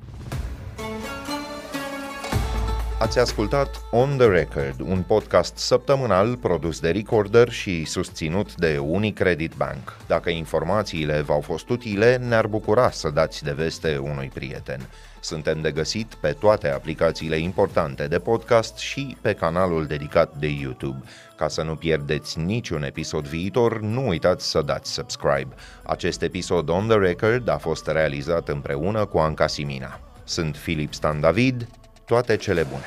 Ați 2.99 3.19
ascultat 3.19 3.81
On 3.91 4.17
The 4.17 4.27
Record, 4.27 4.79
un 4.79 5.03
podcast 5.07 5.57
săptămânal 5.57 6.37
produs 6.37 6.79
de 6.79 6.89
Recorder 6.89 7.49
și 7.49 7.85
susținut 7.85 8.55
de 8.55 8.77
Unicredit 8.77 9.53
Bank. 9.53 9.97
Dacă 10.07 10.29
informațiile 10.29 11.21
v-au 11.21 11.41
fost 11.41 11.69
utile, 11.69 12.17
ne-ar 12.17 12.47
bucura 12.47 12.89
să 12.89 13.09
dați 13.09 13.43
de 13.43 13.51
veste 13.51 13.97
unui 13.97 14.31
prieten. 14.33 14.89
Suntem 15.19 15.61
de 15.61 15.71
găsit 15.71 16.13
pe 16.13 16.31
toate 16.31 16.69
aplicațiile 16.69 17.37
importante 17.37 18.07
de 18.07 18.19
podcast 18.19 18.77
și 18.77 19.17
pe 19.21 19.33
canalul 19.33 19.85
dedicat 19.85 20.35
de 20.35 20.47
YouTube. 20.47 21.03
Ca 21.37 21.47
să 21.47 21.63
nu 21.63 21.75
pierdeți 21.75 22.39
niciun 22.39 22.83
episod 22.83 23.27
viitor, 23.27 23.79
nu 23.79 24.07
uitați 24.07 24.49
să 24.49 24.61
dați 24.61 24.91
subscribe. 24.91 25.55
Acest 25.83 26.21
episod 26.21 26.69
On 26.69 26.87
The 26.87 26.97
Record 26.97 27.49
a 27.49 27.57
fost 27.57 27.87
realizat 27.87 28.49
împreună 28.49 29.05
cu 29.05 29.17
Anca 29.17 29.47
Simina. 29.47 29.99
Sunt 30.23 30.55
Filip 30.55 30.93
Stan 30.93 31.19
David, 31.19 31.67
toate 32.09 32.37
cele 32.37 32.63
bune! 32.63 32.85